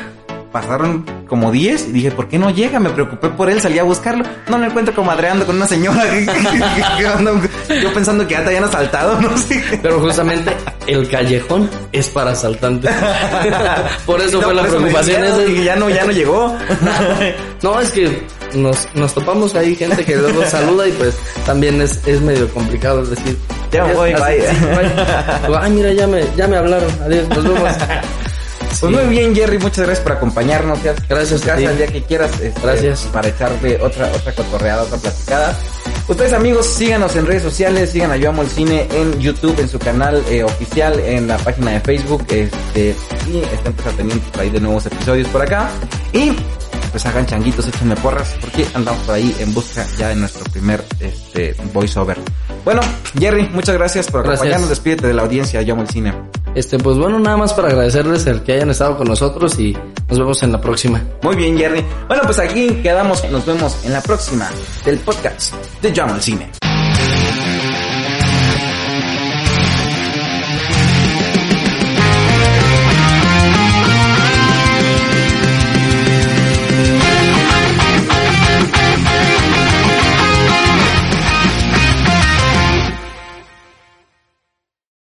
[0.51, 2.79] Pasaron como diez y dije, ¿por qué no llega?
[2.79, 4.23] Me preocupé por él, salí a buscarlo.
[4.49, 6.05] No lo encuentro comadreando con una señora.
[7.83, 9.63] Yo pensando que ya te habían asaltado, no sé.
[9.81, 10.53] Pero justamente
[10.87, 12.91] el callejón es para asaltantes.
[14.07, 15.47] Por eso No, fue la eso preocupación.
[15.47, 16.55] dije, ya no, ya no llegó.
[17.63, 18.23] No, es que
[18.55, 23.05] nos, nos topamos ahí gente que luego saluda y pues también es, es medio complicado
[23.05, 23.37] decir.
[23.71, 24.41] Ya me voy, así, bye.
[24.41, 25.43] sí, bye.
[25.47, 26.91] Digo, Ay, mira, ya me, ya me hablaron.
[27.03, 27.73] Adiós, nos vemos.
[28.81, 30.83] Pues muy bien, Jerry, muchas gracias por acompañarnos.
[30.83, 32.33] Ya Gracias casa el día que quieras.
[32.41, 33.03] este, Gracias.
[33.13, 35.57] Para echarle otra, otra cotorreada, otra platicada.
[36.09, 39.69] Ustedes amigos, síganos en redes sociales, sigan a Yo Amo el Cine en YouTube, en
[39.69, 42.97] su canal eh, oficial, en la página de Facebook, este,
[43.31, 43.95] y estén pues
[44.33, 45.71] por ahí de nuevos episodios por acá.
[46.13, 46.33] Y
[46.93, 50.85] pues hagan changuitos, échenme porras, porque andamos por ahí en busca ya de nuestro primer
[51.01, 52.19] este voiceover.
[52.65, 52.81] Bueno,
[53.19, 54.41] Jerry, muchas gracias por Gracias.
[54.41, 56.15] acompañarnos, despídete de la audiencia, Yo Amo el Cine.
[56.55, 59.77] Este, pues bueno, nada más para agradecerles el que hayan estado con nosotros y
[60.09, 61.03] nos vemos en la próxima.
[61.23, 61.83] Muy bien, Jerry.
[62.09, 63.29] Bueno, pues aquí quedamos.
[63.31, 64.51] Nos vemos en la próxima
[64.85, 66.51] del podcast de Llamo al Cine.